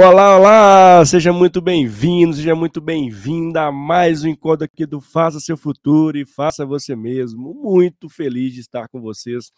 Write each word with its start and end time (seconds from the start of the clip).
Olá, 0.00 0.38
olá! 0.38 1.04
Seja 1.04 1.32
muito 1.32 1.60
bem-vindo, 1.60 2.32
seja 2.32 2.54
muito 2.54 2.80
bem-vinda 2.80 3.62
a 3.62 3.72
mais 3.72 4.22
um 4.22 4.28
encontro 4.28 4.64
aqui 4.64 4.86
do 4.86 5.00
Faça 5.00 5.40
Seu 5.40 5.56
Futuro 5.56 6.16
e 6.16 6.24
Faça 6.24 6.64
Você 6.64 6.94
Mesmo. 6.94 7.52
Muito 7.52 8.08
feliz 8.08 8.54
de 8.54 8.60
estar 8.60 8.86
com 8.86 9.00
vocês 9.00 9.50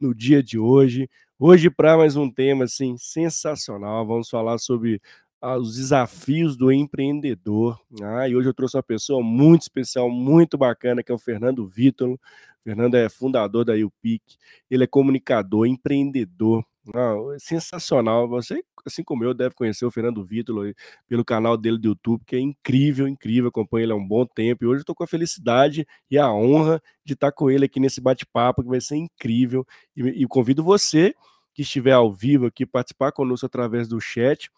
no 0.00 0.12
dia 0.12 0.42
de 0.42 0.58
hoje. 0.58 1.08
Hoje, 1.38 1.70
para 1.70 1.96
mais 1.96 2.16
um 2.16 2.28
tema 2.28 2.64
assim, 2.64 2.96
sensacional, 2.98 4.04
vamos 4.04 4.28
falar 4.28 4.58
sobre 4.58 5.00
ah, 5.40 5.56
os 5.56 5.76
desafios 5.76 6.56
do 6.56 6.72
empreendedor. 6.72 7.78
Ah, 8.02 8.28
e 8.28 8.34
hoje 8.34 8.48
eu 8.48 8.54
trouxe 8.54 8.76
uma 8.76 8.82
pessoa 8.82 9.22
muito 9.22 9.62
especial, 9.62 10.10
muito 10.10 10.58
bacana, 10.58 11.04
que 11.04 11.12
é 11.12 11.14
o 11.14 11.18
Fernando 11.18 11.68
Vitor. 11.68 12.14
O 12.14 12.18
Fernando 12.64 12.96
é 12.96 13.08
fundador 13.08 13.64
da 13.64 13.74
UPIC, 13.74 14.24
ele 14.68 14.82
é 14.82 14.88
comunicador, 14.88 15.66
empreendedor, 15.68 16.64
é 17.32 17.38
sensacional. 17.38 18.28
Você, 18.28 18.64
assim 18.86 19.04
como 19.04 19.24
eu, 19.24 19.34
deve 19.34 19.54
conhecer 19.54 19.84
o 19.84 19.90
Fernando 19.90 20.24
Vitor 20.24 20.74
pelo 21.08 21.24
canal 21.24 21.56
dele 21.56 21.78
do 21.78 21.88
YouTube, 21.88 22.24
que 22.26 22.36
é 22.36 22.40
incrível, 22.40 23.08
incrível. 23.08 23.48
Acompanho 23.48 23.84
ele 23.84 23.92
há 23.92 23.96
um 23.96 24.06
bom 24.06 24.26
tempo. 24.26 24.64
E 24.64 24.66
hoje 24.66 24.80
estou 24.80 24.94
com 24.94 25.04
a 25.04 25.06
felicidade 25.06 25.86
e 26.10 26.18
a 26.18 26.32
honra 26.32 26.82
de 27.04 27.14
estar 27.14 27.32
com 27.32 27.50
ele 27.50 27.64
aqui 27.64 27.80
nesse 27.80 28.00
bate-papo, 28.00 28.62
que 28.62 28.68
vai 28.68 28.80
ser 28.80 28.96
incrível. 28.96 29.66
E, 29.96 30.22
e 30.22 30.26
convido 30.26 30.62
você 30.62 31.14
que 31.54 31.62
estiver 31.62 31.92
ao 31.92 32.12
vivo 32.12 32.46
aqui 32.46 32.66
participar 32.66 33.12
conosco 33.12 33.46
através 33.46 33.88
do 33.88 34.00
chat 34.00 34.50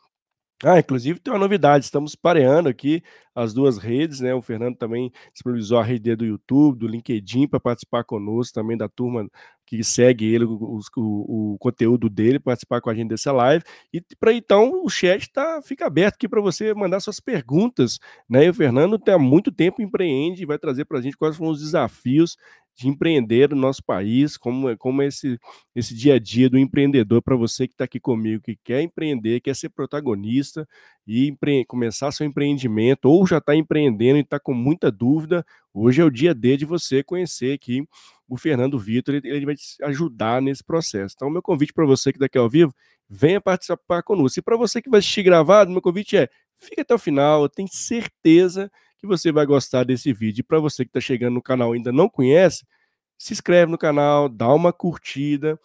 ah, 0.65 0.79
inclusive 0.79 1.21
tem 1.21 1.33
uma 1.33 1.39
novidade, 1.39 1.85
estamos 1.85 2.15
pareando 2.15 2.67
aqui 2.67 3.03
as 3.35 3.53
duas 3.53 3.77
redes, 3.77 4.21
né? 4.21 4.35
O 4.35 4.41
Fernando 4.41 4.75
também 4.75 5.13
disponibilizou 5.31 5.79
a 5.79 5.85
rede 5.85 6.17
do 6.17 6.25
YouTube, 6.25 6.79
do 6.79 6.87
LinkedIn 6.87 7.47
para 7.47 7.61
participar 7.61 8.05
conosco, 8.05 8.55
também 8.55 8.75
da 8.75 8.89
turma 8.89 9.29
que 9.67 9.83
segue 9.83 10.33
ele, 10.33 10.45
o, 10.45 10.81
o, 10.97 11.55
o 11.55 11.59
conteúdo 11.59 12.09
dele, 12.09 12.39
participar 12.39 12.81
com 12.81 12.89
a 12.89 12.95
gente 12.95 13.09
dessa 13.09 13.33
live. 13.33 13.64
E 13.92 14.00
para 14.19 14.33
então 14.33 14.84
o 14.84 14.89
chat 14.89 15.28
tá, 15.33 15.61
fica 15.61 15.86
aberto 15.86 16.14
aqui 16.14 16.28
para 16.28 16.41
você 16.41 16.73
mandar 16.73 17.00
suas 17.00 17.19
perguntas, 17.19 17.98
né? 18.28 18.47
E 18.47 18.48
o 18.48 18.55
Fernando 18.55 18.98
tem 18.98 19.12
há 19.12 19.19
muito 19.19 19.50
tempo 19.50 19.83
empreende 19.83 20.42
e 20.42 20.47
vai 20.47 20.58
trazer 20.58 20.84
para 20.84 20.98
a 20.98 21.03
gente 21.03 21.17
quais 21.17 21.36
foram 21.36 21.50
os 21.50 21.61
desafios 21.61 22.36
de 22.77 22.89
empreender 22.89 23.50
no 23.50 23.56
nosso 23.56 23.83
país, 23.83 24.36
como 24.36 24.69
é, 24.69 24.77
como 24.77 25.00
é 25.00 25.06
esse, 25.06 25.39
esse 25.75 25.95
dia 25.95 26.14
a 26.14 26.19
dia 26.19 26.48
do 26.51 26.58
empreendedor 26.58 27.23
para 27.23 27.34
você 27.34 27.67
que 27.67 27.73
está 27.73 27.84
aqui 27.84 27.98
comigo, 27.98 28.42
que 28.42 28.55
quer 28.62 28.83
empreender, 28.83 29.41
quer 29.41 29.56
ser 29.56 29.70
protagonista 29.70 30.69
e 31.06 31.27
empre 31.27 31.64
começar 31.64 32.12
seu 32.12 32.27
empreendimento, 32.27 33.07
ou 33.07 33.27
já 33.27 33.39
está 33.39 33.57
empreendendo 33.57 34.18
e 34.18 34.20
está 34.20 34.39
com 34.39 34.52
muita 34.52 34.92
dúvida, 34.92 35.45
hoje 35.77 36.01
é 36.01 36.05
o 36.05 36.11
dia 36.11 36.35
D 36.35 36.57
de 36.57 36.64
você 36.64 37.03
conhecer 37.03 37.53
aqui 37.53 37.87
o 38.29 38.37
Fernando 38.37 38.79
Vitor, 38.79 39.14
ele, 39.14 39.29
ele 39.29 39.47
vai 39.47 39.55
te 39.55 39.83
ajudar 39.85 40.42
nesse 40.42 40.64
processo. 40.64 41.14
Então, 41.17 41.31
meu 41.31 41.42
convite 41.42 41.73
para 41.73 41.87
você 41.87 42.13
que 42.13 42.19
daqui 42.19 42.37
ao 42.37 42.48
vivo, 42.48 42.75
venha 43.09 43.41
participar 43.41 44.03
conosco. 44.03 44.41
E 44.41 44.42
para 44.42 44.57
você 44.57 44.83
que 44.83 44.91
vai 44.91 44.98
assistir 44.98 45.23
gravado, 45.23 45.70
meu 45.70 45.81
convite 45.81 46.17
é, 46.17 46.29
fique 46.57 46.81
até 46.81 46.95
o 46.95 46.98
final, 46.98 47.42
eu 47.42 47.48
tenho 47.48 47.69
certeza 47.70 48.70
que 48.98 49.07
você 49.07 49.31
vai 49.31 49.47
gostar 49.47 49.85
desse 49.85 50.13
vídeo. 50.13 50.41
E 50.41 50.42
para 50.42 50.59
você 50.59 50.85
que 50.85 50.89
está 50.89 51.01
chegando 51.01 51.35
no 51.35 51.42
canal 51.42 51.75
e 51.75 51.79
ainda 51.79 51.92
não 51.92 52.09
conhece, 52.09 52.67
se 53.19 53.33
inscreve 53.33 53.70
no 53.70 53.79
canal, 53.79 54.29
dá 54.29 54.53
uma 54.53 54.73
curtida, 54.73 55.59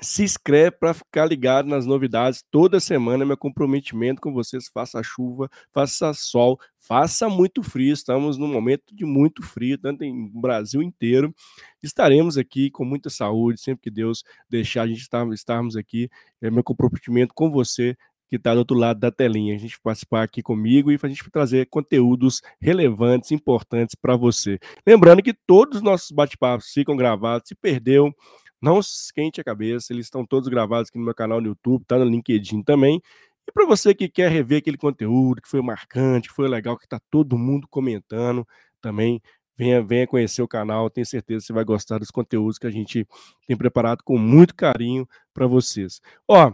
se 0.00 0.22
inscreve 0.22 0.72
para 0.72 0.94
ficar 0.94 1.26
ligado 1.26 1.66
nas 1.68 1.86
novidades. 1.86 2.44
Toda 2.50 2.80
semana 2.80 3.24
meu 3.24 3.36
comprometimento 3.36 4.20
com 4.20 4.32
vocês. 4.32 4.68
Faça 4.68 5.02
chuva, 5.02 5.48
faça 5.72 6.12
sol, 6.12 6.58
faça 6.78 7.28
muito 7.28 7.62
frio. 7.62 7.92
Estamos 7.92 8.36
num 8.36 8.48
momento 8.48 8.94
de 8.94 9.04
muito 9.04 9.42
frio, 9.42 9.78
tanto 9.78 10.04
em 10.04 10.30
Brasil 10.32 10.82
inteiro. 10.82 11.34
Estaremos 11.82 12.36
aqui 12.36 12.70
com 12.70 12.84
muita 12.84 13.10
saúde, 13.10 13.60
sempre 13.60 13.82
que 13.82 13.90
Deus 13.90 14.24
deixar 14.48 14.82
a 14.82 14.86
gente 14.86 15.00
estar, 15.00 15.26
estarmos 15.32 15.76
aqui. 15.76 16.08
É 16.40 16.50
meu 16.50 16.64
comprometimento 16.64 17.32
com 17.34 17.50
você 17.50 17.96
que 18.28 18.36
está 18.36 18.52
do 18.52 18.58
outro 18.58 18.76
lado 18.76 18.98
da 18.98 19.10
telinha, 19.10 19.54
a 19.54 19.58
gente 19.58 19.80
participar 19.80 20.24
aqui 20.24 20.42
comigo 20.42 20.90
e 20.90 20.98
a 21.00 21.08
gente 21.08 21.30
trazer 21.30 21.66
conteúdos 21.66 22.42
relevantes, 22.60 23.30
importantes 23.30 23.94
para 23.94 24.16
você. 24.16 24.58
Lembrando 24.86 25.22
que 25.22 25.32
todos 25.32 25.76
os 25.76 25.82
nossos 25.82 26.10
bate-papos 26.10 26.72
ficam 26.72 26.96
gravados, 26.96 27.48
se 27.48 27.54
perdeu, 27.54 28.12
não 28.60 28.80
esquente 28.80 29.40
a 29.40 29.44
cabeça, 29.44 29.92
eles 29.92 30.06
estão 30.06 30.24
todos 30.24 30.48
gravados 30.48 30.88
aqui 30.88 30.98
no 30.98 31.04
meu 31.04 31.14
canal 31.14 31.40
no 31.40 31.48
YouTube, 31.48 31.84
tá 31.84 31.98
no 31.98 32.04
LinkedIn 32.04 32.62
também. 32.62 33.00
E 33.48 33.52
para 33.52 33.66
você 33.66 33.94
que 33.94 34.08
quer 34.08 34.30
rever 34.30 34.58
aquele 34.58 34.76
conteúdo 34.76 35.40
que 35.40 35.48
foi 35.48 35.62
marcante, 35.62 36.28
que 36.28 36.34
foi 36.34 36.48
legal, 36.48 36.76
que 36.76 36.84
está 36.84 37.00
todo 37.10 37.38
mundo 37.38 37.68
comentando, 37.68 38.46
também 38.80 39.20
venha, 39.56 39.82
venha 39.82 40.06
conhecer 40.06 40.42
o 40.42 40.48
canal, 40.48 40.90
tenho 40.90 41.06
certeza 41.06 41.40
que 41.40 41.46
você 41.46 41.52
vai 41.52 41.64
gostar 41.64 41.98
dos 41.98 42.10
conteúdos 42.10 42.58
que 42.58 42.66
a 42.66 42.70
gente 42.70 43.06
tem 43.46 43.56
preparado 43.56 44.02
com 44.04 44.18
muito 44.18 44.54
carinho 44.54 45.08
para 45.32 45.46
vocês. 45.46 46.00
Ó, 46.28 46.52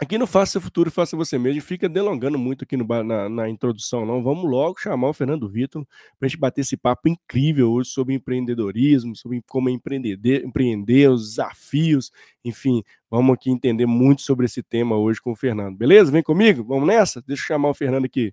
Aqui 0.00 0.16
no 0.16 0.28
Faça 0.28 0.60
Futuro, 0.60 0.92
Faça 0.92 1.16
Você 1.16 1.36
Mesmo, 1.36 1.60
fica 1.60 1.88
delongando 1.88 2.38
muito 2.38 2.62
aqui 2.62 2.76
no, 2.76 2.86
na, 3.02 3.28
na, 3.28 3.48
introdução, 3.48 4.06
não. 4.06 4.22
Vamos 4.22 4.48
logo 4.48 4.78
chamar 4.78 5.08
o 5.08 5.12
Fernando 5.12 5.48
Vitor 5.48 5.84
para 6.16 6.26
a 6.26 6.28
gente 6.28 6.38
bater 6.38 6.60
esse 6.60 6.76
papo 6.76 7.08
incrível 7.08 7.72
hoje 7.72 7.90
sobre 7.90 8.14
empreendedorismo, 8.14 9.16
sobre 9.16 9.42
como 9.48 9.68
empreender, 9.68 10.44
empreender, 10.44 11.10
os 11.10 11.30
desafios, 11.30 12.12
enfim, 12.44 12.80
vamos 13.10 13.34
aqui 13.34 13.50
entender 13.50 13.86
muito 13.86 14.22
sobre 14.22 14.46
esse 14.46 14.62
tema 14.62 14.96
hoje 14.96 15.20
com 15.20 15.32
o 15.32 15.36
Fernando. 15.36 15.76
Beleza? 15.76 16.12
Vem 16.12 16.22
comigo? 16.22 16.62
Vamos 16.62 16.86
nessa? 16.86 17.20
Deixa 17.26 17.42
eu 17.42 17.46
chamar 17.48 17.70
o 17.70 17.74
Fernando 17.74 18.04
aqui. 18.04 18.32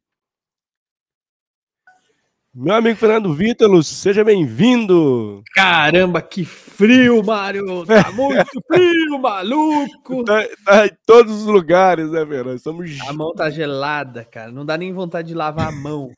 Meu 2.58 2.74
amigo 2.74 2.98
Fernando 2.98 3.34
Vítalos, 3.34 3.86
seja 3.86 4.24
bem-vindo! 4.24 5.44
Caramba, 5.54 6.22
que 6.22 6.46
frio, 6.46 7.22
Mário! 7.22 7.86
Tá 7.86 8.10
muito 8.16 8.46
frio, 8.66 9.20
maluco! 9.20 10.24
Tá, 10.24 10.42
tá, 10.64 10.86
em 10.86 10.98
todos 11.06 11.42
os 11.42 11.46
lugares, 11.48 12.10
né, 12.12 12.26
Fernando? 12.26 12.56
Estamos... 12.56 12.98
A 13.10 13.12
mão 13.12 13.34
tá 13.34 13.50
gelada, 13.50 14.24
cara. 14.24 14.54
Não 14.54 14.66
dá 14.66 14.78
nem 14.78 14.94
vontade 14.94 15.28
de 15.28 15.34
lavar 15.34 15.68
a 15.68 15.72
mão. 15.74 16.14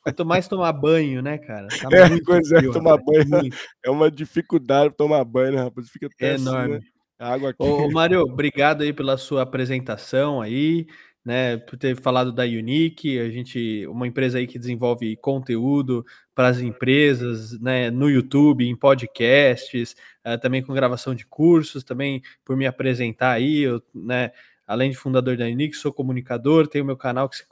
Quanto 0.00 0.24
mais 0.24 0.46
tomar 0.46 0.72
banho, 0.72 1.20
né, 1.20 1.38
cara? 1.38 1.66
Tá 1.66 1.88
é, 1.90 2.20
coisa 2.20 2.58
frio, 2.58 2.70
é, 2.70 2.72
tomar 2.72 2.96
banho 2.96 3.28
muito. 3.28 3.56
é 3.84 3.90
uma 3.90 4.12
dificuldade 4.12 4.94
tomar 4.96 5.24
banho, 5.24 5.56
né, 5.56 5.62
rapaz? 5.64 5.90
Fica 5.90 6.06
até 6.06 6.28
é 6.28 6.34
assim, 6.34 6.46
enorme. 6.46 6.74
Né? 6.74 6.80
Água 7.18 7.50
aqui. 7.50 7.64
Ô, 7.64 7.90
Mário, 7.90 8.20
obrigado 8.20 8.82
aí 8.82 8.92
pela 8.92 9.16
sua 9.16 9.42
apresentação 9.42 10.40
aí 10.40 10.86
né, 11.28 11.58
por 11.58 11.76
ter 11.76 11.94
falado 12.00 12.32
da 12.32 12.44
Unique, 12.44 13.18
a 13.18 13.28
gente, 13.28 13.86
uma 13.86 14.06
empresa 14.06 14.38
aí 14.38 14.46
que 14.46 14.58
desenvolve 14.58 15.14
conteúdo 15.18 16.02
para 16.34 16.48
as 16.48 16.58
empresas, 16.58 17.60
né, 17.60 17.90
no 17.90 18.08
YouTube, 18.08 18.66
em 18.66 18.74
podcasts, 18.74 19.94
uh, 20.26 20.40
também 20.40 20.62
com 20.62 20.72
gravação 20.72 21.14
de 21.14 21.26
cursos, 21.26 21.84
também 21.84 22.22
por 22.42 22.56
me 22.56 22.66
apresentar 22.66 23.32
aí, 23.32 23.58
eu, 23.58 23.82
né, 23.94 24.32
além 24.66 24.90
de 24.90 24.96
fundador 24.96 25.36
da 25.36 25.44
Unique, 25.44 25.76
sou 25.76 25.92
comunicador, 25.92 26.66
tenho 26.66 26.82
meu 26.82 26.96
canal 26.96 27.28
que 27.28 27.36
você 27.36 27.44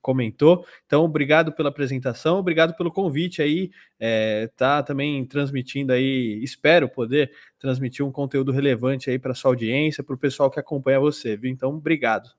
comentou. 0.00 0.66
Então, 0.86 1.04
obrigado 1.04 1.52
pela 1.52 1.68
apresentação, 1.68 2.38
obrigado 2.38 2.74
pelo 2.78 2.90
convite 2.90 3.42
aí. 3.42 3.70
É, 4.00 4.48
tá 4.56 4.82
também 4.82 5.22
transmitindo 5.26 5.92
aí, 5.92 6.42
espero 6.42 6.88
poder 6.88 7.30
transmitir 7.58 8.06
um 8.06 8.10
conteúdo 8.10 8.52
relevante 8.52 9.10
aí 9.10 9.18
para 9.18 9.34
sua 9.34 9.50
audiência, 9.50 10.02
para 10.02 10.14
o 10.14 10.18
pessoal 10.18 10.50
que 10.50 10.58
acompanha 10.58 10.98
você, 10.98 11.36
viu? 11.36 11.50
Então, 11.50 11.68
obrigado. 11.74 12.38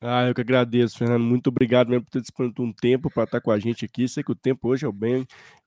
Ah, 0.00 0.28
eu 0.28 0.34
que 0.34 0.40
agradeço, 0.40 0.96
Fernando. 0.96 1.24
Muito 1.24 1.48
obrigado 1.48 1.88
mesmo 1.88 2.04
por 2.04 2.10
ter 2.10 2.20
disponibilizado 2.20 2.68
um 2.68 2.72
tempo 2.72 3.10
para 3.10 3.24
estar 3.24 3.40
com 3.40 3.50
a 3.50 3.58
gente 3.58 3.84
aqui. 3.84 4.06
Sei 4.08 4.22
que 4.22 4.30
o 4.30 4.36
tempo 4.36 4.68
hoje 4.68 4.86
é 4.86 4.92
bem 4.92 5.26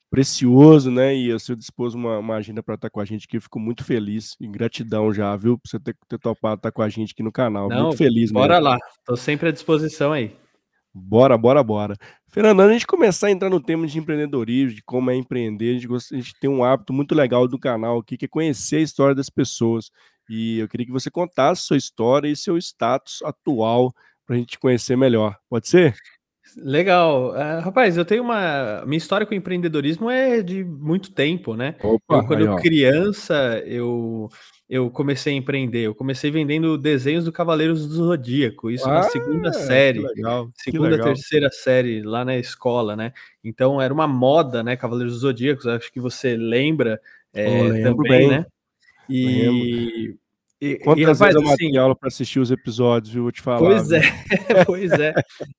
precioso, 0.10 0.89
né? 0.92 1.16
E 1.16 1.31
você 1.31 1.56
dispôs 1.56 1.94
uma, 1.94 2.19
uma 2.19 2.36
agenda 2.36 2.62
para 2.62 2.75
estar 2.75 2.89
com 2.89 3.00
a 3.00 3.06
gente 3.06 3.25
aqui. 3.25 3.38
Eu 3.38 3.42
fico 3.42 3.60
muito 3.60 3.83
feliz 3.83 4.36
e 4.39 4.48
gratidão 4.48 5.13
já, 5.13 5.36
viu? 5.36 5.57
Por 5.57 5.69
você 5.69 5.80
ter, 5.80 5.95
ter 6.07 6.18
topado 6.18 6.56
estar 6.56 6.72
com 6.72 6.81
a 6.81 6.89
gente 6.89 7.13
aqui 7.13 7.24
no 7.24 7.31
canal. 7.31 7.69
Não, 7.69 7.88
muito 7.88 7.98
feliz 7.98 8.31
bora 8.31 8.56
mesmo. 8.56 8.69
lá. 8.69 8.80
Estou 9.00 9.18
sempre 9.18 9.50
à 9.50 9.51
disposição 9.51 10.13
aí. 10.13 10.36
Bora, 10.94 11.38
bora, 11.38 11.63
bora. 11.63 11.95
Fernando, 12.27 12.60
antes 12.60 12.68
de 12.68 12.72
a 12.72 12.80
gente 12.80 12.88
começar 12.88 13.27
a 13.27 13.31
entrar 13.31 13.50
no 13.50 13.62
tema 13.62 13.88
de 13.88 13.98
empreendedorismo, 13.98 14.75
de 14.75 14.84
como 14.84 15.10
é 15.10 15.16
empreender, 15.16 15.77
a 15.77 15.80
gente, 15.80 15.94
a 15.94 16.16
gente 16.18 16.34
tem 16.39 16.50
um 16.50 16.63
hábito 16.63 16.92
muito 16.92 17.16
legal 17.16 17.48
do 17.48 17.57
canal 17.57 18.00
aqui, 18.00 18.18
que 18.18 18.25
é 18.25 18.27
conhecer 18.27 18.77
a 18.77 18.81
história 18.81 19.16
das 19.16 19.30
pessoas. 19.30 19.89
E 20.30 20.60
eu 20.60 20.68
queria 20.68 20.86
que 20.86 20.92
você 20.92 21.10
contasse 21.10 21.63
sua 21.63 21.77
história 21.77 22.27
e 22.27 22.36
seu 22.36 22.57
status 22.57 23.22
atual 23.24 23.94
para 24.31 24.38
a 24.38 24.39
gente 24.39 24.57
conhecer 24.57 24.95
melhor. 24.95 25.38
Pode 25.50 25.68
ser? 25.68 25.94
Legal. 26.56 27.31
Uh, 27.31 27.60
rapaz, 27.62 27.98
eu 27.98 28.06
tenho 28.06 28.24
uma. 28.24 28.81
Minha 28.86 28.98
história 28.98 29.25
com 29.28 29.33
empreendedorismo 29.33 30.10
é 30.10 30.42
de 30.42 30.63
muito 30.63 31.12
tempo, 31.12 31.54
né? 31.54 31.75
Opa, 31.83 32.16
eu, 32.16 32.25
quando 32.25 32.39
aí, 32.39 32.45
eu 32.45 32.56
criança, 32.56 33.62
eu, 33.66 34.30
eu 34.69 34.89
comecei 34.89 35.33
a 35.33 35.36
empreender. 35.36 35.81
Eu 35.81 35.95
comecei 35.95 36.31
vendendo 36.31 36.78
desenhos 36.78 37.25
do 37.25 37.31
Cavaleiros 37.31 37.88
do 37.88 37.94
Zodíaco, 37.94 38.72
isso 38.72 38.88
ah, 38.89 38.95
na 38.95 39.04
segunda 39.04 39.51
série. 39.51 40.00
Legal, 40.00 40.50
segunda, 40.56 41.01
terceira 41.01 41.50
série 41.51 42.01
lá 42.01 42.24
na 42.24 42.38
escola, 42.38 42.95
né? 42.95 43.12
Então 43.44 43.81
era 43.81 43.94
uma 43.94 44.07
moda, 44.07 44.63
né? 44.63 44.77
Cavaleiros 44.77 45.13
dos 45.13 45.22
Zodíacos, 45.22 45.68
acho 45.68 45.92
que 45.92 46.00
você 46.00 46.38
lembra 46.38 47.01
é, 47.34 47.84
também, 47.84 48.10
bem. 48.10 48.30
né? 48.30 48.45
E 49.10 50.16
e, 50.62 50.78
Quantas 50.78 51.02
e, 51.02 51.06
rapaz, 51.06 51.19
vezes 51.19 51.36
eu 51.36 51.42
matei 51.42 51.68
assim, 51.68 51.78
aula 51.78 51.96
para 51.96 52.08
assistir 52.08 52.40
os 52.40 52.52
episódios, 52.52 53.12
viu? 53.12 53.24
Vou 53.24 53.31
te 53.31 53.42
falar. 53.42 53.58
Pois 53.58 53.88
viu? 53.88 53.98
é, 53.98 54.02
pois 54.66 54.92
é. 54.92 55.13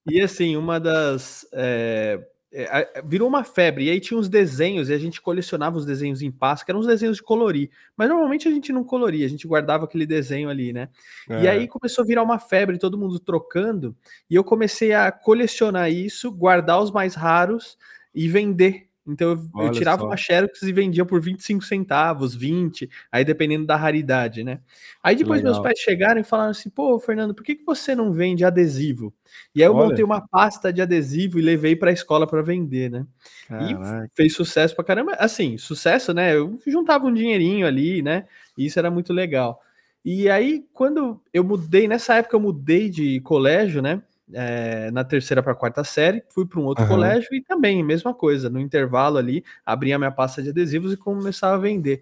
E 0.09 0.21
assim, 0.21 0.57
uma 0.57 0.79
das. 0.79 1.45
É, 1.53 2.21
é, 2.55 3.03
virou 3.05 3.27
uma 3.27 3.43
febre. 3.43 3.87
E 3.87 3.91
aí 3.91 3.99
tinha 3.99 4.19
uns 4.19 4.29
desenhos, 4.29 4.91
e 4.91 4.95
a 4.95 4.99
gente 4.99 5.21
colecionava 5.21 5.77
os 5.77 5.87
desenhos 5.87 6.23
em 6.23 6.31
que 6.31 6.71
eram 6.71 6.81
uns 6.81 6.87
desenhos 6.87 7.17
de 7.17 7.23
colorir. 7.23 7.71
Mas 7.97 8.09
normalmente 8.09 8.47
a 8.47 8.51
gente 8.51 8.73
não 8.73 8.85
coloria, 8.85 9.27
a 9.27 9.29
gente 9.29 9.49
guardava 9.49 9.87
aquele 9.87 10.07
desenho 10.07 10.49
ali, 10.49 10.73
né? 10.73 10.89
É. 11.29 11.43
E 11.43 11.49
aí 11.49 11.67
começou 11.67 12.05
a 12.05 12.07
virar 12.07 12.23
uma 12.23 12.39
febre, 12.39 12.79
todo 12.79 12.99
mundo 12.99 13.19
trocando, 13.19 13.97
e 14.29 14.35
eu 14.35 14.45
comecei 14.45 14.93
a 14.93 15.11
colecionar 15.11 15.91
isso, 15.91 16.31
guardar 16.31 16.81
os 16.81 16.91
mais 16.91 17.15
raros 17.15 17.77
e 18.15 18.29
vender. 18.29 18.92
Então 19.07 19.31
eu, 19.31 19.65
eu 19.65 19.71
tirava 19.73 20.03
só. 20.03 20.07
uma 20.07 20.17
Xerox 20.17 20.63
e 20.63 20.73
vendia 20.73 21.05
por 21.05 21.21
25 21.21 21.65
centavos, 21.65 22.35
20, 22.35 22.89
aí 23.11 23.25
dependendo 23.25 23.67
da 23.67 23.75
raridade, 23.75 24.45
né? 24.45 24.61
Aí 25.03 25.17
depois 25.17 25.43
meus 25.43 25.59
pais 25.59 25.79
chegaram 25.81 26.21
e 26.21 26.25
falaram 26.25 26.51
assim: 26.53 26.71
pô, 26.71 26.99
Fernando, 27.01 27.35
por 27.35 27.43
que, 27.43 27.57
que 27.57 27.65
você 27.65 27.97
não 27.97 28.13
vende 28.13 28.45
adesivo? 28.45 29.13
E 29.55 29.61
aí 29.61 29.69
eu 29.69 29.75
Olha. 29.75 29.89
montei 29.89 30.05
uma 30.05 30.21
pasta 30.21 30.73
de 30.73 30.81
adesivo 30.81 31.39
e 31.39 31.43
levei 31.43 31.75
para 31.75 31.91
a 31.91 31.93
escola 31.93 32.27
para 32.29 32.43
vender, 32.43 32.91
né? 32.91 33.05
Caraca. 33.49 34.07
E 34.13 34.17
fez 34.17 34.35
sucesso 34.35 34.75
pra 34.75 34.85
caramba. 34.85 35.13
Assim, 35.19 35.59
sucesso, 35.59 36.15
né? 36.15 36.37
Eu 36.37 36.59
juntava 36.65 37.05
um 37.07 37.13
dinheirinho 37.13 37.67
ali, 37.67 38.03
né? 38.03 38.27
E 38.57 38.67
isso 38.67 38.79
era 38.79 38.91
muito 38.91 39.13
legal. 39.13 39.61
E 40.05 40.29
aí, 40.31 40.65
quando 40.73 41.21
eu 41.33 41.43
mudei, 41.45 41.89
nessa 41.89 42.17
época 42.17 42.37
eu 42.37 42.41
mudei 42.41 42.89
de 42.89 43.21
colégio, 43.21 43.83
né? 43.83 44.03
É, 44.35 44.91
na 44.91 45.05
terceira 45.05 45.43
para 45.43 45.55
quarta 45.55 45.85
série, 45.85 46.23
fui 46.29 46.47
para 46.47 46.61
um 46.61 46.65
outro 46.65 46.85
uhum. 46.85 46.91
colégio 46.91 47.29
e 47.35 47.43
também, 47.43 47.83
mesma 47.83 48.15
coisa, 48.15 48.49
no 48.49 48.61
intervalo 48.61 49.19
ali, 49.19 49.45
abri 49.65 49.93
a 49.93 49.99
minha 49.99 50.11
pasta 50.11 50.43
de 50.43 50.51
adesivos 50.51 50.93
e 50.93 50.97
começava 50.97 51.55
a 51.55 51.59
vender. 51.59 52.01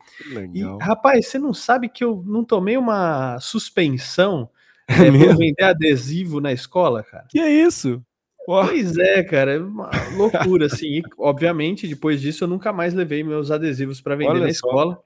E, 0.55 0.63
rapaz, 0.81 1.27
você 1.27 1.39
não 1.39 1.55
sabe 1.55 1.89
que 1.89 2.05
eu 2.05 2.23
não 2.27 2.45
tomei 2.45 2.77
uma 2.77 3.39
suspensão 3.41 4.49
é, 4.89 5.07
é 5.07 5.11
por 5.11 5.37
vender 5.37 5.65
adesivo 5.65 6.41
na 6.41 6.53
escola, 6.53 7.03
cara? 7.03 7.27
Que 7.29 7.39
é 7.39 7.51
isso? 7.51 8.03
Pois 8.47 8.97
é, 8.99 9.23
cara, 9.23 9.53
é 9.53 9.59
uma 9.59 9.91
loucura, 10.17 10.67
assim. 10.67 10.87
E, 10.87 11.03
obviamente, 11.19 11.87
depois 11.87 12.21
disso, 12.21 12.45
eu 12.45 12.49
nunca 12.49 12.73
mais 12.73 12.95
levei 12.95 13.23
meus 13.23 13.51
adesivos 13.51 14.01
para 14.01 14.17
vender 14.17 14.31
Olha 14.31 14.41
na 14.41 14.47
só. 14.47 14.51
escola. 14.51 15.01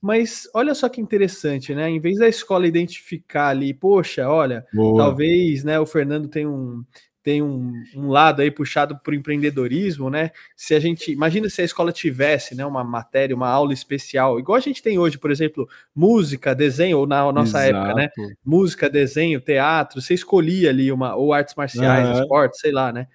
Mas 0.00 0.48
olha 0.54 0.74
só 0.74 0.88
que 0.88 1.00
interessante, 1.00 1.74
né? 1.74 1.90
Em 1.90 1.98
vez 1.98 2.18
da 2.18 2.28
escola 2.28 2.66
identificar 2.66 3.48
ali, 3.48 3.74
poxa, 3.74 4.28
olha, 4.28 4.64
Boa. 4.72 5.04
talvez 5.04 5.64
né, 5.64 5.78
o 5.80 5.86
Fernando 5.86 6.28
tem 6.28 6.46
um, 6.46 6.84
tem 7.20 7.42
um, 7.42 7.74
um 7.94 8.08
lado 8.08 8.40
aí 8.40 8.50
puxado 8.50 8.96
para 8.96 9.10
o 9.10 9.14
empreendedorismo, 9.14 10.08
né? 10.08 10.30
Se 10.56 10.72
a 10.74 10.80
gente 10.80 11.12
imagina 11.12 11.48
se 11.50 11.60
a 11.60 11.64
escola 11.64 11.92
tivesse 11.92 12.54
né, 12.54 12.64
uma 12.64 12.84
matéria, 12.84 13.36
uma 13.36 13.48
aula 13.48 13.74
especial, 13.74 14.38
igual 14.38 14.56
a 14.56 14.60
gente 14.60 14.82
tem 14.82 14.98
hoje, 14.98 15.18
por 15.18 15.30
exemplo, 15.30 15.68
música, 15.94 16.54
desenho, 16.54 16.98
ou 16.98 17.06
na 17.06 17.30
nossa 17.32 17.68
Exato. 17.68 17.76
época, 17.76 17.94
né? 17.94 18.08
Música, 18.44 18.88
desenho, 18.88 19.40
teatro, 19.40 20.00
você 20.00 20.14
escolhia 20.14 20.70
ali 20.70 20.92
uma, 20.92 21.16
ou 21.16 21.32
artes 21.34 21.54
marciais, 21.56 22.08
uhum. 22.08 22.22
esportes, 22.22 22.60
sei 22.60 22.70
lá, 22.70 22.92
né? 22.92 23.08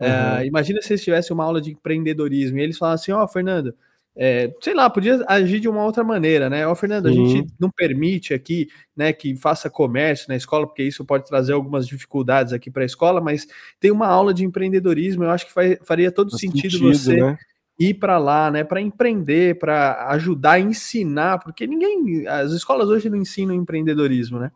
Uhum. 0.00 0.08
Uh, 0.08 0.44
imagina 0.46 0.80
se 0.80 0.92
eles 0.92 1.04
tivessem 1.04 1.34
uma 1.34 1.44
aula 1.44 1.60
de 1.60 1.70
empreendedorismo 1.70 2.58
e 2.58 2.62
eles 2.62 2.78
falavam 2.78 2.94
assim: 2.94 3.12
Ó, 3.12 3.22
oh, 3.22 3.28
Fernando 3.28 3.74
é, 4.16 4.52
sei 4.60 4.74
lá, 4.74 4.90
podia 4.90 5.24
agir 5.28 5.60
de 5.60 5.68
uma 5.68 5.84
outra 5.84 6.02
maneira, 6.02 6.50
né? 6.50 6.66
Ó, 6.66 6.74
Fernando, 6.74 7.06
a 7.06 7.12
gente 7.12 7.46
não 7.58 7.70
permite 7.70 8.34
aqui, 8.34 8.68
né, 8.96 9.12
que 9.12 9.36
faça 9.36 9.70
comércio 9.70 10.26
na 10.28 10.36
escola, 10.36 10.66
porque 10.66 10.82
isso 10.82 11.04
pode 11.04 11.26
trazer 11.26 11.52
algumas 11.52 11.86
dificuldades 11.86 12.52
aqui 12.52 12.70
para 12.70 12.82
a 12.82 12.86
escola, 12.86 13.20
mas 13.20 13.46
tem 13.78 13.90
uma 13.90 14.08
aula 14.08 14.34
de 14.34 14.44
empreendedorismo, 14.44 15.24
eu 15.24 15.30
acho 15.30 15.46
que 15.46 15.52
faz, 15.52 15.78
faria 15.84 16.10
todo 16.10 16.36
sentido, 16.36 16.72
sentido, 16.72 16.94
você 16.94 17.16
né? 17.16 17.38
ir 17.78 17.94
para 17.94 18.18
lá, 18.18 18.50
né, 18.50 18.64
para 18.64 18.80
empreender, 18.80 19.58
para 19.58 20.08
ajudar 20.08 20.52
a 20.52 20.60
ensinar, 20.60 21.38
porque 21.38 21.66
ninguém, 21.66 22.26
as 22.26 22.50
escolas 22.52 22.88
hoje 22.88 23.08
não 23.08 23.16
ensinam 23.16 23.54
empreendedorismo, 23.54 24.38
né? 24.38 24.50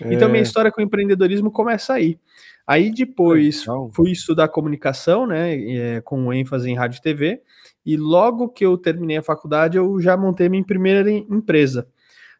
É. 0.00 0.14
Então 0.14 0.30
minha 0.30 0.42
história 0.42 0.70
com 0.70 0.80
empreendedorismo 0.80 1.50
começa 1.50 1.92
aí. 1.92 2.18
Aí 2.66 2.90
depois 2.90 3.64
fui 3.92 4.12
estudar 4.12 4.48
comunicação, 4.48 5.26
né, 5.26 5.56
é, 5.56 6.00
com 6.00 6.32
ênfase 6.32 6.70
em 6.70 6.76
rádio 6.76 6.98
e 6.98 7.02
TV. 7.02 7.42
E 7.84 7.96
logo 7.96 8.48
que 8.48 8.64
eu 8.64 8.76
terminei 8.76 9.16
a 9.16 9.22
faculdade, 9.22 9.76
eu 9.76 10.00
já 10.00 10.16
montei 10.16 10.48
minha 10.48 10.64
primeira 10.64 11.10
empresa. 11.10 11.88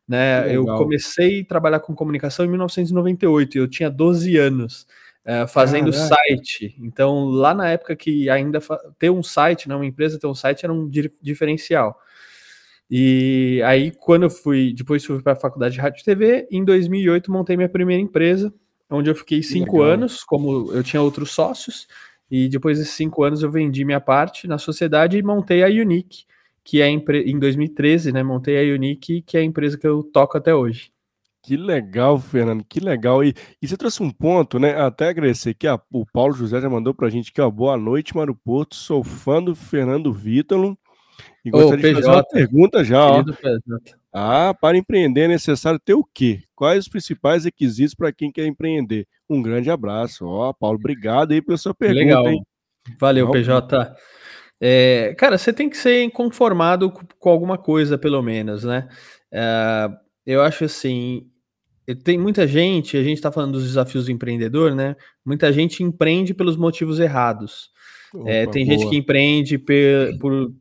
Né? 0.06 0.54
Eu 0.54 0.64
comecei 0.64 1.42
a 1.42 1.44
trabalhar 1.44 1.80
com 1.80 1.94
comunicação 1.94 2.44
em 2.44 2.48
1998, 2.48 3.58
eu 3.58 3.68
tinha 3.68 3.90
12 3.90 4.36
anos. 4.36 4.86
Uh, 5.20 5.46
fazendo 5.46 5.92
Caraca. 5.92 6.14
site. 6.14 6.74
Então, 6.80 7.26
lá 7.26 7.52
na 7.52 7.68
época 7.68 7.94
que 7.94 8.30
ainda 8.30 8.58
ter 8.98 9.10
um 9.10 9.22
site, 9.22 9.68
né, 9.68 9.76
uma 9.76 9.84
empresa 9.84 10.18
ter 10.18 10.26
um 10.26 10.34
site 10.34 10.64
era 10.64 10.72
um 10.72 10.88
di 10.88 11.12
diferencial. 11.20 12.00
E 12.90 13.62
aí, 13.64 13.92
quando 13.92 14.24
eu 14.24 14.30
fui, 14.30 14.74
depois 14.74 15.04
fui 15.04 15.22
para 15.22 15.34
a 15.34 15.36
faculdade 15.36 15.74
de 15.74 15.80
rádio 15.80 16.00
e 16.00 16.04
TV, 16.04 16.48
em 16.50 16.64
2008 16.64 17.30
montei 17.30 17.56
minha 17.56 17.68
primeira 17.68 18.02
empresa, 18.02 18.52
onde 18.90 19.08
eu 19.08 19.14
fiquei 19.14 19.42
cinco 19.42 19.82
anos, 19.82 20.24
como 20.24 20.72
eu 20.72 20.82
tinha 20.82 21.00
outros 21.00 21.30
sócios, 21.30 21.86
e 22.30 22.48
depois 22.48 22.78
desses 22.78 22.94
cinco 22.94 23.24
anos 23.24 23.42
eu 23.42 23.50
vendi 23.50 23.84
minha 23.84 24.00
parte 24.00 24.46
na 24.46 24.58
sociedade 24.58 25.18
e 25.18 25.22
montei 25.22 25.64
a 25.64 25.66
Unique, 25.66 26.24
que 26.62 26.80
é 26.80 26.88
em 26.88 27.38
2013, 27.38 28.12
né? 28.12 28.22
Montei 28.22 28.56
a 28.58 28.74
Unique, 28.74 29.22
que 29.22 29.36
é 29.36 29.40
a 29.40 29.44
empresa 29.44 29.76
que 29.76 29.86
eu 29.86 30.02
toco 30.02 30.38
até 30.38 30.54
hoje. 30.54 30.92
Que 31.42 31.56
legal, 31.56 32.18
Fernando, 32.18 32.62
que 32.64 32.80
legal. 32.80 33.24
E, 33.24 33.34
e 33.62 33.66
você 33.66 33.76
trouxe 33.76 34.02
um 34.02 34.10
ponto, 34.10 34.58
né? 34.58 34.78
Até 34.78 35.08
agradecer 35.08 35.54
que 35.54 35.66
o 35.90 36.04
Paulo 36.12 36.34
José 36.34 36.60
já 36.60 36.68
mandou 36.68 36.92
pra 36.92 37.08
gente 37.08 37.32
que, 37.32 37.40
ó, 37.40 37.50
boa 37.50 37.78
noite, 37.78 38.14
Mário 38.14 38.34
Porto. 38.34 38.74
Sou 38.74 39.02
fã 39.02 39.42
do 39.42 39.54
Fernando 39.54 40.12
Vítalo. 40.12 40.78
E 41.44 41.50
gostaria 41.50 41.94
de 41.94 41.94
fazer 41.94 42.08
uma 42.08 42.24
pergunta 42.24 42.84
já, 42.84 43.04
ó. 43.04 43.24
Ah, 44.12 44.54
para 44.60 44.76
empreender 44.76 45.22
é 45.22 45.28
necessário 45.28 45.78
ter 45.78 45.94
o 45.94 46.04
quê? 46.04 46.42
Quais 46.54 46.80
os 46.80 46.88
principais 46.88 47.44
requisitos 47.44 47.94
para 47.94 48.12
quem 48.12 48.30
quer 48.30 48.46
empreender? 48.46 49.06
Um 49.28 49.40
grande 49.40 49.70
abraço. 49.70 50.26
Ó, 50.26 50.52
Paulo, 50.52 50.76
obrigado 50.76 51.32
aí 51.32 51.40
pela 51.40 51.56
sua 51.56 51.74
pergunta. 51.74 52.04
Legal. 52.04 52.28
Hein? 52.28 52.42
Valeu, 52.98 53.26
Não, 53.26 53.32
PJ. 53.32 53.94
É, 54.60 55.14
cara, 55.16 55.38
você 55.38 55.52
tem 55.52 55.70
que 55.70 55.76
ser 55.76 56.10
conformado 56.10 56.92
com 57.18 57.30
alguma 57.30 57.56
coisa, 57.56 57.96
pelo 57.96 58.20
menos, 58.20 58.64
né? 58.64 58.88
É, 59.32 59.88
eu 60.26 60.42
acho 60.42 60.64
assim, 60.64 61.26
tem 62.04 62.18
muita 62.18 62.46
gente, 62.46 62.96
a 62.96 63.02
gente 63.02 63.16
está 63.16 63.32
falando 63.32 63.52
dos 63.52 63.64
desafios 63.64 64.06
do 64.06 64.12
empreendedor, 64.12 64.74
né? 64.74 64.96
Muita 65.24 65.52
gente 65.52 65.82
empreende 65.82 66.34
pelos 66.34 66.56
motivos 66.56 67.00
errados. 67.00 67.70
Opa, 68.14 68.30
é, 68.30 68.46
tem 68.46 68.66
boa. 68.66 68.78
gente 68.78 68.90
que 68.90 68.96
empreende 68.96 69.56
por, 69.56 70.18
por 70.20 70.52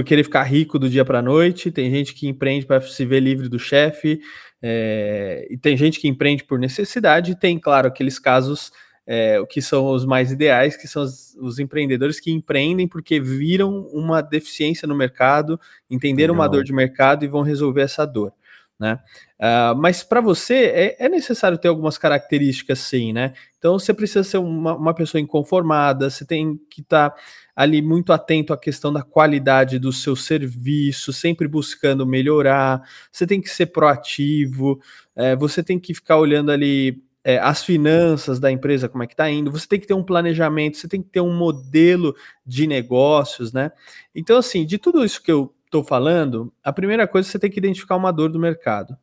querer 0.00 0.24
ficar 0.24 0.42
rico 0.44 0.78
do 0.78 0.88
dia 0.88 1.04
para 1.04 1.18
a 1.18 1.22
noite, 1.22 1.70
tem 1.70 1.90
gente 1.90 2.14
que 2.14 2.26
empreende 2.26 2.64
para 2.64 2.80
se 2.80 3.04
ver 3.04 3.20
livre 3.20 3.48
do 3.48 3.58
chefe, 3.58 4.20
é, 4.62 5.46
e 5.50 5.58
tem 5.58 5.76
gente 5.76 6.00
que 6.00 6.08
empreende 6.08 6.44
por 6.44 6.58
necessidade, 6.58 7.32
e 7.32 7.34
tem, 7.34 7.58
claro, 7.58 7.88
aqueles 7.88 8.18
casos 8.18 8.72
é, 9.06 9.44
que 9.50 9.60
são 9.60 9.86
os 9.86 10.04
mais 10.04 10.30
ideais, 10.30 10.76
que 10.76 10.86
são 10.86 11.02
os, 11.02 11.34
os, 11.40 11.58
empreendedores 11.58 12.20
que 12.20 12.30
empreendem 12.30 12.86
porque 12.86 13.20
viram 13.20 13.86
uma 13.92 14.20
deficiência 14.22 14.86
no 14.86 14.94
mercado, 14.94 15.60
entenderam 15.90 16.34
Legal. 16.34 16.46
uma 16.46 16.52
dor 16.52 16.64
de 16.64 16.72
mercado 16.72 17.24
e 17.24 17.28
vão 17.28 17.42
resolver 17.42 17.82
essa 17.82 18.06
dor. 18.06 18.32
Né? 18.78 18.98
Uh, 19.38 19.76
mas 19.76 20.02
para 20.02 20.20
você 20.20 20.54
é, 20.54 21.04
é, 21.04 21.08
necessário 21.08 21.58
ter 21.58 21.68
algumas 21.68 21.96
características, 21.98 22.80
sim, 22.80 23.12
né? 23.12 23.32
Então 23.56 23.78
você 23.78 23.94
precisa 23.94 24.24
ser 24.24 24.38
uma, 24.38 24.74
uma 24.74 24.92
pessoa 24.92 25.20
inconformada, 25.20 26.10
você 26.10 26.24
tem 26.24 26.58
que 26.68 26.80
estar 26.80 27.10
tá 27.10 27.16
ali 27.54 27.82
muito 27.82 28.12
atento 28.12 28.52
à 28.52 28.56
questão 28.58 28.92
da 28.92 29.02
qualidade 29.02 29.78
do 29.78 29.92
seu 29.92 30.16
serviço, 30.16 31.12
sempre 31.12 31.46
buscando 31.46 32.06
melhorar. 32.06 32.82
Você 33.10 33.26
tem 33.26 33.40
que 33.40 33.50
ser 33.50 33.66
proativo, 33.66 34.80
é, 35.14 35.36
você 35.36 35.62
tem 35.62 35.78
que 35.78 35.94
ficar 35.94 36.16
olhando 36.16 36.50
ali 36.50 37.02
é, 37.24 37.38
as 37.38 37.64
finanças 37.64 38.40
da 38.40 38.50
empresa, 38.50 38.88
como 38.88 39.04
é 39.04 39.06
que 39.06 39.14
está 39.14 39.30
indo, 39.30 39.50
você 39.50 39.66
tem 39.66 39.78
que 39.78 39.86
ter 39.86 39.94
um 39.94 40.02
planejamento, 40.02 40.76
você 40.76 40.88
tem 40.88 41.02
que 41.02 41.08
ter 41.08 41.20
um 41.20 41.34
modelo 41.34 42.14
de 42.44 42.66
negócios, 42.66 43.52
né? 43.52 43.70
Então, 44.14 44.38
assim, 44.38 44.66
de 44.66 44.78
tudo 44.78 45.04
isso 45.04 45.22
que 45.22 45.30
eu 45.30 45.54
estou 45.64 45.84
falando, 45.84 46.52
a 46.62 46.72
primeira 46.72 47.06
coisa 47.06 47.28
você 47.28 47.38
tem 47.38 47.50
que 47.50 47.58
identificar 47.58 47.96
uma 47.96 48.12
dor 48.12 48.30
do 48.30 48.38
mercado. 48.38 48.96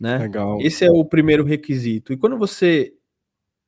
Né? 0.00 0.18
Legal. 0.18 0.58
Esse 0.60 0.84
é 0.84 0.90
o 0.90 1.04
primeiro 1.04 1.44
requisito. 1.44 2.12
E 2.12 2.16
quando 2.16 2.38
você 2.38 2.92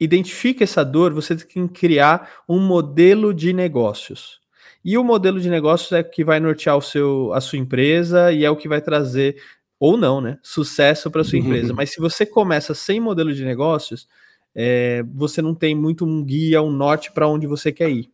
identifica 0.01 0.65
essa 0.65 0.83
dor, 0.83 1.13
você 1.13 1.37
tem 1.37 1.69
que 1.69 1.81
criar 1.81 2.43
um 2.49 2.59
modelo 2.59 3.35
de 3.35 3.53
negócios. 3.53 4.41
E 4.83 4.97
o 4.97 5.05
modelo 5.05 5.39
de 5.39 5.51
negócios 5.51 5.93
é 5.93 6.01
o 6.01 6.11
que 6.11 6.25
vai 6.25 6.41
nortear 6.41 6.77
o 6.77 6.81
seu, 6.81 7.33
a 7.35 7.41
sua 7.41 7.59
empresa 7.59 8.33
e 8.33 8.45
é 8.45 8.51
o 8.51 8.57
que 8.57 8.67
vai 8.67 8.81
trazer, 8.81 9.37
ou 9.79 9.97
não, 9.97 10.21
né? 10.23 10.39
Sucesso 10.43 11.11
para 11.11 11.23
sua 11.23 11.39
empresa. 11.39 11.75
Mas 11.75 11.93
se 11.93 12.01
você 12.01 12.25
começa 12.25 12.73
sem 12.75 12.99
modelo 12.99 13.35
de 13.35 13.45
negócios, 13.45 14.09
é, 14.55 15.05
você 15.15 15.43
não 15.43 15.55
tem 15.55 15.75
muito 15.75 16.07
um 16.07 16.25
guia, 16.25 16.63
um 16.63 16.71
norte 16.71 17.13
para 17.13 17.29
onde 17.29 17.47
você 17.47 17.71
quer 17.71 17.91
ir. 17.91 18.11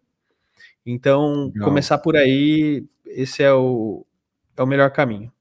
Então, 0.85 1.47
Legal. 1.47 1.69
começar 1.69 1.99
por 1.99 2.17
aí, 2.17 2.85
esse 3.07 3.45
é 3.45 3.53
o, 3.53 4.05
é 4.57 4.63
o 4.63 4.67
melhor 4.67 4.91
caminho. 4.91 5.33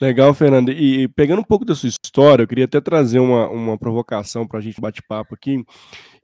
Legal, 0.00 0.34
Fernando. 0.34 0.70
E 0.70 1.08
pegando 1.08 1.40
um 1.40 1.44
pouco 1.44 1.64
da 1.64 1.74
sua 1.74 1.88
história, 1.88 2.42
eu 2.42 2.48
queria 2.48 2.66
até 2.66 2.80
trazer 2.80 3.18
uma, 3.18 3.48
uma 3.48 3.78
provocação 3.78 4.46
para 4.46 4.58
a 4.58 4.62
gente 4.62 4.80
bate-papo 4.80 5.34
aqui. 5.34 5.64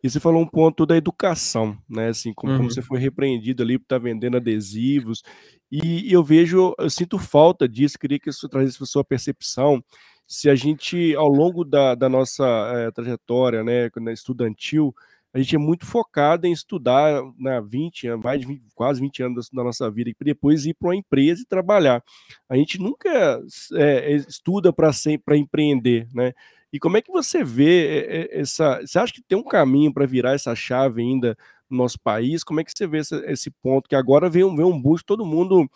E 0.03 0.11
você 0.11 0.21
falou 0.21 0.43
um 0.43 0.47
ponto 0.47 0.85
da 0.85 0.97
educação, 0.97 1.79
né? 1.89 2.09
Assim, 2.09 2.35
como, 2.35 2.53
uhum. 2.53 2.59
como 2.59 2.71
você 2.71 2.83
foi 2.83 2.99
repreendido 2.99 3.63
ali 3.63 3.79
por 3.79 3.85
estar 3.85 3.99
tá 3.99 4.03
vendendo 4.03 4.37
adesivos. 4.37 5.23
E, 5.71 6.13
eu 6.13 6.23
vejo, 6.23 6.75
eu 6.79 6.91
sinto 6.91 7.19
falta 7.19 7.67
disso, 7.67 7.99
queria 7.99 8.19
que 8.19 8.29
isso 8.29 8.49
trazesse 8.49 8.83
a 8.83 8.87
sua 8.87 9.05
percepção. 9.05 9.83
Se 10.27 10.51
a 10.51 10.55
gente, 10.55 11.15
ao 11.15 11.29
longo 11.29 11.65
da, 11.65 11.95
da 11.95 12.09
nossa 12.09 12.45
é, 12.75 12.91
trajetória, 12.91 13.65
né, 13.65 13.91
estudantil, 14.13 14.95
a 15.35 15.39
gente 15.39 15.57
é 15.57 15.59
muito 15.59 15.87
focado 15.87 16.47
em 16.47 16.53
estudar 16.53 17.23
na 17.39 17.61
né, 17.61 17.67
20 17.67 18.07
anos, 18.09 18.25
mais 18.25 18.41
de 18.41 18.47
20, 18.47 18.63
quase 18.75 19.01
20 19.01 19.23
anos 19.23 19.51
da, 19.51 19.65
nossa 19.65 19.91
vida, 19.91 20.11
e 20.11 20.25
depois 20.25 20.67
ir 20.67 20.75
para 20.75 20.89
uma 20.89 20.97
empresa 20.97 21.41
e 21.43 21.47
trabalhar. 21.47 22.03
A 22.49 22.57
gente 22.57 22.79
nunca 22.79 23.41
é, 23.75 24.13
estuda 24.13 24.73
para 24.73 25.37
empreender, 25.37 26.07
né? 26.15 26.33
E 26.73 26.79
como 26.79 26.97
é 26.97 27.03
que 27.03 27.13
você 27.13 27.45
vê 27.45 28.29
essa. 28.31 28.81
Você 28.81 28.99
acha 28.99 29.13
que 29.13 29.23
tem 29.23 29.37
um 29.37 29.45
caminho 29.45 29.93
para 29.93 30.07
virar 30.07 30.33
essa 30.33 30.55
chave 30.55 31.03
ainda 31.03 31.37
no 31.69 31.77
nosso 31.77 32.01
país? 32.01 32.43
Como 32.43 32.61
é 32.61 32.65
que 32.65 32.73
você 32.75 32.87
vê 32.87 32.99
esse, 32.99 33.15
esse 33.27 33.51
ponto? 33.51 33.89
Que 33.89 33.95
agora 33.95 34.31
vem 34.31 34.43
um, 34.43 34.57
vem 34.57 34.65
um 34.65 34.81
boost, 34.81 35.05
todo 35.05 35.25
mundo 35.25 35.69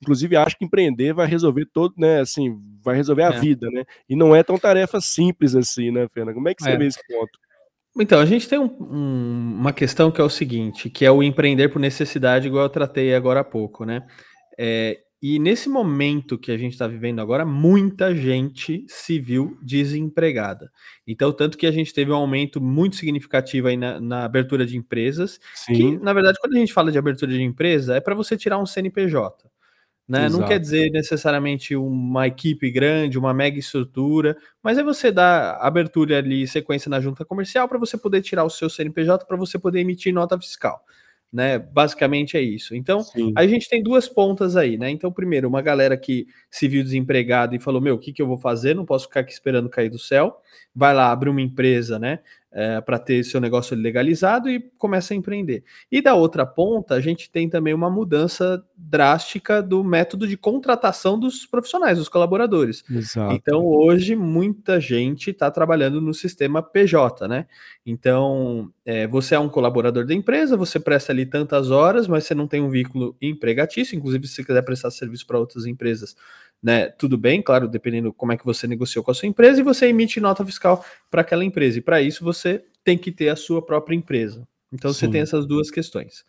inclusive 0.00 0.36
acha 0.36 0.56
que 0.56 0.64
empreender 0.64 1.12
vai 1.12 1.26
resolver 1.26 1.66
todo, 1.66 1.92
né, 1.98 2.20
assim, 2.20 2.56
vai 2.84 2.94
resolver 2.94 3.24
a 3.24 3.34
é. 3.34 3.40
vida, 3.40 3.68
né? 3.70 3.84
E 4.08 4.14
não 4.14 4.34
é 4.34 4.42
tão 4.42 4.56
tarefa 4.56 5.00
simples 5.00 5.54
assim, 5.54 5.90
né, 5.90 6.06
Fena? 6.14 6.32
Como 6.32 6.48
é 6.48 6.54
que 6.54 6.62
você 6.62 6.70
é. 6.70 6.76
vê 6.76 6.86
esse 6.86 7.00
ponto? 7.06 7.38
Então, 7.96 8.20
a 8.20 8.26
gente 8.26 8.48
tem 8.48 8.58
um, 8.58 8.70
um, 8.80 9.56
uma 9.58 9.72
questão 9.72 10.10
que 10.10 10.20
é 10.20 10.24
o 10.24 10.30
seguinte, 10.30 10.88
que 10.88 11.04
é 11.04 11.10
o 11.10 11.22
empreender 11.22 11.68
por 11.68 11.78
necessidade, 11.78 12.46
igual 12.46 12.64
eu 12.64 12.70
tratei 12.70 13.14
agora 13.14 13.40
há 13.40 13.44
pouco, 13.44 13.84
né? 13.84 14.06
É, 14.58 14.98
e 15.20 15.40
nesse 15.40 15.68
momento 15.68 16.38
que 16.38 16.52
a 16.52 16.56
gente 16.56 16.74
está 16.74 16.86
vivendo 16.86 17.20
agora, 17.20 17.44
muita 17.44 18.14
gente 18.14 18.84
se 18.88 19.18
viu 19.18 19.58
desempregada. 19.60 20.70
Então, 21.06 21.32
tanto 21.32 21.58
que 21.58 21.66
a 21.66 21.72
gente 21.72 21.92
teve 21.92 22.12
um 22.12 22.16
aumento 22.16 22.60
muito 22.60 22.94
significativo 22.94 23.66
aí 23.66 23.76
na, 23.76 24.00
na 24.00 24.24
abertura 24.24 24.64
de 24.64 24.76
empresas. 24.76 25.40
Sim. 25.54 25.74
Que, 25.74 25.98
na 25.98 26.12
verdade, 26.12 26.38
quando 26.40 26.54
a 26.54 26.58
gente 26.58 26.72
fala 26.72 26.92
de 26.92 26.98
abertura 26.98 27.32
de 27.32 27.42
empresa, 27.42 27.96
é 27.96 28.00
para 28.00 28.14
você 28.14 28.36
tirar 28.36 28.58
um 28.58 28.66
CNPJ. 28.66 29.47
Né? 30.08 30.26
Não 30.30 30.42
quer 30.42 30.58
dizer 30.58 30.90
necessariamente 30.90 31.76
uma 31.76 32.26
equipe 32.26 32.70
grande, 32.70 33.18
uma 33.18 33.34
mega 33.34 33.58
estrutura, 33.58 34.34
mas 34.62 34.78
é 34.78 34.82
você 34.82 35.12
dar 35.12 35.58
abertura 35.60 36.16
ali, 36.16 36.46
sequência 36.48 36.88
na 36.88 36.98
junta 36.98 37.26
comercial 37.26 37.68
para 37.68 37.78
você 37.78 37.98
poder 37.98 38.22
tirar 38.22 38.44
o 38.44 38.50
seu 38.50 38.70
CNPJ 38.70 39.26
para 39.26 39.36
você 39.36 39.58
poder 39.58 39.80
emitir 39.80 40.14
nota 40.14 40.38
fiscal. 40.38 40.82
Né? 41.30 41.58
Basicamente 41.58 42.38
é 42.38 42.40
isso. 42.40 42.74
Então, 42.74 43.02
Sim. 43.02 43.34
a 43.36 43.46
gente 43.46 43.68
tem 43.68 43.82
duas 43.82 44.08
pontas 44.08 44.56
aí, 44.56 44.78
né? 44.78 44.88
Então, 44.88 45.12
primeiro, 45.12 45.46
uma 45.46 45.60
galera 45.60 45.94
que 45.94 46.26
se 46.50 46.66
viu 46.66 46.82
desempregada 46.82 47.54
e 47.54 47.58
falou: 47.58 47.82
Meu, 47.82 47.96
o 47.96 47.98
que, 47.98 48.14
que 48.14 48.22
eu 48.22 48.26
vou 48.26 48.38
fazer? 48.38 48.74
Não 48.74 48.86
posso 48.86 49.08
ficar 49.08 49.20
aqui 49.20 49.32
esperando 49.32 49.68
cair 49.68 49.90
do 49.90 49.98
céu. 49.98 50.38
Vai 50.74 50.94
lá, 50.94 51.12
abre 51.12 51.28
uma 51.28 51.42
empresa, 51.42 51.98
né? 51.98 52.20
É, 52.58 52.80
para 52.80 52.98
ter 52.98 53.22
seu 53.22 53.40
negócio 53.40 53.76
legalizado 53.76 54.50
e 54.50 54.58
começa 54.76 55.14
a 55.14 55.16
empreender. 55.16 55.62
E 55.92 56.02
da 56.02 56.16
outra 56.16 56.44
ponta, 56.44 56.94
a 56.94 57.00
gente 57.00 57.30
tem 57.30 57.48
também 57.48 57.72
uma 57.72 57.88
mudança 57.88 58.60
drástica 58.76 59.62
do 59.62 59.84
método 59.84 60.26
de 60.26 60.36
contratação 60.36 61.16
dos 61.16 61.46
profissionais, 61.46 61.98
dos 61.98 62.08
colaboradores. 62.08 62.82
Exato. 62.90 63.32
Então, 63.32 63.64
hoje, 63.64 64.16
muita 64.16 64.80
gente 64.80 65.30
está 65.30 65.48
trabalhando 65.52 66.00
no 66.00 66.12
sistema 66.12 66.60
PJ, 66.60 67.28
né? 67.28 67.46
Então, 67.86 68.72
é, 68.84 69.06
você 69.06 69.36
é 69.36 69.38
um 69.38 69.48
colaborador 69.48 70.04
da 70.04 70.12
empresa, 70.12 70.56
você 70.56 70.80
presta 70.80 71.12
ali 71.12 71.24
tantas 71.24 71.70
horas, 71.70 72.08
mas 72.08 72.24
você 72.24 72.34
não 72.34 72.48
tem 72.48 72.60
um 72.60 72.70
vínculo 72.70 73.16
empregatício, 73.22 73.96
inclusive 73.96 74.26
se 74.26 74.34
você 74.34 74.44
quiser 74.44 74.62
prestar 74.62 74.90
serviço 74.90 75.24
para 75.28 75.38
outras 75.38 75.64
empresas 75.64 76.16
né? 76.62 76.88
Tudo 76.90 77.16
bem, 77.16 77.40
claro, 77.40 77.68
dependendo 77.68 78.12
como 78.12 78.32
é 78.32 78.36
que 78.36 78.44
você 78.44 78.66
negociou 78.66 79.04
com 79.04 79.10
a 79.10 79.14
sua 79.14 79.28
empresa, 79.28 79.60
e 79.60 79.64
você 79.64 79.86
emite 79.86 80.20
nota 80.20 80.44
fiscal 80.44 80.84
para 81.10 81.22
aquela 81.22 81.44
empresa. 81.44 81.78
E 81.78 81.82
para 81.82 82.00
isso 82.00 82.24
você 82.24 82.64
tem 82.84 82.98
que 82.98 83.12
ter 83.12 83.28
a 83.28 83.36
sua 83.36 83.64
própria 83.64 83.94
empresa. 83.94 84.46
Então 84.72 84.92
Sim. 84.92 85.00
você 85.00 85.08
tem 85.08 85.20
essas 85.20 85.46
duas 85.46 85.70
questões. 85.70 86.24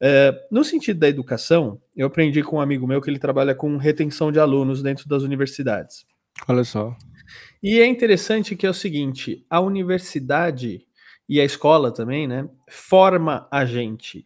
É, 0.00 0.34
no 0.50 0.62
sentido 0.62 1.00
da 1.00 1.08
educação, 1.08 1.80
eu 1.96 2.06
aprendi 2.06 2.42
com 2.42 2.56
um 2.56 2.60
amigo 2.60 2.86
meu 2.86 3.00
que 3.00 3.08
ele 3.08 3.18
trabalha 3.18 3.54
com 3.54 3.76
retenção 3.76 4.30
de 4.30 4.38
alunos 4.38 4.82
dentro 4.82 5.08
das 5.08 5.22
universidades. 5.22 6.04
Olha 6.46 6.64
só. 6.64 6.94
E 7.62 7.80
é 7.80 7.86
interessante 7.86 8.54
que 8.54 8.66
é 8.66 8.70
o 8.70 8.74
seguinte: 8.74 9.44
a 9.48 9.60
universidade 9.60 10.86
e 11.28 11.40
a 11.40 11.44
escola 11.44 11.92
também, 11.92 12.26
né, 12.26 12.48
forma 12.68 13.48
a 13.50 13.64
gente. 13.64 14.20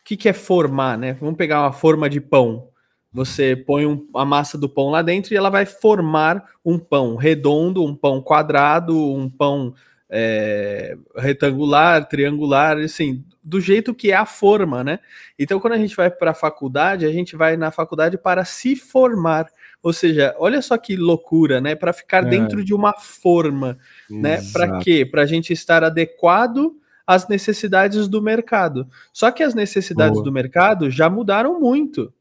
O 0.00 0.04
que, 0.04 0.16
que 0.16 0.28
é 0.28 0.32
formar, 0.34 0.98
né? 0.98 1.14
Vamos 1.14 1.36
pegar 1.36 1.62
uma 1.62 1.72
forma 1.72 2.08
de 2.10 2.20
pão. 2.20 2.68
Você 3.14 3.54
põe 3.54 3.86
um, 3.86 4.04
a 4.12 4.24
massa 4.24 4.58
do 4.58 4.68
pão 4.68 4.90
lá 4.90 5.00
dentro 5.00 5.32
e 5.32 5.36
ela 5.36 5.48
vai 5.48 5.64
formar 5.64 6.44
um 6.64 6.76
pão 6.78 7.14
redondo, 7.14 7.84
um 7.84 7.94
pão 7.94 8.20
quadrado, 8.20 8.98
um 8.98 9.30
pão 9.30 9.72
é, 10.10 10.98
retangular, 11.16 12.08
triangular, 12.08 12.76
assim, 12.78 13.24
do 13.42 13.60
jeito 13.60 13.94
que 13.94 14.10
é 14.10 14.16
a 14.16 14.26
forma, 14.26 14.82
né? 14.82 14.98
Então, 15.38 15.60
quando 15.60 15.74
a 15.74 15.78
gente 15.78 15.94
vai 15.94 16.10
para 16.10 16.32
a 16.32 16.34
faculdade, 16.34 17.06
a 17.06 17.12
gente 17.12 17.36
vai 17.36 17.56
na 17.56 17.70
faculdade 17.70 18.18
para 18.18 18.44
se 18.44 18.74
formar. 18.74 19.46
Ou 19.80 19.92
seja, 19.92 20.34
olha 20.38 20.60
só 20.60 20.76
que 20.76 20.96
loucura, 20.96 21.60
né? 21.60 21.76
Para 21.76 21.92
ficar 21.92 22.26
é. 22.26 22.30
dentro 22.30 22.64
de 22.64 22.74
uma 22.74 22.94
forma, 22.94 23.78
né? 24.10 24.34
Exato. 24.38 24.46
né? 24.46 24.52
Para 24.52 24.78
quê? 24.80 25.06
Para 25.06 25.22
a 25.22 25.26
gente 25.26 25.52
estar 25.52 25.84
adequado 25.84 26.74
às 27.06 27.28
necessidades 27.28 28.08
do 28.08 28.20
mercado. 28.20 28.88
Só 29.12 29.30
que 29.30 29.42
as 29.42 29.54
necessidades 29.54 30.14
Boa. 30.14 30.24
do 30.24 30.32
mercado 30.32 30.90
já 30.90 31.08
mudaram 31.08 31.60
muito. 31.60 32.12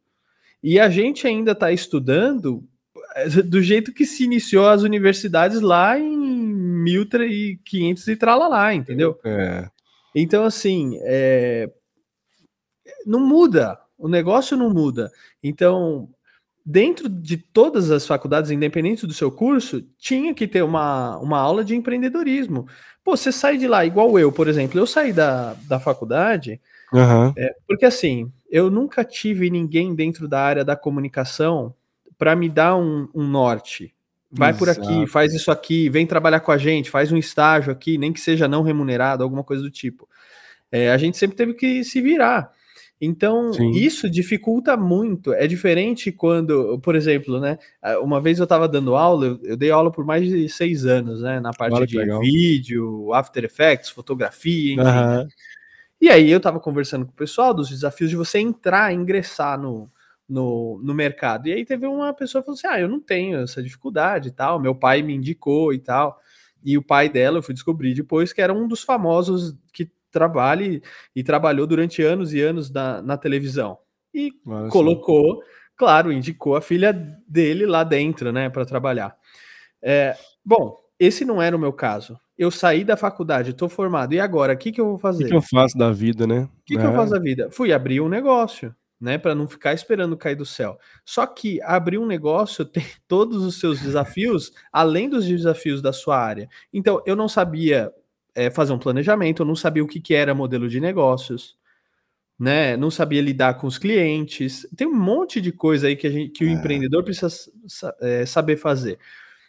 E 0.63 0.79
a 0.79 0.89
gente 0.89 1.27
ainda 1.27 1.51
está 1.51 1.71
estudando 1.71 2.63
eh, 3.15 3.27
do 3.43 3.61
jeito 3.61 3.93
que 3.93 4.05
se 4.05 4.23
iniciou 4.23 4.67
as 4.67 4.81
universidades 4.81 5.59
lá 5.59 5.99
em 5.99 6.15
1500 6.15 8.07
e 8.07 8.15
tralalá, 8.15 8.73
entendeu? 8.73 9.19
É. 9.23 9.69
Então, 10.15 10.45
assim, 10.45 10.97
é... 11.01 11.69
não 13.05 13.19
muda, 13.19 13.77
o 13.97 14.07
negócio 14.07 14.55
não 14.55 14.69
muda. 14.69 15.11
Então, 15.43 16.09
dentro 16.65 17.09
de 17.09 17.37
todas 17.37 17.91
as 17.91 18.07
faculdades, 18.07 18.51
independente 18.51 19.05
do 19.05 19.13
seu 19.13 19.31
curso, 19.31 19.81
tinha 19.97 20.33
que 20.33 20.47
ter 20.47 20.61
uma, 20.63 21.17
uma 21.17 21.39
aula 21.39 21.63
de 21.63 21.75
empreendedorismo. 21.75 22.67
Pô, 23.03 23.17
você 23.17 23.31
sai 23.31 23.57
de 23.57 23.67
lá, 23.67 23.85
igual 23.85 24.17
eu, 24.17 24.31
por 24.31 24.47
exemplo, 24.47 24.79
eu 24.79 24.87
saí 24.87 25.11
da, 25.11 25.55
da 25.67 25.79
faculdade, 25.79 26.61
uhum. 26.93 27.33
é, 27.35 27.53
porque 27.67 27.85
assim, 27.85 28.31
eu 28.53 28.69
nunca 28.69 29.03
tive 29.03 29.49
ninguém 29.49 29.95
dentro 29.95 30.27
da 30.27 30.39
área 30.39 30.63
da 30.63 30.75
comunicação 30.75 31.73
para 32.19 32.35
me 32.35 32.47
dar 32.47 32.75
um, 32.75 33.09
um 33.11 33.27
norte. 33.27 33.95
Vai 34.31 34.51
Exato. 34.51 34.59
por 34.59 34.69
aqui, 34.69 35.07
faz 35.07 35.33
isso 35.33 35.49
aqui, 35.49 35.89
vem 35.89 36.05
trabalhar 36.05 36.39
com 36.39 36.51
a 36.51 36.57
gente, 36.57 36.87
faz 36.91 37.11
um 37.11 37.17
estágio 37.17 37.71
aqui, 37.71 37.97
nem 37.97 38.13
que 38.13 38.19
seja 38.19 38.47
não 38.47 38.61
remunerado, 38.61 39.23
alguma 39.23 39.43
coisa 39.43 39.63
do 39.63 39.71
tipo. 39.71 40.07
É, 40.71 40.91
a 40.91 40.97
gente 40.99 41.17
sempre 41.17 41.35
teve 41.35 41.55
que 41.55 41.83
se 41.83 41.99
virar. 41.99 42.51
Então, 43.01 43.51
Sim. 43.53 43.71
isso 43.71 44.07
dificulta 44.07 44.77
muito. 44.77 45.33
É 45.33 45.47
diferente 45.47 46.11
quando, 46.11 46.79
por 46.79 46.95
exemplo, 46.95 47.39
né? 47.39 47.57
Uma 48.01 48.21
vez 48.21 48.37
eu 48.37 48.43
estava 48.43 48.67
dando 48.67 48.95
aula, 48.95 49.39
eu, 49.43 49.57
dei 49.57 49.71
aula 49.71 49.91
por 49.91 50.05
mais 50.05 50.27
de 50.27 50.47
seis 50.47 50.85
anos, 50.85 51.21
né? 51.21 51.39
Na 51.39 51.51
parte 51.51 51.75
Olha 51.75 51.87
de 51.87 52.19
vídeo, 52.19 53.11
After 53.13 53.43
Effects, 53.43 53.89
fotografia, 53.89 54.73
enfim. 54.75 54.83
Uhum. 54.83 55.27
E 56.03 56.09
aí 56.09 56.29
eu 56.29 56.35
estava 56.35 56.59
conversando 56.59 57.05
com 57.05 57.13
o 57.13 57.15
pessoal 57.15 57.53
dos 57.53 57.69
desafios 57.69 58.09
de 58.09 58.17
você 58.17 58.37
entrar, 58.37 58.91
ingressar 58.91 59.57
no, 59.57 59.89
no, 60.27 60.77
no 60.83 60.93
mercado. 60.93 61.47
E 61.47 61.53
aí 61.53 61.63
teve 61.63 61.87
uma 61.87 62.13
pessoa 62.13 62.41
que 62.41 62.47
falou 62.47 62.57
assim: 62.57 62.67
Ah, 62.67 62.77
eu 62.77 62.89
não 62.89 62.99
tenho 62.99 63.39
essa 63.39 63.63
dificuldade 63.63 64.27
e 64.27 64.31
tal, 64.33 64.59
meu 64.59 64.75
pai 64.75 65.01
me 65.01 65.15
indicou 65.15 65.73
e 65.73 65.79
tal. 65.79 66.19
E 66.61 66.77
o 66.77 66.83
pai 66.83 67.07
dela, 67.07 67.37
eu 67.37 67.41
fui 67.41 67.53
descobrir 67.53 67.93
depois 67.93 68.33
que 68.33 68.41
era 68.41 68.53
um 68.53 68.67
dos 68.67 68.83
famosos 68.83 69.55
que 69.71 69.89
trabalha 70.11 70.81
e 71.15 71.23
trabalhou 71.23 71.65
durante 71.65 72.01
anos 72.01 72.33
e 72.33 72.41
anos 72.41 72.69
na, 72.69 73.01
na 73.01 73.15
televisão. 73.15 73.77
E 74.13 74.33
Nossa. 74.45 74.67
colocou, 74.67 75.41
claro, 75.77 76.11
indicou 76.11 76.57
a 76.57 76.61
filha 76.61 76.91
dele 77.25 77.65
lá 77.65 77.85
dentro, 77.85 78.29
né, 78.33 78.49
para 78.49 78.65
trabalhar. 78.65 79.15
É, 79.81 80.17
bom, 80.43 80.82
esse 81.03 81.25
não 81.25 81.41
era 81.41 81.55
o 81.55 81.59
meu 81.59 81.73
caso 81.73 82.19
eu 82.37 82.49
saí 82.49 82.83
da 82.83 82.97
faculdade, 82.97 83.51
estou 83.51 83.69
formado, 83.69 84.13
e 84.13 84.19
agora, 84.19 84.53
o 84.53 84.57
que, 84.57 84.71
que 84.71 84.81
eu 84.81 84.85
vou 84.85 84.97
fazer? 84.97 85.25
O 85.25 85.27
que, 85.27 85.35
eu 85.35 85.41
faço 85.41 85.77
da 85.77 85.91
vida, 85.91 86.25
né? 86.25 86.41
O 86.41 86.49
que, 86.65 86.75
é. 86.75 86.79
que 86.79 86.85
eu 86.85 86.93
faço 86.93 87.11
da 87.11 87.19
vida? 87.19 87.49
Fui 87.51 87.71
abrir 87.71 88.01
um 88.01 88.09
negócio, 88.09 88.75
né, 88.99 89.17
para 89.17 89.35
não 89.35 89.47
ficar 89.47 89.73
esperando 89.73 90.17
cair 90.17 90.35
do 90.35 90.45
céu. 90.45 90.77
Só 91.05 91.25
que 91.25 91.61
abrir 91.61 91.97
um 91.97 92.05
negócio 92.05 92.65
tem 92.65 92.85
todos 93.07 93.43
os 93.43 93.59
seus 93.59 93.79
desafios, 93.79 94.51
além 94.71 95.09
dos 95.09 95.25
desafios 95.25 95.81
da 95.81 95.93
sua 95.93 96.17
área. 96.17 96.49
Então, 96.71 97.01
eu 97.05 97.15
não 97.15 97.27
sabia 97.27 97.91
é, 98.33 98.49
fazer 98.49 98.73
um 98.73 98.79
planejamento, 98.79 99.43
eu 99.43 99.45
não 99.45 99.55
sabia 99.55 99.83
o 99.83 99.87
que, 99.87 99.99
que 99.99 100.15
era 100.15 100.33
modelo 100.33 100.67
de 100.67 100.79
negócios, 100.79 101.55
né? 102.39 102.75
Não 102.75 102.89
sabia 102.89 103.21
lidar 103.21 103.53
com 103.55 103.67
os 103.67 103.77
clientes. 103.77 104.67
Tem 104.75 104.87
um 104.87 104.95
monte 104.95 105.39
de 105.39 105.51
coisa 105.51 105.87
aí 105.87 105.95
que, 105.95 106.07
a 106.07 106.09
gente, 106.09 106.31
que 106.31 106.43
o 106.43 106.49
é. 106.49 106.51
empreendedor 106.51 107.03
precisa 107.03 107.29
é, 108.01 108.25
saber 108.25 108.57
fazer. 108.57 108.97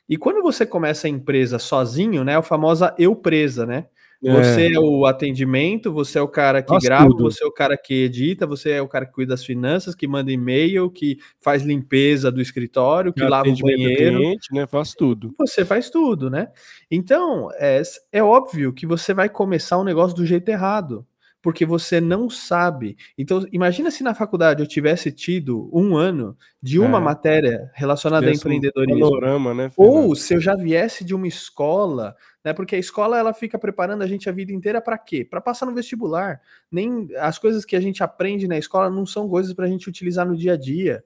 E 0.08 0.16
quando 0.16 0.42
você 0.42 0.66
começa 0.66 1.06
a 1.06 1.10
empresa 1.10 1.58
sozinho, 1.58 2.24
né, 2.24 2.36
a 2.36 2.42
famosa 2.42 2.94
eu 2.98 3.16
presa, 3.16 3.64
né? 3.64 3.86
Você 4.32 4.68
é. 4.68 4.72
é 4.72 4.80
o 4.80 5.04
atendimento, 5.04 5.92
você 5.92 6.18
é 6.18 6.22
o 6.22 6.28
cara 6.28 6.62
que 6.62 6.70
Faz 6.70 6.82
grava, 6.82 7.08
tudo. 7.08 7.24
você 7.24 7.44
é 7.44 7.46
o 7.46 7.52
cara 7.52 7.76
que 7.76 8.04
edita, 8.04 8.46
você 8.46 8.70
é 8.70 8.80
o 8.80 8.88
cara 8.88 9.04
que 9.04 9.12
cuida 9.12 9.34
das 9.34 9.44
finanças, 9.44 9.94
que 9.94 10.08
manda 10.08 10.32
e-mail, 10.32 10.90
que 10.90 11.18
faz 11.42 11.62
limpeza 11.62 12.32
do 12.32 12.40
escritório, 12.40 13.12
que 13.12 13.22
lava 13.22 13.48
o 13.48 13.56
banheiro. 13.58 14.16
Cliente, 14.16 14.48
né? 14.52 14.66
Faz 14.66 14.94
tudo. 14.94 15.34
Você 15.38 15.64
faz 15.64 15.90
tudo, 15.90 16.30
né? 16.30 16.48
Então, 16.90 17.50
é, 17.58 17.82
é 18.10 18.22
óbvio 18.22 18.72
que 18.72 18.86
você 18.86 19.12
vai 19.12 19.28
começar 19.28 19.78
um 19.78 19.84
negócio 19.84 20.16
do 20.16 20.24
jeito 20.24 20.48
errado. 20.48 21.06
Porque 21.44 21.66
você 21.66 22.00
não 22.00 22.30
sabe. 22.30 22.96
Então, 23.18 23.46
imagina 23.52 23.90
se 23.90 24.02
na 24.02 24.14
faculdade 24.14 24.62
eu 24.62 24.66
tivesse 24.66 25.12
tido 25.12 25.68
um 25.70 25.94
ano 25.94 26.34
de 26.62 26.80
uma 26.80 26.96
é. 26.96 27.00
matéria 27.02 27.70
relacionada 27.74 28.26
a 28.26 28.32
empreendedorismo. 28.32 29.06
Um 29.06 29.10
panorama, 29.10 29.52
né, 29.52 29.70
Ou 29.76 30.16
se 30.16 30.32
eu 30.32 30.40
já 30.40 30.56
viesse 30.56 31.04
de 31.04 31.14
uma 31.14 31.28
escola, 31.28 32.16
né? 32.42 32.54
Porque 32.54 32.74
a 32.74 32.78
escola 32.78 33.18
ela 33.18 33.34
fica 33.34 33.58
preparando 33.58 34.00
a 34.00 34.06
gente 34.06 34.26
a 34.26 34.32
vida 34.32 34.54
inteira 34.54 34.80
para 34.80 34.96
quê? 34.96 35.22
Para 35.22 35.38
passar 35.38 35.66
no 35.66 35.74
vestibular. 35.74 36.40
Nem 36.72 37.10
as 37.18 37.38
coisas 37.38 37.62
que 37.66 37.76
a 37.76 37.80
gente 37.80 38.02
aprende 38.02 38.48
na 38.48 38.56
escola 38.56 38.88
não 38.88 39.04
são 39.04 39.28
coisas 39.28 39.52
para 39.52 39.66
a 39.66 39.68
gente 39.68 39.86
utilizar 39.86 40.26
no 40.26 40.34
dia 40.34 40.54
a 40.54 40.56
dia 40.56 41.04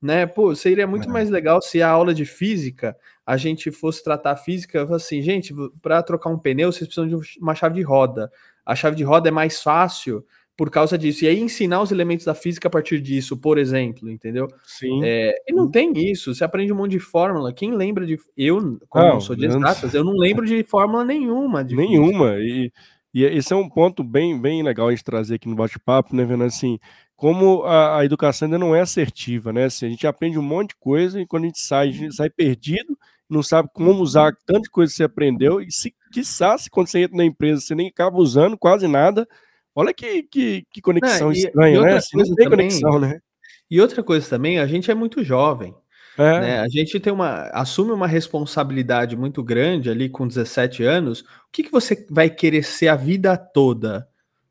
né? 0.00 0.26
Pô, 0.26 0.54
seria 0.54 0.86
muito 0.86 1.08
é. 1.08 1.12
mais 1.12 1.30
legal 1.30 1.62
se 1.62 1.80
a 1.80 1.88
aula 1.88 2.12
de 2.12 2.24
física 2.24 2.96
a 3.24 3.36
gente 3.36 3.70
fosse 3.70 4.04
tratar 4.04 4.32
a 4.32 4.36
física 4.36 4.82
assim, 4.94 5.22
gente, 5.22 5.54
para 5.80 6.02
trocar 6.02 6.30
um 6.30 6.38
pneu 6.38 6.70
vocês 6.70 6.86
precisam 6.86 7.08
de 7.08 7.38
uma 7.40 7.54
chave 7.54 7.76
de 7.76 7.82
roda. 7.82 8.30
A 8.66 8.74
chave 8.74 8.96
de 8.96 9.04
roda 9.04 9.28
é 9.28 9.32
mais 9.32 9.62
fácil 9.62 10.24
por 10.56 10.70
causa 10.70 10.96
disso. 10.98 11.24
E 11.24 11.28
aí 11.28 11.40
ensinar 11.40 11.82
os 11.82 11.92
elementos 11.92 12.24
da 12.26 12.34
física 12.34 12.68
a 12.68 12.70
partir 12.70 13.00
disso, 13.00 13.36
por 13.36 13.58
exemplo, 13.58 14.10
entendeu? 14.10 14.48
Sim. 14.64 15.00
É, 15.04 15.34
e 15.46 15.52
não 15.52 15.70
tem 15.70 15.92
isso. 15.94 16.34
Você 16.34 16.42
aprende 16.42 16.72
um 16.72 16.76
monte 16.76 16.92
de 16.92 16.98
fórmula. 16.98 17.52
Quem 17.52 17.74
lembra 17.74 18.06
de. 18.06 18.16
Eu, 18.36 18.78
como 18.88 19.06
não, 19.06 19.20
sou 19.20 19.36
de 19.36 19.46
exatas, 19.46 19.94
eu 19.94 20.02
não 20.02 20.14
lembro 20.14 20.46
de 20.46 20.64
fórmula 20.64 21.04
nenhuma. 21.04 21.62
De 21.62 21.76
nenhuma. 21.76 22.36
E, 22.38 22.72
e 23.14 23.24
esse 23.24 23.52
é 23.52 23.56
um 23.56 23.68
ponto 23.68 24.02
bem, 24.02 24.40
bem 24.40 24.62
legal 24.62 24.88
a 24.88 24.90
gente 24.90 25.04
trazer 25.04 25.34
aqui 25.34 25.48
no 25.48 25.56
bate-papo, 25.56 26.16
né, 26.16 26.24
vendo 26.24 26.44
assim 26.44 26.78
como 27.16 27.62
a, 27.62 28.00
a, 28.00 28.04
educação 28.04 28.46
ainda 28.46 28.58
não 28.58 28.76
é 28.76 28.82
assertiva, 28.82 29.52
né? 29.52 29.64
Assim, 29.64 29.86
a 29.86 29.88
gente 29.88 30.06
aprende 30.06 30.38
um 30.38 30.42
monte 30.42 30.70
de 30.70 30.76
coisa 30.76 31.18
e 31.18 31.26
quando 31.26 31.44
a 31.44 31.46
gente 31.46 31.58
sai, 31.58 31.88
a 31.88 31.92
gente 31.92 32.14
sai 32.14 32.28
perdido, 32.28 32.96
não 33.28 33.42
sabe 33.42 33.68
como 33.72 34.02
usar 34.02 34.36
tanta 34.46 34.68
coisa 34.70 34.90
que 34.90 34.96
você 34.96 35.04
aprendeu, 35.04 35.60
e 35.60 35.70
se 35.70 35.94
quiçá, 36.12 36.56
se 36.56 36.70
quando 36.70 36.88
você 36.88 37.00
entra 37.00 37.16
na 37.16 37.24
empresa, 37.24 37.60
você 37.60 37.74
nem 37.74 37.88
acaba 37.88 38.18
usando 38.18 38.56
quase 38.56 38.86
nada. 38.86 39.26
Olha 39.74 39.92
que, 39.92 40.22
que, 40.22 40.64
que 40.70 40.80
conexão 40.80 41.32
e, 41.32 41.38
estranha, 41.38 41.78
e 41.78 41.82
né? 41.82 41.96
Assim, 41.96 42.16
não 42.16 42.24
tem 42.24 42.48
também, 42.48 42.68
conexão, 42.68 42.98
né? 42.98 43.18
E 43.70 43.80
outra 43.80 44.02
coisa 44.02 44.28
também, 44.28 44.58
a 44.58 44.66
gente 44.66 44.90
é 44.90 44.94
muito 44.94 45.22
jovem. 45.22 45.74
É. 46.16 46.40
Né? 46.40 46.60
A 46.60 46.68
gente 46.68 46.98
tem 46.98 47.12
uma 47.12 47.50
assume 47.50 47.92
uma 47.92 48.06
responsabilidade 48.06 49.16
muito 49.16 49.42
grande 49.42 49.90
ali 49.90 50.08
com 50.08 50.26
17 50.26 50.82
anos. 50.82 51.20
O 51.20 51.24
que, 51.52 51.64
que 51.64 51.70
você 51.70 52.06
vai 52.10 52.30
querer 52.30 52.64
ser 52.64 52.88
a 52.88 52.96
vida 52.96 53.36
toda? 53.36 54.08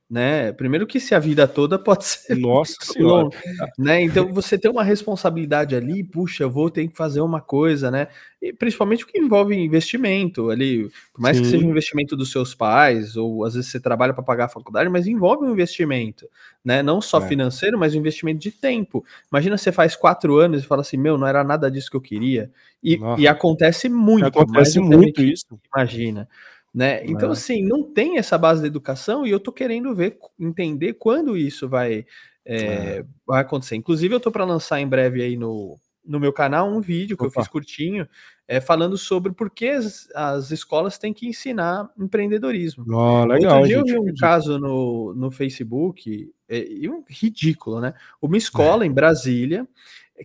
Né? 0.10 0.52
Primeiro 0.52 0.86
que 0.86 1.00
se 1.00 1.16
a 1.16 1.20
vida 1.20 1.48
toda 1.48 1.80
pode 1.80 2.06
ser 2.06 2.36
Nossa 2.36 2.76
senhora, 2.82 3.30
né? 3.78 4.02
Então 4.04 4.32
você 4.32 4.58
tem 4.58 4.70
uma 4.70 4.84
responsabilidade 4.84 5.76
ali, 5.76 6.04
puxa, 6.04 6.44
eu 6.44 6.50
vou 6.50 6.70
ter 6.70 6.88
que 6.88 6.96
fazer 6.96 7.22
uma 7.22 7.42
coisa, 7.42 7.90
né? 7.90 8.08
E 8.40 8.54
principalmente 8.54 9.04
o 9.04 9.08
que 9.08 9.18
envolve 9.18 9.56
investimento 9.56 10.52
ali, 10.52 10.90
por 11.12 11.22
mais 11.22 11.38
Sim. 11.38 11.44
que 11.44 11.50
seja 11.50 11.66
um 11.66 11.72
investimento 11.72 12.16
dos 12.16 12.32
seus 12.32 12.54
pais 12.54 13.18
ou 13.18 13.44
às 13.44 13.56
vezes 13.56 13.72
você 13.72 13.80
trabalha 13.80 14.14
para 14.14 14.24
pagar 14.24 14.46
a 14.46 14.50
faculdade, 14.50 14.90
mas 14.90 15.08
envolve 15.08 15.46
um 15.46 15.52
investimento, 15.52 16.30
né? 16.64 16.84
Não 16.84 17.02
só 17.02 17.18
é. 17.20 17.28
financeiro, 17.28 17.80
mas 17.80 17.96
um 17.96 18.00
investimento 18.00 18.40
de 18.40 18.52
tempo. 18.52 19.04
Imagina 19.32 19.58
você 19.58 19.72
faz 19.72 19.96
quatro 19.96 20.38
anos 20.38 20.64
e 20.64 20.68
fala 20.68 20.82
assim, 20.82 20.98
meu, 20.98 21.18
não 21.18 21.26
era 21.26 21.44
nada 21.44 21.72
disso 21.72 21.90
que 21.90 21.98
eu 21.98 22.02
queria 22.02 22.52
e, 22.84 23.00
e 23.18 23.28
acontece 23.28 23.90
muito, 23.90 24.28
acontece 24.28 24.80
muito 24.80 25.24
isso. 25.24 25.60
Imagina 25.76 26.28
né? 26.76 27.06
Então, 27.06 27.30
é. 27.30 27.32
assim, 27.32 27.64
não 27.64 27.82
tem 27.82 28.18
essa 28.18 28.38
base 28.38 28.60
da 28.60 28.68
educação 28.68 29.26
e 29.26 29.32
eu 29.32 29.40
tô 29.40 29.50
querendo 29.50 29.96
ver, 29.96 30.18
entender 30.38 30.96
quando 30.96 31.38
isso 31.38 31.70
vai, 31.70 32.06
é, 32.44 32.58
é. 32.58 33.06
vai 33.26 33.40
acontecer. 33.40 33.78
Inclusive, 33.78 34.14
eu 34.14 34.20
tô 34.20 34.30
para 34.30 34.44
lançar 34.44 34.82
em 34.82 34.88
breve 34.88 35.24
aí 35.24 35.38
no, 35.38 35.80
no 36.06 36.20
meu 36.20 36.34
canal 36.34 36.70
um 36.70 36.82
vídeo 36.82 37.16
que 37.16 37.24
Opa. 37.26 37.40
eu 37.40 37.42
fiz 37.42 37.50
curtinho, 37.50 38.06
é, 38.46 38.60
falando 38.60 38.98
sobre 38.98 39.32
por 39.32 39.50
que 39.50 39.70
as, 39.70 40.10
as 40.14 40.52
escolas 40.52 40.98
têm 40.98 41.14
que 41.14 41.26
ensinar 41.26 41.90
empreendedorismo. 41.98 42.84
Oh, 42.90 43.24
legal, 43.24 43.62
Outro 43.62 43.68
dia 43.70 43.78
eu 43.78 43.86
vi 43.86 43.98
um 43.98 44.14
caso 44.16 44.60
no, 44.60 45.14
no 45.16 45.32
Facebook, 45.32 46.30
é, 46.50 46.66
um 46.90 47.06
ridículo, 47.08 47.80
né? 47.80 47.94
Uma 48.22 48.36
escola 48.36 48.84
é. 48.84 48.88
em 48.88 48.92
Brasília 48.92 49.66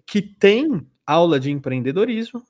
que 0.04 0.20
tem 0.20 0.84
aula 1.06 1.38
de 1.38 1.52
empreendedorismo, 1.52 2.42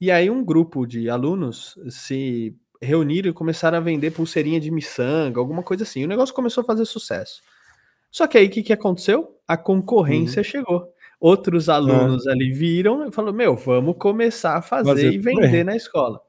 e 0.00 0.10
aí 0.10 0.28
um 0.28 0.44
grupo 0.44 0.86
de 0.86 1.08
alunos 1.08 1.78
se 1.88 2.56
reuniram 2.84 3.30
e 3.30 3.32
começaram 3.32 3.78
a 3.78 3.80
vender 3.80 4.10
pulseirinha 4.12 4.60
de 4.60 4.70
miçanga, 4.70 5.40
alguma 5.40 5.62
coisa 5.62 5.82
assim. 5.82 6.00
E 6.00 6.04
o 6.04 6.08
negócio 6.08 6.34
começou 6.34 6.62
a 6.62 6.64
fazer 6.64 6.84
sucesso. 6.84 7.42
Só 8.10 8.26
que 8.26 8.38
aí 8.38 8.46
o 8.46 8.50
que, 8.50 8.62
que 8.62 8.72
aconteceu? 8.72 9.36
A 9.46 9.56
concorrência 9.56 10.40
uhum. 10.40 10.44
chegou. 10.44 10.94
Outros 11.18 11.68
alunos 11.68 12.26
ali 12.26 12.52
viram 12.52 13.08
e 13.08 13.10
falaram: 13.10 13.34
Meu, 13.34 13.56
vamos 13.56 13.96
começar 13.98 14.56
a 14.56 14.62
fazer, 14.62 14.90
fazer 14.90 15.12
e 15.12 15.18
vender 15.18 15.64
na 15.64 15.74
escola. 15.74 16.20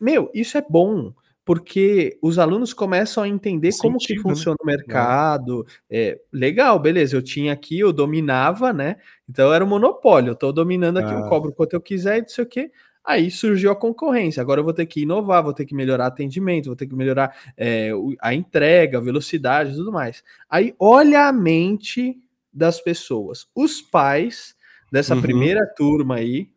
Meu, 0.00 0.30
isso 0.34 0.58
é 0.58 0.64
bom, 0.68 1.12
porque 1.44 2.18
os 2.22 2.38
alunos 2.38 2.72
começam 2.72 3.22
a 3.22 3.28
entender 3.28 3.70
Sentido, 3.70 3.82
como 3.82 3.98
que 3.98 4.14
né? 4.14 4.22
funciona 4.22 4.56
né? 4.58 4.64
o 4.64 4.66
mercado. 4.66 5.66
É, 5.90 6.18
legal, 6.32 6.78
beleza, 6.78 7.16
eu 7.16 7.22
tinha 7.22 7.52
aqui, 7.52 7.78
eu 7.78 7.92
dominava, 7.92 8.72
né? 8.72 8.96
Então 9.28 9.52
era 9.52 9.64
um 9.64 9.68
monopólio, 9.68 10.30
eu 10.30 10.36
tô 10.36 10.50
dominando 10.52 10.98
aqui, 10.98 11.12
ah. 11.12 11.18
eu 11.18 11.28
cobro 11.28 11.52
quanto 11.52 11.74
eu 11.74 11.80
quiser 11.80 12.18
e 12.18 12.22
não 12.22 12.28
sei 12.28 12.44
o 12.44 12.48
quê. 12.48 12.70
Aí 13.04 13.30
surgiu 13.30 13.70
a 13.70 13.76
concorrência. 13.76 14.40
Agora 14.40 14.60
eu 14.60 14.64
vou 14.64 14.72
ter 14.72 14.86
que 14.86 15.02
inovar, 15.02 15.42
vou 15.42 15.52
ter 15.52 15.66
que 15.66 15.74
melhorar 15.74 16.06
atendimento, 16.06 16.66
vou 16.66 16.76
ter 16.76 16.86
que 16.86 16.94
melhorar 16.94 17.36
é, 17.56 17.90
a 18.20 18.34
entrega, 18.34 18.98
a 18.98 19.00
velocidade 19.00 19.72
e 19.72 19.76
tudo 19.76 19.92
mais. 19.92 20.24
Aí 20.48 20.74
olha 20.78 21.26
a 21.28 21.32
mente 21.32 22.16
das 22.52 22.80
pessoas. 22.80 23.46
Os 23.54 23.82
pais 23.82 24.54
dessa 24.90 25.14
uhum. 25.14 25.20
primeira 25.20 25.66
turma 25.76 26.16
aí 26.16 26.48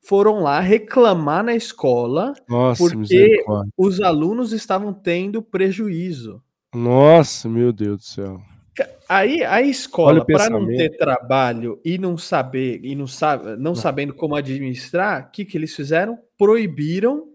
foram 0.00 0.40
lá 0.40 0.60
reclamar 0.60 1.44
na 1.44 1.54
escola 1.54 2.32
Nossa, 2.48 2.82
porque 2.82 3.44
os 3.76 4.00
alunos 4.00 4.52
estavam 4.52 4.92
tendo 4.92 5.42
prejuízo. 5.42 6.42
Nossa, 6.74 7.48
meu 7.48 7.72
Deus 7.72 7.98
do 7.98 8.04
céu. 8.04 8.40
Aí 9.08 9.44
a 9.44 9.62
escola, 9.62 10.24
para 10.24 10.50
não 10.50 10.66
ter 10.66 10.96
trabalho 10.96 11.80
e 11.84 11.96
não 11.96 12.18
saber, 12.18 12.80
e 12.82 12.94
não, 12.94 13.06
sabe, 13.06 13.56
não 13.56 13.74
sabendo 13.74 14.12
como 14.12 14.34
administrar, 14.34 15.26
o 15.26 15.30
que, 15.30 15.44
que 15.44 15.56
eles 15.56 15.74
fizeram? 15.74 16.18
Proibiram 16.36 17.28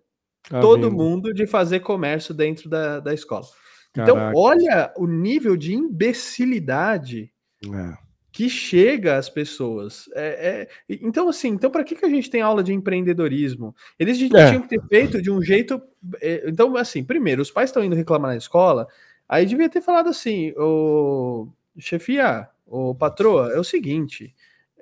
tá 0.49 0.59
todo 0.59 0.91
mundo 0.91 1.33
de 1.33 1.47
fazer 1.47 1.79
comércio 1.79 2.33
dentro 2.33 2.69
da, 2.69 2.99
da 2.99 3.13
escola. 3.13 3.45
Então, 3.91 4.15
Caraca. 4.15 4.29
Então, 4.29 4.41
olha 4.41 4.93
o 4.97 5.07
nível 5.07 5.55
de 5.55 5.73
imbecilidade 5.73 7.31
é. 7.65 7.93
que 8.31 8.49
chega 8.49 9.17
às 9.17 9.29
pessoas. 9.29 10.09
É, 10.13 10.67
é, 10.89 10.97
então, 11.01 11.29
assim, 11.29 11.49
então 11.49 11.69
para 11.69 11.83
que, 11.83 11.95
que 11.95 12.05
a 12.05 12.09
gente 12.09 12.29
tem 12.29 12.41
aula 12.41 12.63
de 12.63 12.73
empreendedorismo? 12.73 13.75
Eles 13.99 14.21
é. 14.21 14.47
tinham 14.47 14.61
que 14.61 14.69
ter 14.69 14.81
feito 14.87 15.21
de 15.21 15.31
um 15.31 15.41
jeito. 15.41 15.81
É, 16.21 16.43
então, 16.47 16.75
assim, 16.75 17.03
primeiro, 17.03 17.41
os 17.41 17.51
pais 17.51 17.69
estão 17.69 17.83
indo 17.83 17.95
reclamar 17.95 18.31
na 18.31 18.37
escola. 18.37 18.87
Aí 19.27 19.45
devia 19.45 19.69
ter 19.69 19.81
falado 19.81 20.09
assim, 20.09 20.53
o 20.57 21.47
chefia, 21.77 22.47
o 22.65 22.93
patroa, 22.93 23.51
é 23.53 23.59
o 23.59 23.63
seguinte, 23.63 24.33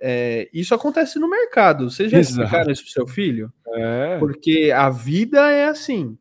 é, 0.02 0.50
isso 0.54 0.74
acontece 0.74 1.20
no 1.20 1.30
mercado. 1.30 1.90
Você 1.90 2.08
já 2.08 2.18
Exato. 2.18 2.42
explicaram 2.42 2.72
isso 2.72 2.84
pro 2.84 2.92
seu 2.92 3.08
filho? 3.08 3.52
É. 3.68 4.18
Porque 4.18 4.72
a 4.76 4.90
vida 4.90 5.52
é 5.52 5.66
assim, 5.66 6.18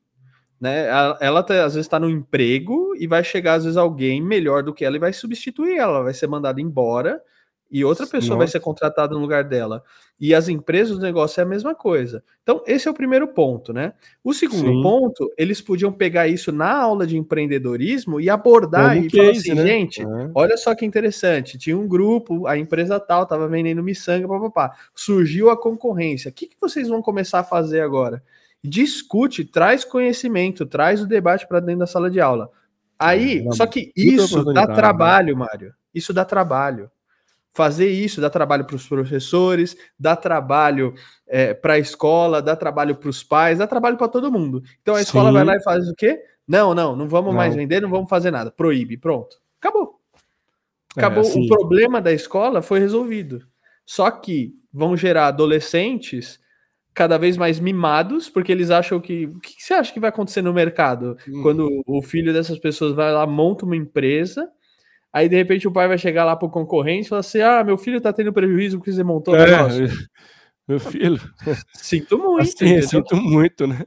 né? 0.61 0.89
Ela, 0.89 1.19
ela 1.21 1.43
tá, 1.43 1.65
às 1.65 1.75
vezes 1.75 1.87
está 1.87 1.99
no 1.99 2.11
emprego 2.11 2.95
e 2.99 3.07
vai 3.07 3.23
chegar 3.23 3.55
às 3.55 3.65
vezes 3.65 3.77
alguém 3.77 4.21
melhor 4.21 4.63
do 4.63 4.75
que 4.75 4.85
ela 4.85 4.97
e 4.97 5.01
vai 5.01 5.13
substituir 5.13 5.77
ela, 5.77 6.03
vai 6.03 6.13
ser 6.13 6.27
mandada 6.27 6.61
embora 6.61 7.23
e 7.71 7.85
outra 7.85 8.07
pessoa 8.07 8.31
Nossa. 8.31 8.39
vai 8.39 8.49
ser 8.49 8.61
contratada 8.61 9.15
no 9.15 9.21
lugar 9.21 9.45
dela. 9.45 9.83
E 10.19 10.35
as 10.35 10.49
empresas 10.49 10.97
do 10.97 11.03
negócio 11.03 11.41
é 11.41 11.45
a 11.45 11.47
mesma 11.47 11.75
coisa. 11.75 12.25
Então, 12.43 12.63
esse 12.67 12.89
é 12.89 12.91
o 12.91 12.95
primeiro 12.95 13.29
ponto, 13.29 13.73
né? 13.73 13.93
O 14.25 14.33
segundo 14.33 14.69
Sim. 14.69 14.83
ponto, 14.83 15.31
eles 15.37 15.61
podiam 15.61 15.93
pegar 15.93 16.27
isso 16.27 16.51
na 16.51 16.73
aula 16.73 17.07
de 17.07 17.17
empreendedorismo 17.17 18.21
e 18.21 18.31
abordar 18.31 18.95
Como 18.95 19.07
e 19.07 19.11
falar 19.11 19.31
assim, 19.31 19.55
né? 19.55 19.67
gente, 19.67 20.03
é. 20.03 20.31
olha 20.35 20.57
só 20.57 20.75
que 20.75 20.85
interessante, 20.85 21.59
tinha 21.59 21.77
um 21.77 21.87
grupo, 21.87 22.47
a 22.47 22.57
empresa 22.57 22.99
tal 22.99 23.25
estava 23.25 23.47
vendendo 23.47 23.83
miçanga, 23.83 24.27
papapá. 24.27 24.75
Surgiu 24.95 25.51
a 25.51 25.61
concorrência. 25.61 26.31
O 26.31 26.33
que, 26.33 26.47
que 26.47 26.57
vocês 26.61 26.89
vão 26.89 27.03
começar 27.03 27.41
a 27.41 27.45
fazer 27.45 27.83
agora? 27.83 28.23
Discute, 28.65 29.45
traz 29.45 29.85
conhecimento, 29.85 30.65
traz 30.67 31.03
o 31.03 31.07
debate 31.07 31.47
para 31.47 31.61
dentro 31.61 31.81
da 31.81 31.87
sala 31.87 32.11
de 32.11 32.19
aula. 32.19 32.51
Aí, 32.99 33.47
é, 33.47 33.53
só 33.53 33.67
que 33.67 33.93
isso 33.95 34.43
dá 34.53 34.67
né? 34.67 34.75
trabalho, 34.75 35.37
Mário. 35.37 35.73
Isso 35.95 36.13
dá 36.13 36.25
trabalho 36.25 36.91
fazer 37.59 37.91
isso 37.91 38.21
dá 38.21 38.31
trabalho 38.31 38.65
para 38.65 38.77
os 38.77 38.87
professores, 38.87 39.77
dá 39.99 40.15
trabalho 40.15 40.95
é, 41.27 41.53
para 41.53 41.73
a 41.73 41.79
escola, 41.79 42.41
dá 42.41 42.55
trabalho 42.55 42.95
para 42.95 43.09
os 43.09 43.25
pais, 43.25 43.59
dá 43.59 43.67
trabalho 43.67 43.97
para 43.97 44.07
todo 44.07 44.31
mundo. 44.31 44.63
Então 44.81 44.95
a 44.95 45.03
escola 45.03 45.31
Sim. 45.31 45.33
vai 45.33 45.45
lá 45.45 45.57
e 45.57 45.63
faz 45.65 45.89
o 45.89 45.95
quê? 45.97 46.23
Não, 46.47 46.73
não, 46.73 46.95
não 46.95 47.09
vamos 47.09 47.33
não. 47.33 47.37
mais 47.37 47.57
vender, 47.57 47.83
não 47.83 47.91
vamos 47.91 48.09
fazer 48.09 48.31
nada. 48.31 48.53
Proíbe, 48.53 48.97
pronto. 48.97 49.41
Acabou. 49.61 49.99
É, 50.97 51.01
Acabou. 51.01 51.25
É, 51.25 51.37
o 51.37 51.49
problema 51.49 52.01
da 52.01 52.13
escola 52.13 52.63
foi 52.63 52.79
resolvido. 52.79 53.45
Só 53.85 54.09
que 54.09 54.55
vão 54.73 54.97
gerar 54.97 55.27
adolescentes 55.27 56.39
cada 56.95 57.19
vez 57.19 57.37
mais 57.37 57.59
mimados, 57.59 58.29
porque 58.29 58.53
eles 58.53 58.71
acham 58.71 59.01
que. 59.01 59.27
O 59.27 59.41
que 59.41 59.61
você 59.61 59.75
acha 59.75 59.93
que 59.93 59.99
vai 59.99 60.11
acontecer 60.11 60.43
no 60.43 60.55
mercado 60.55 61.17
hum. 61.29 61.43
quando 61.43 61.83
o 61.85 62.01
filho 62.03 62.33
dessas 62.33 62.59
pessoas 62.61 62.93
vai 62.93 63.13
lá, 63.13 63.27
monta 63.27 63.65
uma 63.65 63.77
empresa 63.77 64.49
Aí, 65.13 65.29
de 65.29 65.37
repente, 65.37 65.67
o 65.67 65.73
pai 65.73 65.89
vai 65.89 65.99
chegar 65.99 66.25
lá 66.25 66.37
pro 66.37 66.51
concorrente 66.51 67.07
e 67.07 67.09
falar 67.09 67.21
assim: 67.21 67.41
Ah, 67.41 67.65
meu 67.65 67.77
filho 67.77 68.01
tá 68.01 68.13
tendo 68.13 68.33
prejuízo 68.33 68.79
porque 68.79 68.93
você 68.93 69.03
montou 69.03 69.35
o 69.35 69.37
é, 69.37 69.47
negócio. 69.47 69.89
Meu 70.69 70.79
filho. 70.79 71.19
Sinto 71.73 72.19
muito. 72.19 72.43
Assim, 72.43 72.83
sinto 72.83 73.17
muito, 73.17 73.67
né? 73.67 73.85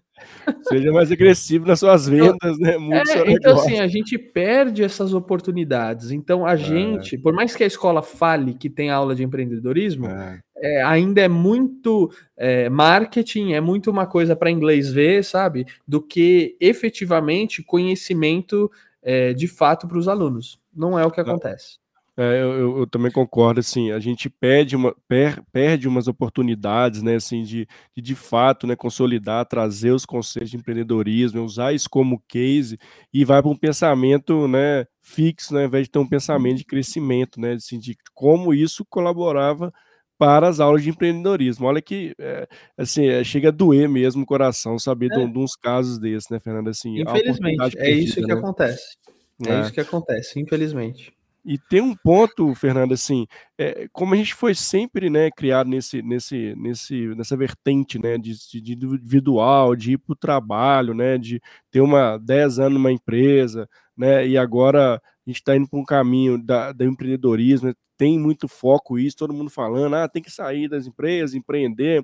Seja 0.64 0.92
mais 0.92 1.12
agressivo 1.12 1.68
nas 1.68 1.80
suas 1.80 2.08
vendas, 2.08 2.58
né? 2.58 2.76
Muito 2.76 3.12
é, 3.12 3.32
então, 3.32 3.54
assim, 3.54 3.80
a 3.80 3.88
gente 3.88 4.18
perde 4.18 4.84
essas 4.84 5.14
oportunidades. 5.14 6.10
Então, 6.10 6.44
a 6.44 6.54
é. 6.54 6.58
gente, 6.58 7.20
por 7.20 7.34
mais 7.34 7.56
que 7.56 7.64
a 7.64 7.68
escola 7.68 8.02
fale 8.02 8.56
que 8.56 8.68
tem 8.68 8.90
aula 8.90 9.14
de 9.14 9.24
empreendedorismo, 9.24 10.08
é. 10.08 10.42
É, 10.64 10.84
ainda 10.84 11.22
é 11.22 11.28
muito 11.28 12.12
é, 12.36 12.68
marketing, 12.70 13.54
é 13.54 13.62
muito 13.62 13.90
uma 13.92 14.08
coisa 14.08 14.36
para 14.36 14.52
inglês 14.52 14.92
ver, 14.92 15.24
sabe? 15.24 15.66
Do 15.88 16.02
que 16.02 16.56
efetivamente 16.60 17.64
conhecimento 17.64 18.72
é, 19.02 19.34
de 19.34 19.48
fato 19.48 19.88
para 19.88 19.98
os 19.98 20.08
alunos. 20.08 20.60
Não 20.74 20.98
é 20.98 21.06
o 21.06 21.12
que 21.12 21.22
acontece. 21.22 21.82
É, 22.18 22.42
eu, 22.42 22.80
eu, 22.80 22.88
também 22.88 23.10
concordo, 23.10 23.62
assim, 23.62 23.90
a 23.92 24.00
gente 24.00 24.30
perde, 24.30 24.76
uma, 24.76 24.94
per, 25.08 25.42
perde 25.50 25.88
umas 25.88 26.10
oportunidades, 26.10 27.02
né, 27.02 27.16
assim, 27.16 27.42
de, 27.42 27.66
de, 27.96 28.02
de 28.02 28.16
fato, 28.16 28.68
né, 28.68 28.76
consolidar, 28.76 29.46
trazer 29.46 29.92
os 29.92 30.06
conceitos 30.06 30.52
de 30.52 30.58
empreendedorismo, 30.58 31.42
usar 31.42 31.74
isso 31.74 31.90
como 31.90 32.22
case 32.28 32.78
e 33.14 33.24
vai 33.24 33.42
para 33.42 33.50
um 33.50 33.56
pensamento, 33.56 34.46
né, 34.46 34.86
fixo, 35.02 35.54
né, 35.54 35.62
ao 35.62 35.68
invés 35.68 35.86
de 35.86 35.92
ter 35.92 36.00
um 36.00 36.08
pensamento 36.08 36.58
de 36.58 36.66
crescimento, 36.66 37.40
né, 37.40 37.54
assim, 37.54 37.80
de 37.80 37.98
como 38.14 38.54
isso 38.54 38.86
colaborava 38.90 39.74
para 40.22 40.48
as 40.48 40.60
aulas 40.60 40.84
de 40.84 40.92
empreendedorismo. 40.92 41.66
Olha 41.66 41.82
que, 41.82 42.14
é, 42.20 42.48
assim, 42.78 43.08
é, 43.08 43.24
chega 43.24 43.48
a 43.48 43.52
doer 43.52 43.90
mesmo 43.90 44.22
o 44.22 44.26
coração 44.26 44.78
saber 44.78 45.12
é. 45.12 45.18
de, 45.18 45.34
de, 45.34 45.40
uns 45.40 45.56
casos 45.56 45.98
desses, 45.98 46.30
né, 46.30 46.40
Fernando, 46.40 46.70
assim. 46.70 47.02
Infelizmente, 47.02 47.76
é 47.80 47.90
isso 47.90 48.22
que 48.22 48.28
né? 48.28 48.36
acontece. 48.36 48.98
É, 49.44 49.52
é 49.52 49.62
isso 49.62 49.74
que 49.74 49.82
acontece, 49.82 50.40
infelizmente. 50.40 51.12
E 51.44 51.58
tem 51.58 51.82
um 51.82 51.96
ponto, 51.96 52.54
Fernando, 52.54 52.94
assim, 52.94 53.26
é, 53.58 53.88
como 53.92 54.14
a 54.14 54.18
gente 54.18 54.36
foi 54.36 54.54
sempre, 54.54 55.10
né, 55.10 55.32
criado 55.32 55.68
nesse, 55.68 56.04
nesse, 56.04 56.54
nesse, 56.56 57.08
nessa 57.16 57.36
vertente, 57.36 57.98
né, 57.98 58.16
de, 58.20 58.36
de 58.62 58.74
individual, 58.74 59.76
de 59.76 59.94
ir 59.94 59.98
para 59.98 60.14
o 60.14 60.16
trabalho, 60.16 60.94
né, 60.94 61.18
de 61.18 61.42
ter 61.72 61.82
uma 61.82 62.20
10 62.20 62.60
anos 62.60 62.74
numa 62.74 62.92
empresa, 62.92 63.68
né, 63.98 64.28
e 64.28 64.38
agora 64.38 64.96
a 64.96 65.30
gente 65.30 65.38
está 65.38 65.56
indo 65.56 65.68
para 65.68 65.80
um 65.80 65.86
caminho 65.86 66.38
da, 66.44 66.72
do 66.72 66.84
empreendedorismo, 66.84 67.70
né, 67.70 67.74
tem 68.02 68.18
muito 68.18 68.48
foco 68.48 68.98
isso, 68.98 69.16
todo 69.16 69.32
mundo 69.32 69.52
falando, 69.52 69.96
ah, 69.96 70.10
tem 70.10 70.24
que 70.24 70.32
sair 70.32 70.68
das 70.68 70.88
empresas, 70.88 71.36
empreender. 71.36 72.04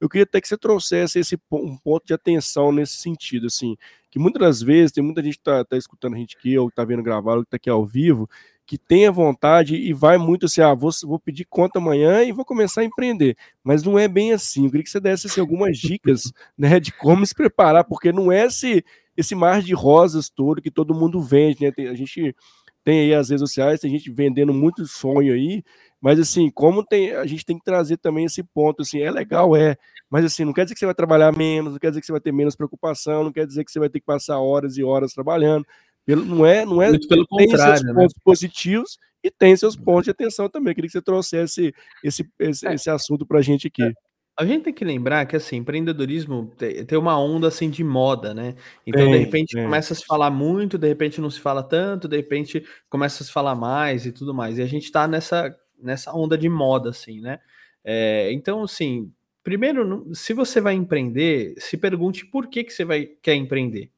Eu 0.00 0.08
queria 0.08 0.22
até 0.22 0.40
que 0.40 0.46
você 0.46 0.56
trouxesse 0.56 1.18
esse 1.18 1.36
um 1.50 1.76
ponto 1.76 2.06
de 2.06 2.14
atenção 2.14 2.70
nesse 2.70 2.98
sentido, 2.98 3.48
assim, 3.48 3.76
que 4.08 4.20
muitas 4.20 4.40
das 4.40 4.62
vezes 4.62 4.92
tem 4.92 5.02
muita 5.02 5.20
gente 5.20 5.34
que 5.34 5.40
está 5.40 5.64
tá 5.64 5.76
escutando 5.76 6.14
a 6.14 6.18
gente 6.18 6.36
aqui, 6.36 6.56
ou 6.56 6.68
está 6.68 6.84
vendo 6.84 7.02
gravar, 7.02 7.34
ou 7.34 7.42
que 7.42 7.48
está 7.48 7.56
aqui 7.56 7.68
ao 7.68 7.84
vivo, 7.84 8.30
que 8.72 8.78
tenha 8.78 9.12
vontade 9.12 9.76
e 9.76 9.92
vai 9.92 10.16
muito 10.16 10.46
assim, 10.46 10.62
ah, 10.62 10.72
vou, 10.72 10.90
vou 11.04 11.18
pedir 11.18 11.44
conta 11.44 11.78
amanhã 11.78 12.22
e 12.22 12.32
vou 12.32 12.42
começar 12.42 12.80
a 12.80 12.84
empreender. 12.86 13.36
Mas 13.62 13.82
não 13.82 13.98
é 13.98 14.08
bem 14.08 14.32
assim. 14.32 14.64
Eu 14.64 14.70
queria 14.70 14.82
que 14.82 14.88
você 14.88 14.98
desse 14.98 15.26
assim, 15.26 15.42
algumas 15.42 15.76
dicas 15.76 16.32
né, 16.56 16.80
de 16.80 16.90
como 16.90 17.26
se 17.26 17.34
preparar, 17.34 17.84
porque 17.84 18.10
não 18.10 18.32
é 18.32 18.46
esse, 18.46 18.82
esse 19.14 19.34
mar 19.34 19.60
de 19.60 19.74
rosas 19.74 20.30
todo 20.30 20.62
que 20.62 20.70
todo 20.70 20.94
mundo 20.94 21.20
vende. 21.20 21.62
Né? 21.62 21.70
Tem, 21.70 21.86
a 21.86 21.94
gente 21.94 22.34
tem 22.82 23.00
aí 23.00 23.14
as 23.14 23.28
redes 23.28 23.42
sociais, 23.42 23.78
tem 23.78 23.90
gente 23.90 24.10
vendendo 24.10 24.54
muito 24.54 24.86
sonho 24.86 25.34
aí, 25.34 25.62
mas 26.00 26.18
assim, 26.18 26.50
como 26.50 26.82
tem, 26.82 27.12
a 27.12 27.26
gente 27.26 27.44
tem 27.44 27.58
que 27.58 27.64
trazer 27.64 27.98
também 27.98 28.24
esse 28.24 28.42
ponto, 28.42 28.80
assim, 28.80 29.02
é 29.02 29.10
legal, 29.10 29.54
é, 29.54 29.76
mas 30.10 30.24
assim, 30.24 30.46
não 30.46 30.52
quer 30.54 30.64
dizer 30.64 30.74
que 30.74 30.80
você 30.80 30.86
vai 30.86 30.94
trabalhar 30.94 31.30
menos, 31.36 31.74
não 31.74 31.78
quer 31.78 31.90
dizer 31.90 32.00
que 32.00 32.06
você 32.06 32.12
vai 32.12 32.22
ter 32.22 32.32
menos 32.32 32.56
preocupação, 32.56 33.22
não 33.22 33.32
quer 33.32 33.46
dizer 33.46 33.64
que 33.64 33.70
você 33.70 33.78
vai 33.78 33.90
ter 33.90 34.00
que 34.00 34.06
passar 34.06 34.40
horas 34.40 34.78
e 34.78 34.82
horas 34.82 35.12
trabalhando, 35.12 35.64
pelo, 36.04 36.24
não 36.24 36.44
é, 36.44 36.64
não 36.64 36.82
é. 36.82 36.90
Muito 36.90 37.08
pelo 37.08 37.26
tem 37.26 37.48
contrário, 37.48 37.78
seus 37.78 37.94
né? 37.94 37.94
pontos 37.94 38.16
positivos 38.24 38.98
e 39.22 39.30
tem 39.30 39.56
seus 39.56 39.76
pontos 39.76 40.04
de 40.04 40.10
atenção 40.10 40.48
também. 40.48 40.72
Eu 40.72 40.74
queria 40.74 40.88
que 40.88 40.92
você 40.92 41.02
trouxesse 41.02 41.74
esse, 42.02 42.26
esse, 42.40 42.66
é. 42.66 42.74
esse 42.74 42.90
assunto 42.90 43.24
para 43.26 43.38
a 43.38 43.42
gente 43.42 43.68
aqui. 43.68 43.82
É. 43.82 43.92
A 44.36 44.46
gente 44.46 44.64
tem 44.64 44.72
que 44.72 44.84
lembrar 44.84 45.26
que 45.26 45.36
assim, 45.36 45.56
empreendedorismo 45.56 46.50
tem 46.86 46.98
uma 46.98 47.20
onda 47.20 47.48
assim 47.48 47.68
de 47.68 47.84
moda, 47.84 48.32
né? 48.32 48.54
Então, 48.86 49.10
de 49.10 49.18
repente, 49.18 49.54
começa 49.54 49.92
a 49.92 49.96
se 49.96 50.04
falar 50.06 50.30
muito, 50.30 50.78
de 50.78 50.88
repente 50.88 51.20
não 51.20 51.30
se 51.30 51.38
fala 51.38 51.62
tanto, 51.62 52.08
de 52.08 52.16
repente 52.16 52.64
começa 52.88 53.22
a 53.22 53.26
se 53.26 53.30
falar 53.30 53.54
mais 53.54 54.06
e 54.06 54.10
tudo 54.10 54.32
mais. 54.32 54.58
E 54.58 54.62
a 54.62 54.66
gente 54.66 54.84
está 54.84 55.06
nessa, 55.06 55.54
nessa 55.78 56.14
onda 56.14 56.36
de 56.36 56.48
moda, 56.48 56.90
assim, 56.90 57.20
né? 57.20 57.40
É, 57.84 58.32
então, 58.32 58.62
assim, 58.62 59.12
primeiro, 59.44 60.08
se 60.14 60.32
você 60.32 60.62
vai 60.62 60.74
empreender, 60.74 61.54
se 61.58 61.76
pergunte 61.76 62.24
por 62.24 62.46
que, 62.46 62.64
que 62.64 62.72
você 62.72 62.86
vai, 62.86 63.04
quer 63.20 63.34
empreender. 63.34 63.90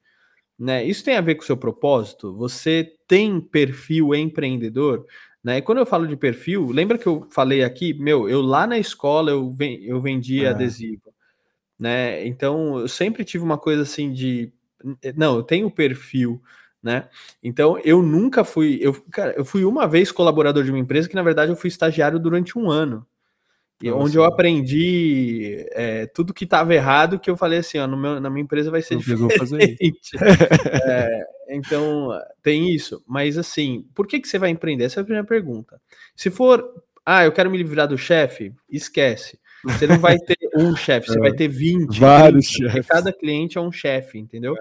Né? 0.59 0.85
Isso 0.85 1.05
tem 1.05 1.17
a 1.17 1.21
ver 1.21 1.35
com 1.35 1.43
o 1.43 1.47
seu 1.47 1.57
propósito? 1.57 2.35
Você 2.37 2.97
tem 3.09 3.41
perfil 3.41 4.15
empreendedor? 4.15 5.05
Né? 5.43 5.59
E 5.59 5.63
quando 5.63 5.79
eu 5.79 5.87
falo 5.87 6.07
de 6.07 6.17
perfil, 6.17 6.71
lembra 6.71 6.97
que 6.97 7.07
eu 7.07 7.29
falei 7.31 7.63
aqui, 7.63 7.93
meu, 7.93 8.29
eu 8.29 8.41
lá 8.41 8.67
na 8.67 8.79
escola 8.79 9.31
eu, 9.31 9.55
eu 9.83 10.01
vendia 10.01 10.49
é. 10.49 10.51
adesivo, 10.51 11.13
né? 11.79 12.27
Então 12.27 12.79
eu 12.79 12.89
sempre 12.89 13.25
tive 13.25 13.45
uma 13.45 13.59
coisa 13.59 13.83
assim 13.83 14.11
de, 14.11 14.51
não, 15.15 15.37
eu 15.37 15.43
tenho 15.43 15.71
perfil, 15.71 16.41
né? 16.83 17.09
Então 17.43 17.79
eu 17.85 18.03
nunca 18.03 18.43
fui, 18.43 18.79
eu, 18.81 18.95
cara, 19.11 19.35
eu 19.37 19.45
fui 19.45 19.65
uma 19.65 19.87
vez 19.87 20.11
colaborador 20.11 20.65
de 20.65 20.71
uma 20.71 20.79
empresa 20.79 21.09
que 21.09 21.15
na 21.15 21.23
verdade 21.23 21.53
eu 21.53 21.57
fui 21.57 21.69
estagiário 21.69 22.19
durante 22.19 22.59
um 22.59 22.71
ano. 22.71 23.07
E 23.83 23.91
onde 23.91 24.17
eu 24.17 24.25
aprendi 24.25 25.67
é, 25.73 26.07
tudo 26.07 26.33
que 26.33 26.45
estava 26.45 26.75
errado, 26.75 27.19
que 27.19 27.29
eu 27.29 27.37
falei 27.37 27.59
assim, 27.59 27.79
ó, 27.79 27.87
meu, 27.87 28.21
na 28.21 28.31
minha 28.31 28.45
empresa 28.45 28.71
vai 28.71 28.81
ser 28.81 28.95
Não 28.95 29.01
diferente. 29.29 30.17
é, 30.85 31.27
então, 31.51 32.09
tem 32.43 32.73
isso. 32.73 33.03
Mas 33.07 33.37
assim, 33.37 33.87
por 33.95 34.07
que, 34.07 34.21
que 34.21 34.29
você 34.29 34.39
vai 34.39 34.51
empreender? 34.51 34.85
Essa 34.85 35.01
é 35.01 35.03
a 35.03 35.05
primeira 35.05 35.27
pergunta. 35.27 35.81
Se 36.17 36.31
for, 36.31 36.65
ah, 37.05 37.25
eu 37.25 37.33
quero 37.33 37.51
me 37.51 37.59
livrar 37.59 37.89
do 37.89 37.99
chefe, 37.99 38.53
esquece. 38.71 39.39
Você 39.65 39.87
não 39.87 39.99
vai 39.99 40.19
ter 40.19 40.37
um 40.57 40.75
chefe, 40.77 41.09
você 41.09 41.19
é, 41.19 41.21
vai 41.21 41.33
ter 41.33 41.49
20. 41.49 41.99
Vários 41.99 42.47
chefes. 42.47 42.87
Cada 42.87 43.13
cliente 43.13 43.59
é 43.59 43.61
um 43.61 43.73
chefe, 43.73 44.19
entendeu? 44.19 44.55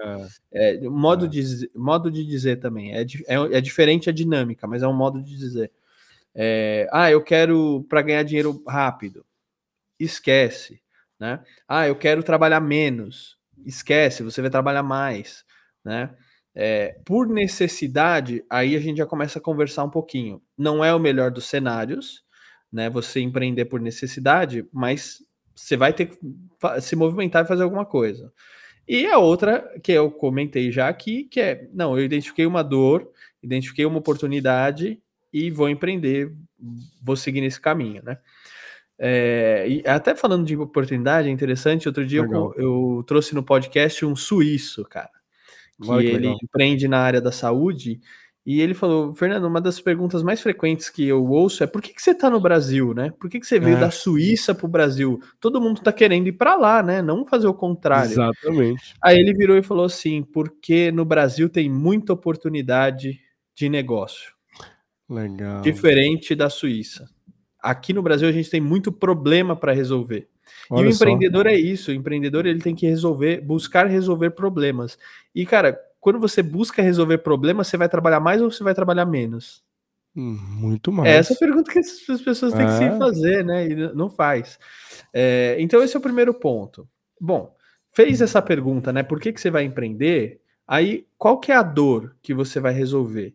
É, 0.52 0.76
é 0.76 0.80
modo, 0.88 1.26
é. 1.26 1.28
De, 1.28 1.70
modo 1.74 2.10
de 2.10 2.24
dizer 2.24 2.56
também. 2.56 2.94
É, 2.94 3.02
é, 3.02 3.36
é 3.52 3.60
diferente 3.60 4.08
a 4.08 4.12
dinâmica, 4.12 4.66
mas 4.66 4.82
é 4.82 4.88
um 4.88 4.96
modo 4.96 5.22
de 5.22 5.36
dizer. 5.36 5.70
É, 6.34 6.88
ah, 6.92 7.10
eu 7.10 7.22
quero 7.22 7.84
para 7.88 8.02
ganhar 8.02 8.22
dinheiro 8.24 8.62
rápido. 8.66 9.24
Esquece, 9.98 10.80
né? 11.20 11.42
Ah, 11.68 11.86
eu 11.88 11.96
quero 11.96 12.22
trabalhar 12.22 12.60
menos. 12.60 13.38
Esquece, 13.64 14.22
você 14.22 14.40
vai 14.42 14.50
trabalhar 14.50 14.82
mais, 14.82 15.44
né? 15.84 16.14
É, 16.54 17.00
por 17.04 17.28
necessidade, 17.28 18.44
aí 18.50 18.76
a 18.76 18.80
gente 18.80 18.98
já 18.98 19.06
começa 19.06 19.38
a 19.38 19.42
conversar 19.42 19.84
um 19.84 19.90
pouquinho. 19.90 20.42
Não 20.56 20.84
é 20.84 20.94
o 20.94 21.00
melhor 21.00 21.30
dos 21.30 21.46
cenários, 21.46 22.24
né? 22.72 22.90
Você 22.90 23.20
empreender 23.20 23.66
por 23.66 23.80
necessidade, 23.80 24.66
mas 24.72 25.22
você 25.54 25.76
vai 25.76 25.92
ter 25.92 26.06
que 26.06 26.18
se 26.80 26.96
movimentar 26.96 27.44
e 27.44 27.48
fazer 27.48 27.62
alguma 27.62 27.86
coisa. 27.86 28.32
E 28.86 29.06
a 29.06 29.18
outra 29.18 29.72
que 29.82 29.92
eu 29.92 30.10
comentei 30.10 30.70
já 30.70 30.88
aqui, 30.88 31.24
que 31.24 31.40
é, 31.40 31.68
não, 31.72 31.98
eu 31.98 32.04
identifiquei 32.04 32.46
uma 32.46 32.62
dor, 32.62 33.10
identifiquei 33.42 33.86
uma 33.86 33.98
oportunidade 33.98 35.00
e 35.34 35.50
vou 35.50 35.68
empreender, 35.68 36.32
vou 37.02 37.16
seguir 37.16 37.40
nesse 37.40 37.60
caminho, 37.60 38.00
né? 38.04 38.18
É, 38.96 39.66
e 39.68 39.82
até 39.84 40.14
falando 40.14 40.46
de 40.46 40.56
oportunidade, 40.56 41.28
é 41.28 41.32
interessante. 41.32 41.88
Outro 41.88 42.06
dia 42.06 42.20
eu, 42.20 42.54
eu, 42.56 43.04
trouxe 43.04 43.34
no 43.34 43.42
podcast 43.42 44.06
um 44.06 44.14
suíço, 44.14 44.84
cara, 44.84 45.10
que, 45.82 45.88
que 45.88 45.92
ele 45.92 46.18
legal. 46.18 46.38
empreende 46.40 46.86
na 46.86 47.00
área 47.00 47.20
da 47.20 47.32
saúde. 47.32 48.00
E 48.46 48.60
ele 48.60 48.74
falou, 48.74 49.12
Fernando, 49.12 49.46
uma 49.46 49.60
das 49.60 49.80
perguntas 49.80 50.22
mais 50.22 50.40
frequentes 50.40 50.88
que 50.88 51.04
eu 51.04 51.26
ouço 51.26 51.64
é 51.64 51.66
por 51.66 51.82
que, 51.82 51.92
que 51.92 52.00
você 52.00 52.10
está 52.12 52.30
no 52.30 52.38
Brasil, 52.38 52.94
né? 52.94 53.10
Por 53.18 53.28
que, 53.28 53.40
que 53.40 53.46
você 53.46 53.58
veio 53.58 53.78
é. 53.78 53.80
da 53.80 53.90
Suíça 53.90 54.54
para 54.54 54.66
o 54.66 54.68
Brasil? 54.68 55.18
Todo 55.40 55.60
mundo 55.60 55.78
está 55.78 55.92
querendo 55.92 56.28
ir 56.28 56.32
para 56.32 56.54
lá, 56.54 56.80
né? 56.80 57.02
Não 57.02 57.26
fazer 57.26 57.48
o 57.48 57.54
contrário. 57.54 58.12
Exatamente. 58.12 58.94
Aí 59.02 59.18
ele 59.18 59.32
virou 59.32 59.56
e 59.56 59.62
falou 59.62 59.86
assim: 59.86 60.22
porque 60.22 60.92
no 60.92 61.04
Brasil 61.04 61.48
tem 61.48 61.68
muita 61.68 62.12
oportunidade 62.12 63.18
de 63.56 63.68
negócio. 63.68 64.33
Legal. 65.08 65.60
Diferente 65.60 66.34
da 66.34 66.48
Suíça. 66.48 67.08
Aqui 67.60 67.92
no 67.92 68.02
Brasil 68.02 68.28
a 68.28 68.32
gente 68.32 68.50
tem 68.50 68.60
muito 68.60 68.92
problema 68.92 69.56
para 69.56 69.72
resolver. 69.72 70.28
Olha 70.70 70.84
e 70.84 70.88
o 70.88 70.94
empreendedor 70.94 71.44
só. 71.44 71.50
é 71.50 71.54
isso, 71.54 71.90
o 71.90 71.94
empreendedor 71.94 72.46
ele 72.46 72.60
tem 72.60 72.74
que 72.74 72.86
resolver, 72.86 73.40
buscar 73.40 73.86
resolver 73.86 74.30
problemas. 74.30 74.98
E 75.34 75.46
cara, 75.46 75.78
quando 76.00 76.18
você 76.18 76.42
busca 76.42 76.82
resolver 76.82 77.18
problemas, 77.18 77.66
você 77.66 77.76
vai 77.76 77.88
trabalhar 77.88 78.20
mais 78.20 78.42
ou 78.42 78.50
você 78.50 78.62
vai 78.62 78.74
trabalhar 78.74 79.06
menos? 79.06 79.62
Hum, 80.16 80.38
muito 80.38 80.92
mais. 80.92 81.10
É 81.10 81.16
essa 81.16 81.34
pergunta 81.34 81.72
que 81.72 81.78
as 81.78 82.20
pessoas 82.22 82.52
têm 82.52 82.62
é. 82.62 82.66
que 82.66 82.72
se 82.72 82.84
é. 82.84 82.98
fazer, 82.98 83.44
né? 83.44 83.66
E 83.66 83.74
não 83.94 84.08
faz. 84.08 84.58
É, 85.12 85.56
então 85.58 85.82
esse 85.82 85.96
é 85.96 85.98
o 85.98 86.02
primeiro 86.02 86.32
ponto. 86.32 86.88
Bom, 87.20 87.54
fez 87.92 88.20
essa 88.20 88.40
pergunta, 88.40 88.92
né? 88.92 89.02
Por 89.02 89.18
que, 89.20 89.32
que 89.32 89.40
você 89.40 89.50
vai 89.50 89.64
empreender? 89.64 90.40
Aí, 90.66 91.06
qual 91.18 91.40
que 91.40 91.50
é 91.50 91.56
a 91.56 91.62
dor 91.62 92.16
que 92.22 92.32
você 92.32 92.60
vai 92.60 92.72
resolver? 92.72 93.34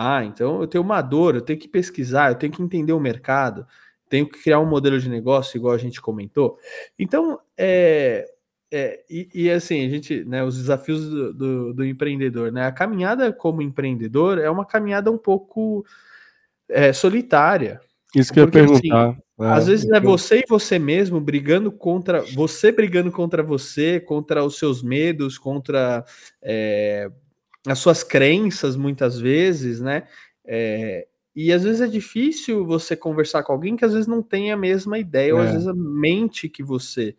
Ah, 0.00 0.24
então 0.24 0.60
eu 0.60 0.68
tenho 0.68 0.84
uma 0.84 1.02
dor, 1.02 1.34
eu 1.34 1.40
tenho 1.40 1.58
que 1.58 1.66
pesquisar, 1.66 2.30
eu 2.30 2.36
tenho 2.36 2.52
que 2.52 2.62
entender 2.62 2.92
o 2.92 3.00
mercado, 3.00 3.66
tenho 4.08 4.28
que 4.28 4.40
criar 4.40 4.60
um 4.60 4.64
modelo 4.64 4.96
de 4.96 5.08
negócio, 5.08 5.58
igual 5.58 5.74
a 5.74 5.78
gente 5.78 6.00
comentou. 6.00 6.56
Então, 6.96 7.40
é, 7.56 8.24
é 8.70 9.00
e, 9.10 9.28
e, 9.34 9.50
assim, 9.50 9.84
a 9.84 9.88
gente, 9.88 10.22
né, 10.22 10.44
os 10.44 10.56
desafios 10.56 11.10
do, 11.10 11.34
do, 11.34 11.74
do, 11.74 11.84
empreendedor, 11.84 12.52
né? 12.52 12.64
A 12.64 12.70
caminhada 12.70 13.32
como 13.32 13.60
empreendedor 13.60 14.38
é 14.38 14.48
uma 14.48 14.64
caminhada 14.64 15.10
um 15.10 15.18
pouco 15.18 15.84
é, 16.68 16.92
solitária. 16.92 17.80
Isso 18.14 18.32
que 18.32 18.38
eu 18.38 18.44
ia 18.44 18.48
assim, 18.48 18.52
perguntar. 18.52 19.08
Assim, 19.08 19.22
às 19.40 19.66
vezes 19.66 19.90
é 19.90 19.98
você 19.98 20.38
e 20.38 20.44
você 20.48 20.78
mesmo 20.78 21.20
brigando 21.20 21.72
contra 21.72 22.22
você 22.22 22.70
brigando 22.70 23.10
contra 23.10 23.42
você, 23.42 23.98
contra 23.98 24.44
os 24.44 24.58
seus 24.58 24.80
medos, 24.80 25.38
contra 25.38 26.04
é, 26.40 27.10
as 27.72 27.78
suas 27.78 28.02
crenças, 28.02 28.76
muitas 28.76 29.18
vezes, 29.18 29.80
né? 29.80 30.04
É, 30.44 31.06
e 31.34 31.52
às 31.52 31.62
vezes 31.62 31.80
é 31.80 31.86
difícil 31.86 32.64
você 32.66 32.96
conversar 32.96 33.42
com 33.42 33.52
alguém 33.52 33.76
que 33.76 33.84
às 33.84 33.92
vezes 33.92 34.06
não 34.06 34.22
tem 34.22 34.50
a 34.50 34.56
mesma 34.56 34.98
ideia, 34.98 35.30
é. 35.30 35.34
ou 35.34 35.40
às 35.40 35.50
é. 35.50 35.52
vezes 35.52 35.68
a 35.68 35.74
mente 35.74 36.48
que 36.48 36.62
você 36.62 37.14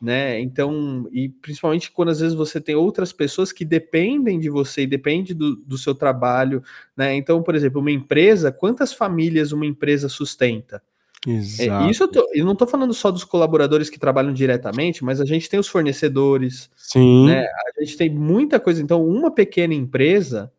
né? 0.00 0.40
Então, 0.40 1.08
e 1.10 1.28
principalmente 1.28 1.90
quando 1.90 2.10
às 2.10 2.20
vezes 2.20 2.34
você 2.34 2.60
tem 2.60 2.74
outras 2.74 3.12
pessoas 3.12 3.50
que 3.50 3.64
dependem 3.64 4.38
de 4.38 4.48
você 4.48 4.82
e 4.82 4.86
dependem 4.86 5.34
do, 5.34 5.56
do 5.56 5.76
seu 5.76 5.94
trabalho, 5.94 6.62
né? 6.96 7.14
Então, 7.14 7.42
por 7.42 7.54
exemplo, 7.54 7.80
uma 7.80 7.90
empresa, 7.90 8.52
quantas 8.52 8.92
famílias 8.92 9.50
uma 9.50 9.66
empresa 9.66 10.08
sustenta? 10.08 10.82
Exato. 11.26 11.86
É, 11.86 11.90
isso 11.90 12.04
eu, 12.04 12.08
tô, 12.08 12.30
eu 12.32 12.44
não 12.44 12.52
estou 12.52 12.66
falando 12.66 12.94
só 12.94 13.10
dos 13.10 13.24
colaboradores 13.24 13.90
que 13.90 13.98
trabalham 13.98 14.32
diretamente, 14.32 15.04
mas 15.04 15.20
a 15.20 15.24
gente 15.24 15.48
tem 15.48 15.58
os 15.58 15.66
fornecedores, 15.66 16.70
Sim. 16.76 17.26
Né? 17.26 17.44
A 17.44 17.82
gente 17.82 17.96
tem 17.96 18.10
muita 18.10 18.60
coisa. 18.60 18.82
Então, 18.82 19.04
uma 19.04 19.30
pequena 19.30 19.74
empresa 19.74 20.52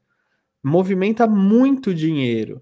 movimenta 0.64 1.26
muito 1.26 1.94
dinheiro. 1.94 2.62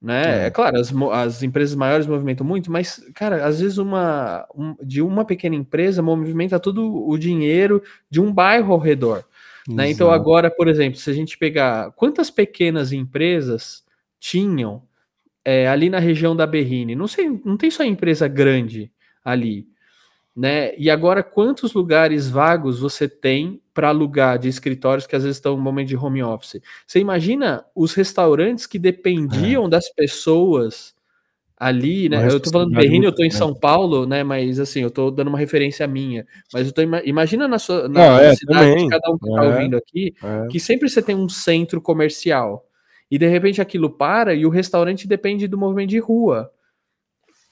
Né? 0.00 0.42
É, 0.42 0.46
é 0.46 0.50
claro, 0.50 0.78
as, 0.78 0.92
as, 1.12 1.42
empresas 1.42 1.74
maiores 1.74 2.06
movimentam 2.06 2.46
muito, 2.46 2.70
mas, 2.70 3.02
cara, 3.14 3.44
às 3.46 3.60
vezes 3.60 3.78
uma 3.78 4.46
um, 4.54 4.76
de 4.82 5.00
uma 5.00 5.24
pequena 5.24 5.56
empresa 5.56 6.02
movimenta 6.02 6.60
todo 6.60 7.08
o 7.08 7.16
dinheiro 7.16 7.82
de 8.10 8.20
um 8.20 8.32
bairro 8.32 8.72
ao 8.72 8.78
redor. 8.78 9.24
Né? 9.68 9.90
Então, 9.90 10.10
agora, 10.10 10.50
por 10.50 10.68
exemplo, 10.68 10.98
se 10.98 11.10
a 11.10 11.12
gente 11.12 11.36
pegar 11.36 11.90
quantas 11.92 12.30
pequenas 12.30 12.92
empresas 12.92 13.84
tinham 14.20 14.85
é, 15.46 15.68
ali 15.68 15.88
na 15.88 15.98
região 16.00 16.34
da 16.34 16.46
Berrine, 16.46 16.96
não 16.96 17.06
sei, 17.06 17.40
não 17.44 17.56
tem 17.56 17.70
só 17.70 17.84
empresa 17.84 18.26
grande 18.28 18.90
ali 19.24 19.68
né? 20.36 20.76
E 20.76 20.90
agora, 20.90 21.22
quantos 21.22 21.72
lugares 21.72 22.28
vagos 22.28 22.78
você 22.78 23.08
tem 23.08 23.58
para 23.72 23.88
alugar 23.88 24.38
de 24.38 24.48
escritórios 24.48 25.06
que 25.06 25.16
às 25.16 25.22
vezes 25.22 25.38
estão 25.38 25.56
no 25.56 25.62
momento 25.62 25.88
de 25.88 25.96
home 25.96 26.22
office? 26.22 26.60
Você 26.86 27.00
imagina 27.00 27.64
os 27.74 27.94
restaurantes 27.94 28.66
que 28.66 28.78
dependiam 28.78 29.64
é. 29.64 29.68
das 29.70 29.88
pessoas 29.88 30.94
ali, 31.56 32.10
né? 32.10 32.22
Mas 32.22 32.34
eu 32.34 32.40
tô 32.40 32.50
falando 32.50 32.68
do 32.68 32.76
Berrini, 32.76 33.06
eu 33.06 33.14
tô 33.14 33.24
em 33.24 33.30
São 33.30 33.54
Paulo, 33.54 34.04
né? 34.04 34.22
Mas 34.22 34.60
assim, 34.60 34.82
eu 34.82 34.90
tô 34.90 35.10
dando 35.10 35.28
uma 35.28 35.38
referência 35.38 35.86
minha. 35.86 36.26
Mas 36.52 36.66
eu 36.66 36.72
tô 36.74 36.82
imagina 36.82 37.48
na 37.48 37.58
sua 37.58 37.88
na 37.88 38.10
Não, 38.10 38.18
é, 38.18 38.34
cidade 38.34 38.72
também. 38.72 38.88
cada 38.90 39.10
um 39.10 39.16
que 39.16 39.30
tá 39.30 39.42
é, 39.42 39.48
ouvindo 39.48 39.74
aqui, 39.74 40.14
é. 40.22 40.48
que 40.48 40.60
sempre 40.60 40.90
você 40.90 41.00
tem 41.00 41.16
um 41.16 41.30
centro 41.30 41.80
comercial. 41.80 42.62
E 43.10 43.18
de 43.18 43.26
repente 43.26 43.60
aquilo 43.60 43.90
para 43.90 44.34
e 44.34 44.44
o 44.44 44.50
restaurante 44.50 45.06
depende 45.06 45.46
do 45.46 45.58
movimento 45.58 45.90
de 45.90 45.98
rua 45.98 46.50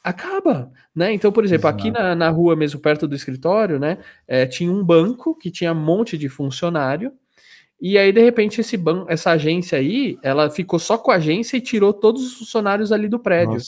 acaba, 0.05 0.71
né? 0.95 1.14
Então, 1.14 1.33
por 1.33 1.47
exemplo, 1.47 1.67
Exato. 1.67 1.81
aqui 1.81 1.90
na, 1.90 2.14
na 2.14 2.29
rua 2.29 2.55
mesmo, 2.55 2.79
perto 2.79 3.09
do 3.09 3.14
escritório, 3.14 3.79
né, 3.79 3.97
é, 4.29 4.45
tinha 4.45 4.71
um 4.71 4.85
banco 4.85 5.35
que 5.35 5.51
tinha 5.51 5.73
um 5.73 5.75
monte 5.75 6.19
de 6.19 6.29
funcionário, 6.29 7.11
e 7.81 7.99
aí, 7.99 8.12
de 8.12 8.21
repente, 8.21 8.61
esse 8.61 8.77
banco, 8.77 9.11
essa 9.11 9.33
agência 9.33 9.79
aí, 9.79 10.19
ela 10.23 10.49
ficou 10.49 10.79
só 10.79 10.97
com 10.97 11.11
a 11.11 11.17
agência 11.17 11.57
e 11.57 11.61
tirou 11.61 11.93
todos 11.93 12.25
os 12.27 12.38
funcionários 12.38 12.93
ali 12.93 13.09
do 13.09 13.19
prédio. 13.19 13.59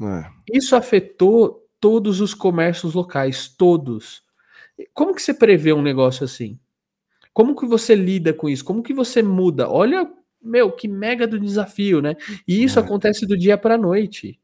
É. 0.00 0.26
Isso 0.52 0.76
afetou 0.76 1.66
todos 1.80 2.20
os 2.20 2.34
comércios 2.34 2.94
locais, 2.94 3.48
todos. 3.48 4.22
Como 4.94 5.14
que 5.14 5.20
você 5.20 5.34
prevê 5.34 5.72
um 5.72 5.82
negócio 5.82 6.24
assim? 6.24 6.58
Como 7.32 7.54
que 7.54 7.66
você 7.66 7.94
lida 7.94 8.32
com 8.32 8.48
isso? 8.48 8.64
Como 8.64 8.82
que 8.82 8.94
você 8.94 9.22
muda? 9.22 9.68
Olha, 9.68 10.08
meu, 10.42 10.70
que 10.70 10.88
mega 10.88 11.26
do 11.26 11.38
desafio, 11.38 12.00
né? 12.00 12.16
E 12.46 12.62
isso 12.62 12.78
é. 12.78 12.82
acontece 12.82 13.26
do 13.26 13.36
dia 13.36 13.58
para 13.58 13.74
a 13.74 13.78
noite. 13.78 14.38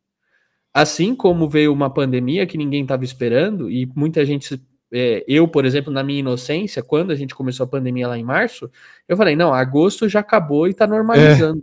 Assim 0.72 1.14
como 1.14 1.48
veio 1.48 1.72
uma 1.72 1.88
pandemia 1.88 2.46
que 2.46 2.59
ninguém 2.59 2.83
estava 2.83 3.04
esperando, 3.04 3.70
e 3.70 3.87
muita 3.94 4.24
gente, 4.24 4.61
é, 4.92 5.24
eu, 5.28 5.46
por 5.46 5.64
exemplo, 5.64 5.92
na 5.92 6.02
minha 6.02 6.20
inocência, 6.20 6.83
quando 6.83 7.12
a 7.12 7.14
gente 7.14 7.35
começou 7.35 7.64
a 7.64 7.68
pandemia 7.68 8.09
lá 8.09 8.18
em 8.18 8.24
março, 8.24 8.68
eu 9.09 9.16
falei, 9.16 9.37
não, 9.37 9.54
agosto 9.54 10.09
já 10.09 10.20
acabou 10.20 10.66
e 10.66 10.70
está 10.70 10.87
normalizando. 10.87 11.62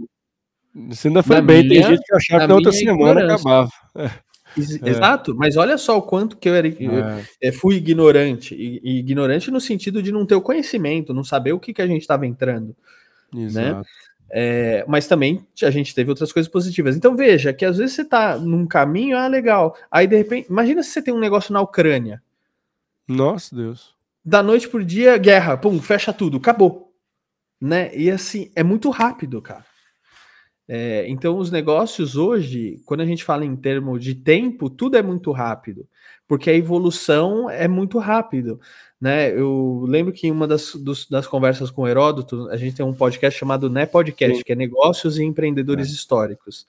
É. 0.76 0.94
Você 0.94 1.10
ainda 1.10 1.22
foi 1.22 1.36
na 1.36 1.42
bem, 1.42 1.68
minha, 1.68 1.82
tem 1.82 1.96
gente 1.96 2.06
que 2.06 2.16
achava 2.16 2.42
que 2.42 2.48
na 2.48 2.56
outra 2.56 2.72
semana 2.72 3.26
acabava. 3.26 3.70
É. 3.96 4.10
Exato, 4.58 5.34
mas 5.36 5.56
olha 5.56 5.78
só 5.78 5.98
o 5.98 6.02
quanto 6.02 6.38
que 6.38 6.50
eu, 6.50 6.56
era, 6.56 6.68
eu 6.68 7.06
é. 7.06 7.26
É, 7.42 7.52
fui 7.52 7.76
ignorante, 7.76 8.54
e, 8.54 8.82
e, 8.84 9.00
ignorante 9.00 9.50
no 9.50 9.62
sentido 9.62 10.04
de 10.04 10.12
não 10.12 10.26
ter 10.26 10.36
o 10.36 10.42
conhecimento, 10.42 11.14
não 11.14 11.24
saber 11.24 11.54
o 11.54 11.60
que, 11.60 11.74
que 11.74 11.82
a 11.82 11.88
gente 11.88 12.02
estava 12.02 12.28
entrando. 12.28 12.76
Né? 13.34 13.44
Exato. 13.44 13.78
Né? 13.78 13.84
É, 14.34 14.86
mas 14.88 15.08
também 15.08 15.46
a 15.62 15.70
gente 15.70 15.94
teve 15.94 16.10
outras 16.10 16.32
coisas 16.32 16.50
positivas. 16.50 16.96
Então 16.96 17.16
veja 17.16 17.52
que 17.52 17.66
às 17.66 17.78
vezes 17.78 17.96
você 17.96 18.02
está 18.04 18.38
num 18.38 18.66
caminho, 18.66 19.18
ah, 19.18 19.28
legal. 19.28 19.78
Aí 19.92 20.08
de 20.08 20.16
repente, 20.16 20.48
imagina 20.50 20.82
se 20.82 20.92
você 20.92 21.02
tem 21.02 21.14
um 21.14 21.20
negócio 21.20 21.52
na 21.52 21.62
Ucrânia. 21.62 22.24
Nossa, 23.08 23.54
Deus. 23.54 23.94
Da 24.24 24.42
noite 24.42 24.70
por 24.70 24.84
dia, 24.86 25.18
guerra, 25.18 25.58
pum, 25.58 25.82
fecha 25.82 26.14
tudo, 26.14 26.38
acabou. 26.38 26.94
Né? 27.60 27.94
E 27.94 28.10
assim, 28.10 28.50
é 28.56 28.64
muito 28.64 28.90
rápido, 28.90 29.42
cara. 29.42 29.66
É, 30.68 31.06
então, 31.10 31.38
os 31.38 31.52
negócios 31.52 32.16
hoje, 32.16 32.82
quando 32.86 33.02
a 33.02 33.06
gente 33.06 33.26
fala 33.26 33.44
em 33.44 33.58
termos 33.58 34.02
de 34.02 34.16
tempo, 34.16 34.70
tudo 34.70 34.96
é 34.96 35.02
muito 35.02 35.30
rápido, 35.32 35.86
porque 36.26 36.50
a 36.50 36.56
evolução 36.56 37.50
é 37.50 37.68
muito 37.68 37.98
rápido 37.98 38.62
né? 39.02 39.32
Eu 39.32 39.84
lembro 39.88 40.14
que 40.14 40.28
em 40.28 40.32
uma 40.32 40.48
das, 40.48 40.76
dos, 40.76 41.10
das 41.10 41.26
conversas 41.26 41.72
com 41.72 41.82
o 41.82 41.88
Heródoto, 41.88 42.48
a 42.50 42.56
gente 42.56 42.76
tem 42.76 42.86
um 42.86 42.94
podcast 42.94 43.40
chamado 43.40 43.68
Né 43.68 43.88
Podcast, 43.88 44.38
Sim. 44.38 44.44
que 44.44 44.52
é 44.52 44.56
Negócios 44.56 45.18
e 45.18 45.24
Empreendedores 45.24 45.90
é. 45.90 45.92
Históricos. 45.92 46.68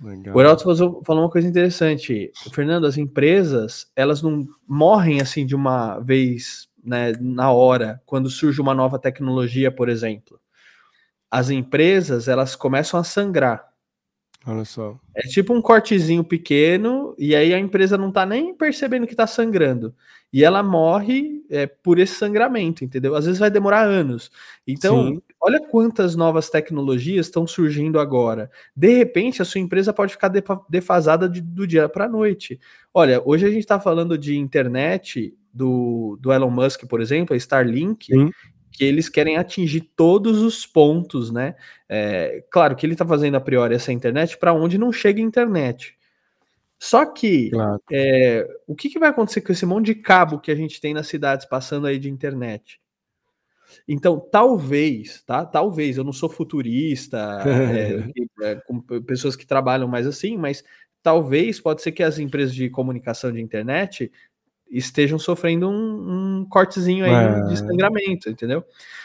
Legal. 0.00 0.34
O 0.34 0.40
Heródoto 0.40 1.02
falou 1.04 1.24
uma 1.24 1.30
coisa 1.30 1.46
interessante. 1.46 2.32
Fernando, 2.50 2.86
as 2.86 2.96
empresas, 2.96 3.90
elas 3.94 4.22
não 4.22 4.48
morrem 4.66 5.20
assim 5.20 5.44
de 5.44 5.54
uma 5.54 5.98
vez, 6.00 6.66
né, 6.82 7.12
na 7.20 7.52
hora, 7.52 8.00
quando 8.06 8.30
surge 8.30 8.58
uma 8.58 8.74
nova 8.74 8.98
tecnologia, 8.98 9.70
por 9.70 9.90
exemplo. 9.90 10.40
As 11.30 11.50
empresas, 11.50 12.26
elas 12.26 12.56
começam 12.56 12.98
a 12.98 13.04
sangrar. 13.04 13.68
Olha 14.46 14.64
só. 14.64 14.98
É 15.14 15.22
tipo 15.22 15.52
um 15.52 15.60
cortezinho 15.60 16.22
pequeno, 16.22 17.14
e 17.18 17.34
aí 17.34 17.52
a 17.52 17.58
empresa 17.58 17.98
não 17.98 18.12
tá 18.12 18.24
nem 18.24 18.54
percebendo 18.54 19.06
que 19.06 19.14
tá 19.14 19.26
sangrando 19.26 19.94
e 20.32 20.44
ela 20.44 20.62
morre 20.62 21.42
é, 21.48 21.66
por 21.66 21.98
esse 21.98 22.14
sangramento, 22.14 22.84
entendeu? 22.84 23.14
Às 23.14 23.24
vezes 23.24 23.38
vai 23.38 23.50
demorar 23.50 23.82
anos. 23.82 24.30
Então, 24.66 25.08
Sim. 25.08 25.22
olha 25.40 25.60
quantas 25.60 26.16
novas 26.16 26.50
tecnologias 26.50 27.26
estão 27.26 27.46
surgindo 27.46 27.98
agora. 27.98 28.50
De 28.76 28.94
repente, 28.94 29.40
a 29.40 29.44
sua 29.44 29.60
empresa 29.60 29.92
pode 29.92 30.12
ficar 30.12 30.30
defasada 30.68 31.28
de, 31.28 31.40
do 31.40 31.66
dia 31.66 31.88
para 31.88 32.06
a 32.06 32.08
noite. 32.08 32.60
Olha, 32.92 33.22
hoje 33.24 33.46
a 33.46 33.50
gente 33.50 33.60
está 33.60 33.78
falando 33.78 34.18
de 34.18 34.36
internet 34.36 35.34
do, 35.52 36.18
do 36.20 36.32
Elon 36.32 36.50
Musk, 36.50 36.84
por 36.86 37.00
exemplo, 37.00 37.32
a 37.32 37.36
Starlink, 37.36 38.06
Sim 38.12 38.30
que 38.76 38.84
eles 38.84 39.08
querem 39.08 39.38
atingir 39.38 39.80
todos 39.96 40.42
os 40.42 40.66
pontos, 40.66 41.30
né? 41.30 41.54
É, 41.88 42.44
claro 42.50 42.76
que 42.76 42.84
ele 42.84 42.92
está 42.92 43.06
fazendo 43.06 43.34
a 43.34 43.40
priori 43.40 43.74
essa 43.74 43.90
internet 43.90 44.36
para 44.36 44.52
onde 44.52 44.76
não 44.76 44.92
chega 44.92 45.18
a 45.18 45.24
internet. 45.24 45.96
Só 46.78 47.06
que 47.06 47.48
claro. 47.48 47.80
é, 47.90 48.46
o 48.66 48.74
que, 48.74 48.90
que 48.90 48.98
vai 48.98 49.08
acontecer 49.08 49.40
com 49.40 49.50
esse 49.50 49.64
monte 49.64 49.86
de 49.86 49.94
cabo 49.94 50.38
que 50.38 50.50
a 50.50 50.54
gente 50.54 50.78
tem 50.78 50.92
nas 50.92 51.06
cidades 51.06 51.46
passando 51.46 51.86
aí 51.86 51.98
de 51.98 52.10
internet? 52.10 52.78
Então, 53.88 54.20
talvez, 54.20 55.22
tá? 55.22 55.46
Talvez, 55.46 55.96
eu 55.96 56.04
não 56.04 56.12
sou 56.12 56.28
futurista, 56.28 57.42
é, 57.46 58.12
é, 58.44 58.54
com 58.56 58.80
pessoas 59.02 59.34
que 59.34 59.46
trabalham 59.46 59.88
mais 59.88 60.06
assim, 60.06 60.36
mas 60.36 60.62
talvez 61.02 61.58
pode 61.58 61.80
ser 61.80 61.92
que 61.92 62.02
as 62.02 62.18
empresas 62.18 62.54
de 62.54 62.68
comunicação 62.68 63.32
de 63.32 63.40
internet 63.40 64.12
estejam 64.70 65.18
sofrendo 65.18 65.68
um, 65.68 66.40
um 66.40 66.46
cortezinho 66.48 67.04
aí 67.04 67.12
é. 67.12 67.42
de 67.48 67.58
sangramento, 67.58 68.28
entendeu? 68.28 68.64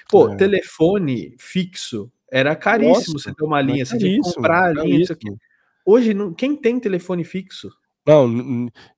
Pô, 0.10 0.30
é. 0.30 0.36
telefone 0.36 1.36
fixo 1.38 2.12
era 2.32 2.56
caríssimo 2.56 2.94
Nossa, 2.94 3.12
você 3.12 3.34
ter 3.34 3.44
uma 3.44 3.62
linha, 3.62 3.86
você 3.86 3.98
tinha 3.98 4.22
que 4.22 4.34
comprar 4.34 4.70
a 4.70 4.84
linha, 4.84 5.02
isso 5.02 5.14
aqui. 5.14 5.30
Hoje, 5.86 6.14
quem 6.38 6.56
tem 6.56 6.80
telefone 6.80 7.24
fixo? 7.24 7.70
Não, 8.08 8.28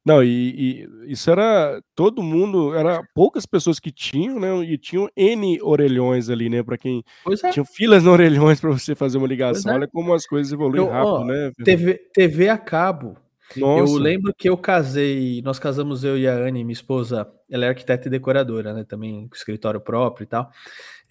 não, 0.06 0.24
e, 0.24 0.88
e, 0.88 1.12
isso 1.12 1.30
era 1.30 1.82
todo 1.94 2.24
mundo, 2.24 2.74
era 2.74 3.04
poucas 3.14 3.46
pessoas 3.46 3.78
que 3.78 3.92
tinham, 3.92 4.40
né? 4.40 4.56
E 4.64 4.78
tinham 4.78 5.10
N 5.16 5.62
orelhões 5.62 6.30
ali, 6.30 6.50
né? 6.50 6.64
Para 6.64 6.78
quem 6.78 7.04
é. 7.44 7.50
tinha 7.50 7.66
filas 7.66 8.04
no 8.06 8.12
orelhões 8.12 8.62
para 8.62 8.70
você 8.70 8.96
fazer 8.96 9.18
uma 9.18 9.28
ligação. 9.28 9.74
É. 9.74 9.76
Olha 9.76 9.88
como 9.88 10.14
as 10.14 10.26
coisas 10.26 10.54
evoluem 10.54 10.88
rápido, 10.88 11.16
ó, 11.16 11.26
né? 11.26 11.52
TV, 11.66 11.96
TV 12.14 12.48
a 12.48 12.58
cabo. 12.58 13.18
Nossa. 13.58 13.94
Eu 13.94 13.98
lembro 13.98 14.34
que 14.34 14.50
eu 14.50 14.58
casei, 14.58 15.42
nós 15.44 15.60
casamos 15.60 16.04
eu 16.04 16.18
e 16.18 16.28
a 16.28 16.34
Anne, 16.34 16.64
minha 16.64 16.74
esposa, 16.74 17.30
ela 17.50 17.66
é 17.66 17.70
arquiteta 17.70 18.08
e 18.08 18.12
decoradora, 18.12 18.74
né? 18.74 18.84
Também 18.84 19.28
com 19.28 19.36
escritório 19.36 19.80
próprio 19.80 20.24
e 20.24 20.28
tal. 20.28 20.50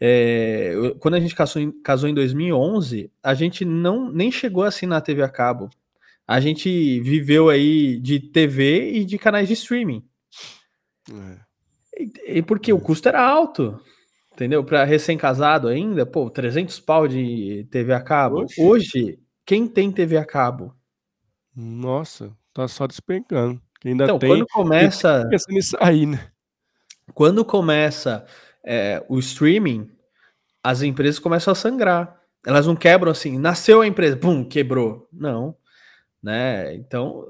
É, 0.00 0.74
quando 0.98 1.14
a 1.14 1.20
gente 1.20 1.34
casou 1.34 1.62
em, 1.62 1.70
casou 1.82 2.08
em 2.08 2.14
2011, 2.14 3.10
a 3.22 3.34
gente 3.34 3.64
não 3.64 4.10
nem 4.10 4.32
chegou 4.32 4.64
assim 4.64 4.86
na 4.86 5.00
TV 5.00 5.22
a 5.22 5.28
cabo. 5.28 5.70
A 6.26 6.40
gente 6.40 7.00
viveu 7.00 7.48
aí 7.48 8.00
de 8.00 8.18
TV 8.18 8.92
e 8.92 9.04
de 9.04 9.18
canais 9.18 9.46
de 9.46 9.54
streaming. 9.54 10.04
É. 11.10 11.38
E, 12.02 12.38
e, 12.38 12.42
porque 12.42 12.70
é. 12.70 12.74
o 12.74 12.80
custo 12.80 13.08
era 13.08 13.22
alto, 13.22 13.78
entendeu? 14.32 14.64
Para 14.64 14.84
recém-casado 14.84 15.68
ainda, 15.68 16.04
pô, 16.04 16.28
300 16.30 16.80
pau 16.80 17.06
de 17.06 17.66
TV 17.70 17.92
a 17.92 18.00
cabo. 18.00 18.42
Oxe. 18.42 18.60
Hoje, 18.60 19.18
quem 19.44 19.68
tem 19.68 19.92
TV 19.92 20.16
a 20.16 20.24
cabo? 20.24 20.74
Nossa, 21.54 22.34
Tá 22.52 22.68
só 22.68 22.86
despencando. 22.86 23.60
Que 23.80 23.88
ainda 23.88 24.04
então, 24.04 24.18
tem, 24.18 24.28
quando 24.28 24.46
começa. 24.46 25.26
Pensando 25.28 25.54
nisso 25.54 25.76
aí, 25.80 26.06
né? 26.06 26.28
Quando 27.14 27.44
começa 27.44 28.24
é, 28.64 29.04
o 29.08 29.18
streaming, 29.18 29.90
as 30.62 30.82
empresas 30.82 31.18
começam 31.18 31.52
a 31.52 31.54
sangrar. 31.54 32.20
Elas 32.46 32.66
não 32.66 32.76
quebram 32.76 33.10
assim, 33.10 33.38
nasceu 33.38 33.80
a 33.80 33.86
empresa, 33.86 34.16
pum, 34.16 34.44
quebrou. 34.44 35.08
Não. 35.12 35.56
Né? 36.22 36.74
Então, 36.74 37.24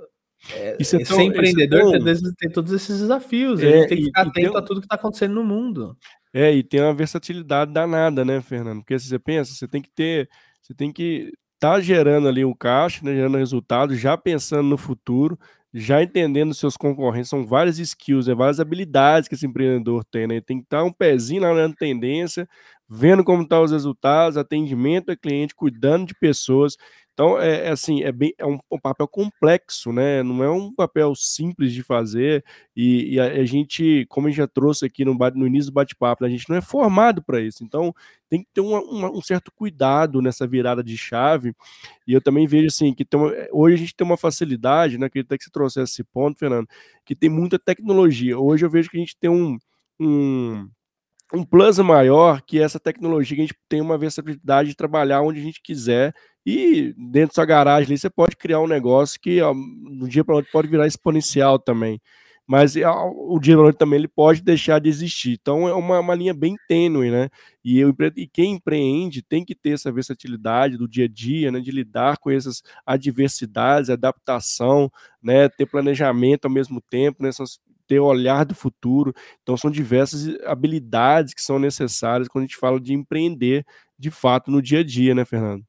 é, 0.50 0.76
é 0.78 0.84
ser 0.84 1.22
empreendedor 1.22 1.92
tem, 2.02 2.34
tem, 2.38 2.50
todos 2.50 2.72
esses 2.72 3.00
desafios. 3.00 3.62
É, 3.62 3.66
a 3.66 3.70
gente 3.70 3.88
tem 3.88 3.98
que 3.98 4.04
ficar 4.04 4.26
atento 4.26 4.56
a 4.58 4.62
tudo 4.62 4.80
que 4.80 4.86
está 4.86 4.96
acontecendo 4.96 5.34
no 5.34 5.44
mundo. 5.44 5.96
É, 6.34 6.52
e 6.52 6.62
tem 6.62 6.80
uma 6.80 6.94
versatilidade 6.94 7.72
danada, 7.72 8.24
né, 8.24 8.40
Fernando? 8.40 8.80
Porque 8.80 8.98
se 8.98 9.06
você 9.06 9.18
pensa, 9.18 9.54
você 9.54 9.68
tem 9.68 9.80
que 9.80 9.90
ter, 9.90 10.28
você 10.60 10.74
tem 10.74 10.92
que 10.92 11.32
estar 11.62 11.74
tá 11.74 11.80
gerando 11.80 12.26
ali 12.28 12.44
um 12.44 12.52
caixa, 12.54 13.00
né, 13.04 13.14
gerando 13.14 13.38
resultado, 13.38 13.94
já 13.94 14.16
pensando 14.16 14.64
no 14.68 14.76
futuro, 14.76 15.38
já 15.72 16.02
entendendo 16.02 16.52
seus 16.52 16.76
concorrentes, 16.76 17.30
são 17.30 17.46
várias 17.46 17.78
skills, 17.78 18.28
é, 18.28 18.34
várias 18.34 18.60
habilidades 18.60 19.28
que 19.28 19.34
esse 19.36 19.46
empreendedor 19.46 20.04
tem, 20.04 20.26
né? 20.26 20.40
Tem 20.40 20.58
que 20.58 20.64
estar 20.64 20.78
tá 20.78 20.84
um 20.84 20.92
pezinho 20.92 21.42
lá 21.42 21.54
na 21.54 21.72
tendência, 21.74 22.48
vendo 22.88 23.24
como 23.24 23.42
estão 23.42 23.60
tá 23.60 23.64
os 23.64 23.72
resultados, 23.72 24.36
atendimento 24.36 25.10
a 25.10 25.16
cliente, 25.16 25.54
cuidando 25.54 26.06
de 26.06 26.14
pessoas. 26.14 26.76
Então, 27.12 27.38
é, 27.38 27.66
é 27.66 27.70
assim, 27.70 28.02
é, 28.02 28.10
bem, 28.10 28.34
é 28.38 28.46
um, 28.46 28.58
um, 28.70 28.78
papel 28.78 29.06
complexo, 29.06 29.92
né? 29.92 30.22
Não 30.22 30.42
é 30.42 30.50
um 30.50 30.74
papel 30.74 31.14
simples 31.14 31.72
de 31.72 31.82
fazer. 31.82 32.42
E, 32.74 33.14
e 33.14 33.20
a, 33.20 33.26
a, 33.26 33.44
gente, 33.44 34.06
como 34.08 34.26
a 34.26 34.30
gente 34.30 34.38
já 34.38 34.46
trouxe 34.48 34.86
aqui 34.86 35.04
no, 35.04 35.14
no 35.34 35.46
início 35.46 35.70
do 35.70 35.74
bate-papo, 35.74 36.24
né? 36.24 36.28
a 36.28 36.32
gente 36.32 36.48
não 36.48 36.56
é 36.56 36.62
formado 36.62 37.22
para 37.22 37.40
isso. 37.40 37.62
Então, 37.64 37.94
tem 38.30 38.42
que 38.42 38.48
ter 38.54 38.62
uma, 38.62 38.80
uma, 38.80 39.10
um 39.10 39.20
certo 39.20 39.52
cuidado 39.54 40.22
nessa 40.22 40.46
virada 40.46 40.82
de 40.82 40.96
chave. 40.96 41.54
E 42.06 42.14
eu 42.14 42.20
também 42.22 42.46
vejo 42.46 42.68
assim 42.68 42.94
que 42.94 43.06
uma, 43.14 43.30
hoje 43.52 43.74
a 43.74 43.78
gente 43.78 43.94
tem 43.94 44.06
uma 44.06 44.16
facilidade, 44.16 44.96
né? 44.96 45.08
Queria 45.10 45.24
até 45.24 45.36
que 45.36 45.44
você 45.44 45.50
trouxesse 45.50 45.92
esse 45.92 46.04
ponto, 46.04 46.38
Fernando, 46.38 46.66
que 47.04 47.14
tem 47.14 47.28
muita 47.28 47.58
tecnologia. 47.58 48.38
Hoje 48.38 48.64
eu 48.64 48.70
vejo 48.70 48.88
que 48.88 48.96
a 48.96 49.00
gente 49.00 49.16
tem 49.18 49.28
um, 49.30 49.58
um 50.00 50.66
um 51.32 51.44
plus 51.44 51.78
maior 51.78 52.42
que 52.42 52.60
essa 52.60 52.78
tecnologia 52.78 53.34
que 53.34 53.42
a 53.42 53.46
gente 53.46 53.58
tem 53.68 53.80
uma 53.80 53.96
versatilidade 53.96 54.68
de 54.68 54.76
trabalhar 54.76 55.22
onde 55.22 55.40
a 55.40 55.42
gente 55.42 55.62
quiser 55.62 56.14
e 56.44 56.94
dentro 56.96 57.36
da 57.36 57.44
garagem 57.44 57.88
ali 57.88 57.98
você 57.98 58.10
pode 58.10 58.36
criar 58.36 58.60
um 58.60 58.66
negócio 58.66 59.20
que 59.20 59.40
no 59.42 60.08
dia 60.08 60.24
para 60.24 60.34
outro 60.34 60.50
pode 60.52 60.68
virar 60.68 60.86
exponencial 60.86 61.58
também. 61.58 62.00
Mas 62.46 62.74
o 62.76 63.38
dia 63.38 63.54
para 63.54 63.64
outro 63.64 63.78
também 63.78 64.00
ele 64.00 64.08
pode 64.08 64.42
deixar 64.42 64.80
de 64.80 64.88
existir. 64.88 65.38
Então 65.40 65.68
é 65.68 65.74
uma, 65.74 66.00
uma 66.00 66.14
linha 66.14 66.34
bem 66.34 66.56
tênue, 66.68 67.10
né? 67.10 67.28
E, 67.64 67.78
eu, 67.78 67.94
e 68.16 68.26
quem 68.26 68.54
empreende 68.54 69.22
tem 69.22 69.44
que 69.44 69.54
ter 69.54 69.70
essa 69.70 69.92
versatilidade 69.92 70.76
do 70.76 70.88
dia 70.88 71.04
a 71.04 71.08
dia, 71.08 71.52
né? 71.52 71.60
De 71.60 71.70
lidar 71.70 72.18
com 72.18 72.30
essas 72.30 72.62
adversidades, 72.84 73.90
adaptação, 73.90 74.90
né? 75.22 75.48
Ter 75.48 75.66
planejamento 75.66 76.46
ao 76.46 76.50
mesmo 76.50 76.80
tempo, 76.80 77.22
né? 77.22 77.30
ter 77.86 78.00
olhar 78.00 78.44
do 78.44 78.54
futuro. 78.54 79.14
Então, 79.42 79.56
são 79.56 79.70
diversas 79.70 80.28
habilidades 80.44 81.34
que 81.34 81.42
são 81.42 81.58
necessárias 81.58 82.28
quando 82.28 82.44
a 82.44 82.46
gente 82.46 82.56
fala 82.56 82.80
de 82.80 82.92
empreender 82.94 83.64
de 83.98 84.10
fato 84.10 84.50
no 84.50 84.62
dia 84.62 84.80
a 84.80 84.84
dia, 84.84 85.14
né, 85.14 85.24
Fernando? 85.24 85.64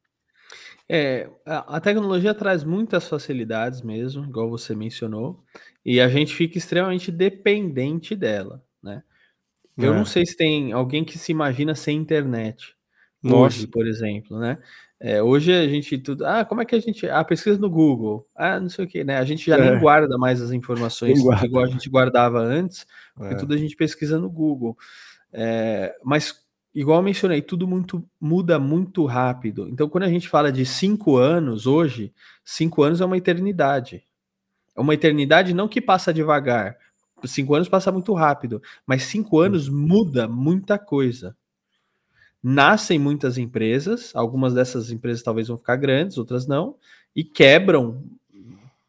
É, 0.96 1.28
a 1.44 1.82
tecnologia 1.82 2.36
traz 2.36 2.64
muitas 2.64 3.10
facilidades 3.10 3.82
mesmo, 3.82 4.26
igual 4.26 4.48
você 4.48 4.76
mencionou, 4.76 5.44
e 5.84 6.00
a 6.00 6.08
gente 6.08 6.36
fica 6.36 6.56
extremamente 6.56 7.12
dependente 7.12 8.16
dela, 8.16 8.64
né? 8.80 9.02
Eu 9.76 9.92
é. 9.92 9.98
não 9.98 10.06
sei 10.06 10.24
se 10.24 10.38
tem 10.38 10.72
alguém 10.72 11.04
que 11.04 11.18
se 11.18 11.32
imagina 11.32 11.74
sem 11.74 11.98
internet. 11.98 12.76
Nossa. 13.24 13.58
Hoje, 13.58 13.68
por 13.68 13.88
exemplo, 13.88 14.38
né? 14.38 14.60
É, 15.00 15.24
hoje 15.24 15.52
a 15.52 15.68
gente 15.68 15.98
tudo. 15.98 16.28
Ah, 16.28 16.46
como 16.46 16.62
é 16.62 16.66
que 16.66 16.76
a 16.76 16.80
gente. 16.80 17.10
Ah, 17.10 17.24
pesquisa 17.24 17.58
no 17.58 17.72
Google. 17.72 18.28
Ah, 18.36 18.60
não 18.60 18.70
sei 18.70 18.86
o 18.86 18.88
que, 18.88 19.04
né? 19.04 19.18
A 19.18 19.26
gente 19.26 19.48
já 19.48 19.58
é. 19.58 19.72
nem 19.72 19.80
guarda 19.80 20.16
mais 20.16 20.42
as 20.42 20.52
informações 20.52 21.20
igual 21.44 21.64
a 21.64 21.68
gente 21.68 21.90
guardava 21.90 22.38
antes, 22.40 22.86
porque 23.16 23.34
é. 23.34 23.38
tudo 23.38 23.56
a 23.56 23.58
gente 23.58 23.76
pesquisa 23.76 24.20
no 24.20 24.30
Google. 24.30 24.78
É, 25.32 25.96
mas, 26.04 26.43
igual 26.74 27.00
eu 27.00 27.04
mencionei, 27.04 27.42
tudo 27.42 27.68
muito 27.68 28.04
muda 28.20 28.60
muito 28.60 29.06
rápido. 29.06 29.68
Então, 29.70 29.90
quando 29.90 30.04
a 30.04 30.10
gente 30.10 30.30
fala 30.30 30.52
de 30.52 30.66
cinco 30.66 31.18
anos 31.18 31.68
hoje, 31.68 32.14
cinco 32.44 32.84
anos 32.84 33.02
é 33.02 33.06
uma 33.06 33.18
eternidade. 33.18 34.04
É 34.76 34.82
uma 34.82 34.94
eternidade 34.94 35.54
não 35.54 35.68
que 35.68 35.82
passa 35.82 36.14
devagar. 36.14 36.78
Cinco 37.26 37.56
anos 37.56 37.70
passa 37.70 37.92
muito 37.92 38.14
rápido, 38.14 38.62
mas 38.86 39.04
cinco 39.04 39.40
anos 39.40 39.70
muda 39.70 40.28
muita 40.28 40.78
coisa 40.78 41.36
nascem 42.44 43.00
muitas 43.00 43.38
empresas, 43.38 44.12
algumas 44.14 44.54
dessas 44.54 44.92
empresas 44.92 45.24
talvez 45.24 45.48
vão 45.48 45.58
ficar 45.58 45.78
grandes, 45.78 46.18
outras 46.18 46.46
não, 46.46 46.76
e 47.16 47.24
quebram, 47.24 48.04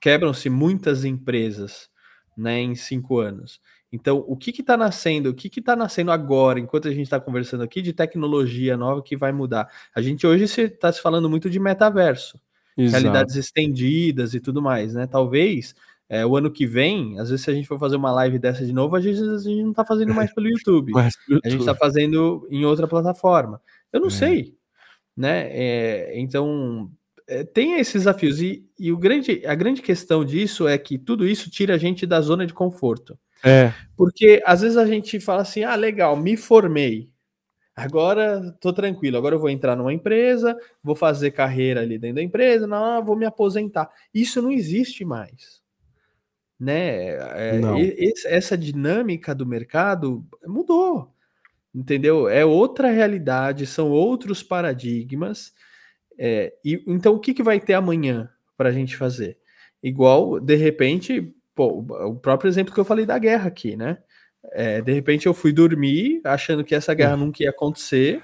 quebram-se 0.00 0.50
muitas 0.50 1.04
empresas, 1.04 1.88
né, 2.36 2.58
em 2.60 2.74
cinco 2.74 3.20
anos. 3.20 3.60
Então, 3.94 4.24
o 4.26 4.36
que 4.36 4.50
está 4.50 4.76
nascendo? 4.76 5.30
O 5.30 5.34
que 5.34 5.46
está 5.46 5.76
nascendo 5.76 6.10
agora, 6.10 6.58
enquanto 6.58 6.88
a 6.88 6.90
gente 6.90 7.04
está 7.04 7.20
conversando 7.20 7.62
aqui, 7.62 7.80
de 7.80 7.92
tecnologia 7.92 8.76
nova 8.76 9.00
que 9.00 9.16
vai 9.16 9.30
mudar? 9.30 9.70
A 9.94 10.02
gente 10.02 10.26
hoje 10.26 10.42
está 10.44 10.92
se 10.92 11.00
falando 11.00 11.30
muito 11.30 11.48
de 11.48 11.60
metaverso, 11.60 12.40
Exato. 12.76 13.00
realidades 13.00 13.36
estendidas 13.36 14.34
e 14.34 14.40
tudo 14.40 14.60
mais, 14.60 14.94
né? 14.94 15.06
Talvez 15.06 15.76
é, 16.08 16.26
o 16.26 16.36
ano 16.36 16.50
que 16.50 16.66
vem, 16.66 17.20
às 17.20 17.30
vezes, 17.30 17.44
se 17.44 17.50
a 17.52 17.54
gente 17.54 17.68
for 17.68 17.78
fazer 17.78 17.94
uma 17.94 18.10
live 18.10 18.36
dessa 18.36 18.66
de 18.66 18.72
novo, 18.72 18.96
a 18.96 19.00
gente, 19.00 19.20
a 19.20 19.38
gente 19.38 19.62
não 19.62 19.70
está 19.70 19.84
fazendo 19.84 20.12
mais 20.12 20.34
pelo 20.34 20.48
YouTube. 20.50 20.90
YouTube. 20.90 21.40
A 21.44 21.48
gente 21.48 21.60
está 21.60 21.74
fazendo 21.76 22.48
em 22.50 22.64
outra 22.64 22.88
plataforma. 22.88 23.62
Eu 23.92 24.00
não 24.00 24.08
é. 24.08 24.10
sei, 24.10 24.56
né? 25.16 25.46
É, 25.52 26.18
então, 26.18 26.90
é, 27.28 27.44
tem 27.44 27.78
esses 27.78 28.02
desafios. 28.02 28.42
E, 28.42 28.68
e, 28.76 28.90
o 28.90 28.98
grande, 28.98 29.46
a 29.46 29.54
grande 29.54 29.80
questão 29.80 30.24
disso 30.24 30.66
é 30.66 30.76
que 30.76 30.98
tudo 30.98 31.24
isso 31.24 31.48
tira 31.48 31.76
a 31.76 31.78
gente 31.78 32.04
da 32.06 32.20
zona 32.20 32.44
de 32.44 32.52
conforto. 32.52 33.16
É. 33.44 33.72
Porque 33.96 34.42
às 34.46 34.62
vezes 34.62 34.76
a 34.76 34.86
gente 34.86 35.20
fala 35.20 35.42
assim: 35.42 35.64
ah, 35.64 35.74
legal, 35.74 36.16
me 36.16 36.36
formei. 36.36 37.12
Agora 37.76 38.56
tô 38.60 38.72
tranquilo, 38.72 39.16
agora 39.16 39.34
eu 39.34 39.40
vou 39.40 39.50
entrar 39.50 39.74
numa 39.76 39.92
empresa, 39.92 40.56
vou 40.82 40.94
fazer 40.94 41.32
carreira 41.32 41.80
ali 41.80 41.98
dentro 41.98 42.16
da 42.16 42.22
empresa, 42.22 42.68
não, 42.68 43.04
vou 43.04 43.16
me 43.16 43.26
aposentar. 43.26 43.90
Isso 44.14 44.40
não 44.40 44.52
existe 44.52 45.04
mais 45.04 45.64
né? 46.58 47.16
É, 47.36 47.60
essa 48.26 48.56
dinâmica 48.56 49.34
do 49.34 49.46
mercado 49.46 50.26
mudou, 50.46 51.12
entendeu? 51.74 52.28
É 52.28 52.44
outra 52.44 52.90
realidade, 52.90 53.66
são 53.66 53.90
outros 53.90 54.42
paradigmas. 54.42 55.52
É, 56.18 56.54
e 56.64 56.82
então 56.86 57.14
o 57.14 57.20
que, 57.20 57.34
que 57.34 57.42
vai 57.42 57.60
ter 57.60 57.74
amanhã 57.74 58.30
para 58.56 58.68
a 58.68 58.72
gente 58.72 58.96
fazer? 58.96 59.38
Igual, 59.82 60.40
de 60.40 60.54
repente, 60.54 61.34
pô, 61.54 61.84
o 62.08 62.16
próprio 62.16 62.48
exemplo 62.48 62.74
que 62.74 62.80
eu 62.80 62.84
falei 62.84 63.06
da 63.06 63.18
guerra 63.18 63.48
aqui, 63.48 63.76
né? 63.76 63.98
É, 64.52 64.80
de 64.80 64.92
repente 64.92 65.26
eu 65.26 65.34
fui 65.34 65.52
dormir 65.52 66.20
achando 66.24 66.64
que 66.64 66.74
essa 66.74 66.92
guerra 66.94 67.16
nunca 67.16 67.42
ia 67.42 67.50
acontecer. 67.50 68.22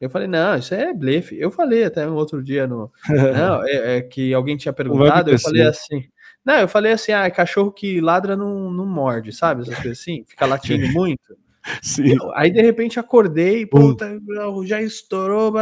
Eu 0.00 0.10
falei, 0.10 0.26
não, 0.26 0.56
isso 0.56 0.74
é 0.74 0.92
blefe. 0.92 1.38
Eu 1.38 1.50
falei 1.50 1.84
até 1.84 2.08
um 2.08 2.14
outro 2.14 2.42
dia 2.42 2.66
no. 2.66 2.90
não, 3.08 3.62
é, 3.64 3.98
é, 3.98 4.00
que 4.00 4.34
alguém 4.34 4.56
tinha 4.56 4.72
perguntado, 4.72 5.30
eu 5.30 5.38
falei 5.38 5.62
assim. 5.62 6.08
Não, 6.44 6.58
eu 6.58 6.66
falei 6.66 6.92
assim, 6.92 7.12
ah, 7.12 7.30
cachorro 7.30 7.70
que 7.70 8.00
ladra 8.00 8.36
não, 8.36 8.68
não 8.70 8.84
morde, 8.84 9.32
sabe? 9.32 9.62
Essas 9.62 9.76
coisas 9.76 10.00
assim, 10.00 10.24
fica 10.26 10.44
latindo 10.44 10.88
muito. 10.90 11.36
Sim. 11.80 12.16
Eu, 12.16 12.34
aí 12.34 12.50
de 12.50 12.60
repente 12.60 12.98
acordei, 12.98 13.64
puta, 13.64 14.20
já 14.64 14.82
estourou. 14.82 15.52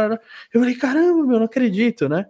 Eu 0.51 0.59
falei, 0.59 0.75
caramba, 0.75 1.23
meu, 1.23 1.37
não 1.37 1.45
acredito, 1.45 2.09
né? 2.09 2.25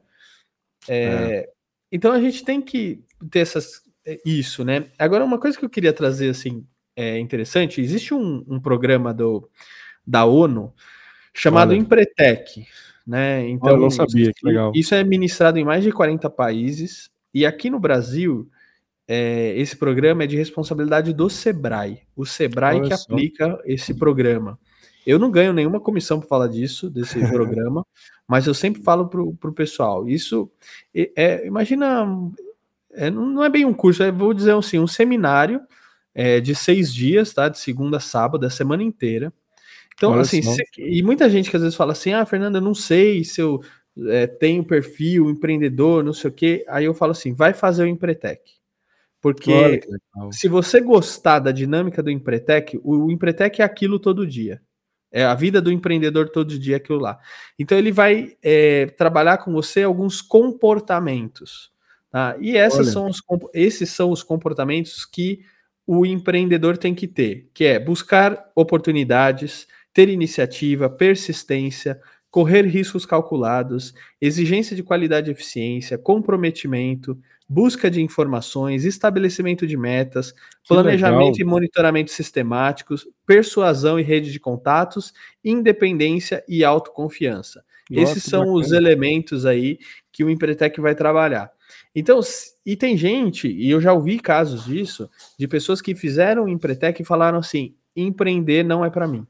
É, 0.90 1.04
é. 1.06 1.50
Então 1.90 2.12
a 2.12 2.20
gente 2.20 2.44
tem 2.44 2.62
que 2.62 3.02
ter 3.30 3.40
essas, 3.40 3.82
isso, 4.26 4.64
né? 4.64 4.86
Agora, 4.98 5.24
uma 5.24 5.40
coisa 5.40 5.58
que 5.58 5.66
eu 5.66 5.70
queria 5.70 5.94
trazer 5.94 6.30
assim, 6.30 6.66
é 6.96 7.20
interessante: 7.20 7.82
existe 7.82 8.14
um, 8.14 8.44
um 8.48 8.60
programa 8.60 9.14
do, 9.14 9.50
da 10.06 10.26
ONU 10.26 10.74
chamado 11.34 11.72
Olha. 11.72 11.80
Empretec. 11.80 12.66
Né? 13.06 13.50
Então, 13.50 13.72
eu 13.72 13.80
não 13.80 13.90
sabia, 13.90 14.26
isso, 14.26 14.34
que 14.34 14.46
legal. 14.46 14.72
Isso 14.76 14.94
é 14.94 15.04
ministrado 15.04 15.58
em 15.58 15.66
mais 15.66 15.84
de 15.84 15.92
40 15.92 16.30
países. 16.30 17.10
E 17.34 17.46
aqui 17.46 17.70
no 17.70 17.80
Brasil, 17.80 18.50
é, 19.08 19.54
esse 19.58 19.76
programa 19.76 20.24
é 20.24 20.28
de 20.28 20.38
responsabilidade 20.38 21.14
do 21.14 21.30
Sebrae. 21.30 22.02
O 22.16 22.26
Sebrae 22.26 22.80
Olha 22.80 22.90
que 22.90 22.98
só. 22.98 23.04
aplica 23.12 23.60
esse 23.66 23.94
programa. 23.94 24.60
Eu 25.06 25.18
não 25.18 25.32
ganho 25.32 25.52
nenhuma 25.52 25.80
comissão 25.80 26.20
para 26.20 26.30
falar 26.30 26.48
disso, 26.48 26.90
desse 26.90 27.20
programa, 27.30 27.86
mas 28.28 28.46
eu 28.46 28.54
sempre 28.54 28.84
falo 28.84 29.08
para 29.08 29.22
o 29.22 29.54
pessoal. 29.54 30.08
Isso 30.08 30.50
é, 30.94 31.12
é 31.16 31.48
imagina, 31.48 32.06
é, 32.94 33.10
não 33.10 33.44
é 33.44 33.50
bem 33.50 33.66
um 33.66 33.74
curso, 33.74 34.04
é, 34.04 34.12
vou 34.12 34.34
dizer 34.34 34.54
assim, 34.54 34.80
um 34.80 34.88
seminário 34.88 35.62
é, 36.14 36.40
de 36.40 36.54
seis 36.56 36.94
dias, 36.94 37.34
tá? 37.34 37.50
De 37.50 37.60
segunda 37.60 37.98
a 37.98 38.00
sábado, 38.02 38.46
a 38.46 38.50
semana 38.50 38.84
inteira. 38.84 39.34
Então, 39.96 40.12
Olha 40.12 40.22
assim, 40.22 40.42
se, 40.42 40.64
e 40.78 41.04
muita 41.04 41.30
gente 41.30 41.50
que 41.50 41.56
às 41.56 41.62
vezes 41.62 41.78
fala 41.78 41.92
assim: 41.92 42.14
ah, 42.14 42.26
Fernanda, 42.26 42.58
eu 42.58 42.62
não 42.62 42.74
sei 42.74 43.24
se 43.24 43.42
eu 43.42 43.62
é, 44.08 44.26
tem 44.26 44.64
perfil 44.64 45.30
empreendedor, 45.30 46.04
não 46.04 46.14
sei 46.14 46.30
o 46.30 46.34
quê. 46.34 46.66
Aí 46.68 46.86
eu 46.86 46.94
falo 46.94 47.12
assim: 47.12 47.34
vai 47.34 47.54
fazer 47.54 47.84
o 47.84 47.88
Empretec. 47.88 48.42
Porque 49.22 49.82
se 50.32 50.48
você 50.48 50.82
gostar 50.82 51.38
da 51.38 51.52
dinâmica 51.52 52.02
do 52.02 52.10
Empretec, 52.10 52.80
o, 52.84 53.06
o 53.06 53.12
Empretec 53.12 53.62
é 53.62 53.66
aquilo 53.66 54.00
todo 54.00 54.26
dia. 54.26 54.60
É 55.12 55.26
a 55.26 55.36
vida 55.36 55.62
do 55.62 55.72
empreendedor 55.72 56.30
todo 56.30 56.58
dia 56.58 56.78
aquilo 56.78 56.98
lá. 56.98 57.20
Então 57.60 57.78
ele 57.78 57.92
vai 57.92 58.36
é, 58.42 58.86
trabalhar 58.86 59.38
com 59.40 59.52
você 59.52 59.84
alguns 59.84 60.22
comportamentos. 60.22 61.70
Tá? 62.12 62.36
E 62.40 62.58
são 62.70 63.08
os, 63.08 63.22
esses 63.54 63.90
são 63.90 64.12
os 64.12 64.22
comportamentos 64.22 65.06
que 65.06 65.40
o 65.88 66.06
empreendedor 66.06 66.78
tem 66.78 66.94
que 66.94 67.08
ter, 67.08 67.50
que 67.54 67.64
é 67.64 67.80
buscar 67.80 68.52
oportunidades, 68.56 69.66
ter 69.94 70.10
iniciativa, 70.10 70.90
persistência, 70.90 72.00
correr 72.30 72.66
riscos 72.66 73.06
calculados, 73.06 73.94
exigência 74.20 74.76
de 74.76 74.84
qualidade 74.84 75.30
e 75.30 75.34
eficiência, 75.34 75.98
comprometimento, 75.98 77.18
busca 77.48 77.92
de 77.92 78.02
informações, 78.02 78.86
estabelecimento 78.86 79.68
de 79.68 79.76
metas, 79.76 80.34
planejamento 80.66 81.42
e 81.42 81.44
monitoramento 81.44 82.12
sistemáticos, 82.12 83.06
persuasão 83.26 84.00
e 84.00 84.04
rede 84.04 84.32
de 84.32 84.40
contatos, 84.40 85.14
independência 85.44 86.44
e 86.48 86.64
autoconfiança. 86.64 87.64
Nossa, 87.90 88.12
Esses 88.12 88.24
são 88.24 88.42
bacana. 88.42 88.58
os 88.58 88.72
elementos 88.72 89.46
aí 89.46 89.78
que 90.14 90.24
o 90.24 90.30
Empretec 90.30 90.80
vai 90.80 90.96
trabalhar. 90.96 91.52
Então, 91.96 92.20
e 92.66 92.76
tem 92.76 92.98
gente, 92.98 93.48
e 93.48 93.70
eu 93.70 93.82
já 93.82 93.94
ouvi 93.94 94.20
casos 94.20 94.66
disso, 94.66 95.10
de 95.38 95.48
pessoas 95.48 95.82
que 95.82 95.96
fizeram 95.96 96.48
Empretec 96.48 97.02
e 97.02 97.06
falaram 97.06 97.40
assim: 97.40 97.76
empreender 97.96 98.64
não 98.64 98.84
é 98.84 98.90
para 98.90 99.08
mim. 99.08 99.26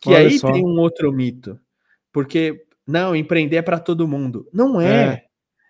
Que 0.00 0.10
Olha 0.10 0.18
aí 0.18 0.38
só. 0.38 0.50
tem 0.50 0.64
um 0.64 0.78
outro 0.78 1.12
mito. 1.12 1.58
Porque, 2.12 2.64
não, 2.86 3.14
empreender 3.14 3.56
é 3.56 3.62
para 3.62 3.78
todo 3.78 4.08
mundo. 4.08 4.48
Não 4.52 4.80
é. 4.80 5.26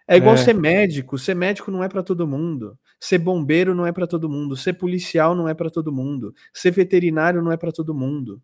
É, 0.09 0.15
é 0.15 0.17
igual 0.17 0.35
é. 0.35 0.39
ser 0.39 0.55
médico. 0.55 1.19
Ser 1.19 1.35
médico 1.35 1.71
não 1.71 1.83
é 1.83 1.89
para 1.89 2.03
todo 2.03 2.27
mundo. 2.27 2.79
Ser 2.99 3.19
bombeiro 3.19 3.75
não 3.75 3.87
é 3.87 3.93
para 3.93 4.07
todo 4.07 4.29
mundo. 4.29 4.57
Ser 4.57 4.75
policial 4.75 5.35
não 5.35 5.49
é 5.49 5.55
para 5.55 5.71
todo 5.71 5.93
mundo. 5.93 6.35
Ser 6.55 6.71
veterinário 6.71 7.43
não 7.43 7.51
é 7.51 7.57
para 7.57 7.73
todo 7.73 7.95
mundo. 7.95 8.41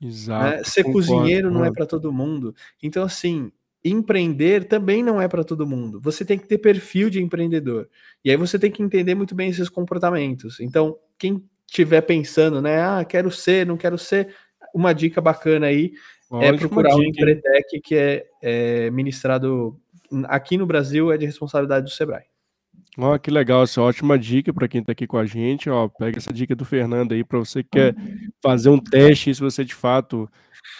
Né? 0.00 0.08
Exato. 0.08 0.56
Né? 0.56 0.64
Ser 0.64 0.84
concordo, 0.84 1.08
cozinheiro 1.08 1.50
não 1.50 1.64
é 1.64 1.70
para 1.70 1.86
todo 1.86 2.12
mundo. 2.12 2.54
Então, 2.82 3.04
assim, 3.04 3.52
empreender 3.90 4.64
também 4.64 5.02
não 5.02 5.20
é 5.20 5.28
para 5.28 5.44
todo 5.44 5.66
mundo. 5.66 6.00
Você 6.00 6.24
tem 6.24 6.38
que 6.38 6.46
ter 6.46 6.58
perfil 6.58 7.10
de 7.10 7.22
empreendedor. 7.22 7.88
E 8.24 8.30
aí 8.30 8.36
você 8.36 8.58
tem 8.58 8.70
que 8.70 8.82
entender 8.82 9.14
muito 9.14 9.34
bem 9.34 9.50
esses 9.50 9.68
comportamentos. 9.68 10.60
Então, 10.60 10.96
quem 11.18 11.44
estiver 11.66 12.00
pensando, 12.02 12.60
né? 12.60 12.80
Ah, 12.80 13.04
quero 13.04 13.30
ser, 13.30 13.66
não 13.66 13.76
quero 13.76 13.98
ser. 13.98 14.34
Uma 14.74 14.92
dica 14.92 15.20
bacana 15.20 15.66
aí 15.66 15.92
é 16.40 16.52
procurar 16.52 16.90
dica, 16.90 17.00
um 17.00 17.04
Empretec 17.04 17.80
que 17.80 17.94
é, 17.94 18.26
é, 18.42 18.90
ministrado 18.90 19.80
aqui 20.24 20.56
no 20.56 20.66
Brasil, 20.66 21.12
é 21.12 21.18
de 21.18 21.26
responsabilidade 21.26 21.84
do 21.84 21.90
Sebrae. 21.90 22.24
Ó, 22.98 23.16
que 23.18 23.30
legal, 23.30 23.62
essa 23.62 23.82
ótima 23.82 24.18
dica 24.18 24.52
para 24.54 24.66
quem 24.66 24.80
está 24.80 24.92
aqui 24.92 25.06
com 25.06 25.18
a 25.18 25.26
gente. 25.26 25.68
Ó, 25.68 25.88
pega 25.88 26.18
essa 26.18 26.32
dica 26.32 26.56
do 26.56 26.64
Fernando 26.64 27.12
aí 27.12 27.22
para 27.22 27.38
você 27.38 27.62
que 27.62 27.70
quer 27.70 27.94
fazer 28.42 28.70
um 28.70 28.78
teste, 28.78 29.34
se 29.34 29.40
você 29.40 29.64
de 29.64 29.74
fato 29.74 30.28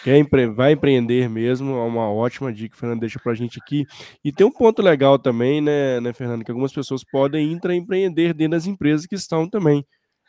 quer 0.03 0.17
empre 0.17 0.47
vai 0.47 0.73
empreender 0.73 1.29
mesmo, 1.29 1.75
é 1.75 1.83
uma 1.83 2.11
ótima 2.11 2.51
dica 2.51 2.69
que 2.69 2.75
o 2.75 2.79
Fernando 2.79 2.99
deixa 2.99 3.19
para 3.19 3.31
a 3.31 3.35
gente 3.35 3.59
aqui. 3.59 3.85
E 4.23 4.31
tem 4.31 4.45
um 4.45 4.51
ponto 4.51 4.81
legal 4.81 5.17
também, 5.19 5.61
né, 5.61 5.99
né, 5.99 6.13
Fernando, 6.13 6.43
que 6.43 6.51
algumas 6.51 6.73
pessoas 6.73 7.03
podem 7.03 7.51
intraempreender 7.51 8.33
dentro 8.33 8.51
das 8.51 8.65
empresas 8.65 9.05
que 9.05 9.15
estão 9.15 9.49
também. 9.49 9.85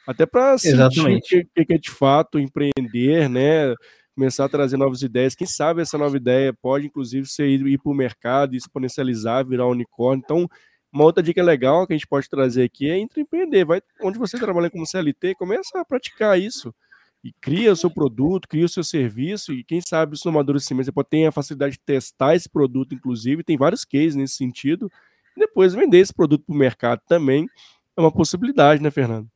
Até 0.06 0.24
para 0.24 0.56
sentir 0.56 1.46
que, 1.54 1.64
que 1.64 1.74
é 1.74 1.78
de 1.78 1.90
fato 1.90 2.38
empreender, 2.38 3.28
né? 3.28 3.74
começar 4.18 4.46
a 4.46 4.48
trazer 4.48 4.76
novas 4.76 5.02
ideias. 5.02 5.36
Quem 5.36 5.46
sabe 5.46 5.80
essa 5.80 5.96
nova 5.96 6.16
ideia 6.16 6.52
pode, 6.52 6.86
inclusive, 6.86 7.24
ser 7.28 7.46
ir, 7.46 7.64
ir 7.68 7.78
para 7.78 7.92
o 7.92 7.94
mercado, 7.94 8.56
exponencializar, 8.56 9.46
virar 9.46 9.68
unicórnio. 9.68 10.20
Então, 10.24 10.48
uma 10.92 11.04
outra 11.04 11.22
dica 11.22 11.40
legal 11.40 11.86
que 11.86 11.92
a 11.92 11.96
gente 11.96 12.06
pode 12.06 12.28
trazer 12.28 12.64
aqui 12.64 12.90
é 12.90 12.98
empreender. 12.98 13.64
Vai 13.64 13.80
onde 14.02 14.18
você 14.18 14.36
trabalha 14.36 14.68
como 14.70 14.84
CLT, 14.84 15.36
começa 15.36 15.78
a 15.78 15.84
praticar 15.84 16.36
isso. 16.36 16.74
E 17.22 17.32
cria 17.40 17.72
o 17.72 17.76
seu 17.76 17.90
produto, 17.90 18.48
cria 18.48 18.64
o 18.64 18.68
seu 18.68 18.84
serviço, 18.84 19.52
e 19.52 19.64
quem 19.64 19.80
sabe 19.80 20.14
isso 20.14 20.26
no 20.26 20.30
amadurecimento. 20.30 20.86
Você 20.86 20.92
pode 20.92 21.08
ter 21.08 21.26
a 21.26 21.32
facilidade 21.32 21.72
de 21.72 21.80
testar 21.80 22.34
esse 22.34 22.48
produto, 22.48 22.94
inclusive, 22.94 23.42
tem 23.42 23.56
vários 23.56 23.84
cases 23.84 24.14
nesse 24.14 24.34
sentido, 24.34 24.90
e 25.36 25.40
depois 25.40 25.74
vender 25.74 25.98
esse 25.98 26.14
produto 26.14 26.44
para 26.46 26.54
o 26.54 26.58
mercado 26.58 27.00
também 27.08 27.48
é 27.96 28.00
uma 28.00 28.12
possibilidade, 28.12 28.82
né, 28.82 28.90
Fernando? 28.90 29.28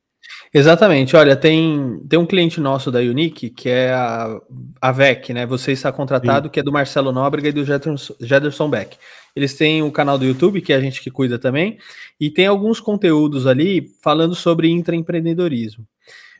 Exatamente. 0.53 1.15
Olha, 1.15 1.35
tem, 1.35 1.99
tem 2.07 2.17
um 2.17 2.25
cliente 2.25 2.59
nosso 2.61 2.91
da 2.91 2.99
Unique, 2.99 3.49
que 3.49 3.69
é 3.69 3.91
a, 3.91 4.39
a 4.81 4.91
VEC, 4.91 5.33
né? 5.33 5.45
Você 5.45 5.71
está 5.71 5.91
contratado, 5.91 6.47
Sim. 6.47 6.51
que 6.51 6.59
é 6.59 6.63
do 6.63 6.71
Marcelo 6.71 7.11
Nóbrega 7.11 7.49
e 7.49 7.51
do 7.51 7.65
Jederson 7.65 8.69
Beck. 8.69 8.97
Eles 9.35 9.55
têm 9.55 9.81
o 9.81 9.87
um 9.87 9.91
canal 9.91 10.17
do 10.17 10.25
YouTube, 10.25 10.61
que 10.61 10.71
é 10.71 10.75
a 10.75 10.79
gente 10.79 11.01
que 11.01 11.11
cuida 11.11 11.39
também, 11.39 11.77
e 12.19 12.29
tem 12.29 12.45
alguns 12.45 12.79
conteúdos 12.79 13.47
ali 13.47 13.91
falando 14.01 14.35
sobre 14.35 14.69
intraempreendedorismo. 14.69 15.85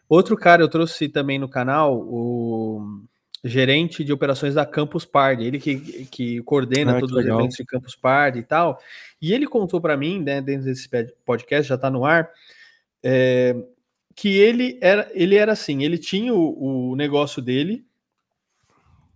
Outro 0.07 0.37
cara 0.37 0.61
eu 0.61 0.67
trouxe 0.67 1.07
também 1.09 1.39
no 1.39 1.47
canal, 1.47 1.97
o 1.97 3.03
gerente 3.43 4.03
de 4.03 4.13
operações 4.13 4.55
da 4.55 4.65
Campus 4.65 5.05
Party, 5.05 5.43
ele 5.43 5.59
que, 5.59 6.05
que 6.05 6.41
coordena 6.43 6.97
ah, 6.97 6.99
todos 6.99 7.15
os 7.15 7.25
eventos 7.25 7.57
de 7.57 7.65
Campus 7.65 7.95
Party 7.95 8.39
e 8.39 8.43
tal. 8.43 8.79
E 9.21 9.33
ele 9.33 9.47
contou 9.47 9.81
para 9.81 9.97
mim, 9.97 10.21
né, 10.21 10.41
dentro 10.41 10.65
desse 10.65 10.87
podcast, 11.25 11.67
já 11.67 11.75
está 11.75 11.89
no 11.89 12.05
ar, 12.05 12.29
é, 13.03 13.55
que 14.15 14.37
ele 14.37 14.77
era, 14.81 15.09
ele 15.13 15.35
era 15.35 15.51
assim, 15.51 15.83
ele 15.83 15.97
tinha 15.97 16.33
o, 16.33 16.91
o 16.91 16.95
negócio 16.95 17.41
dele 17.41 17.85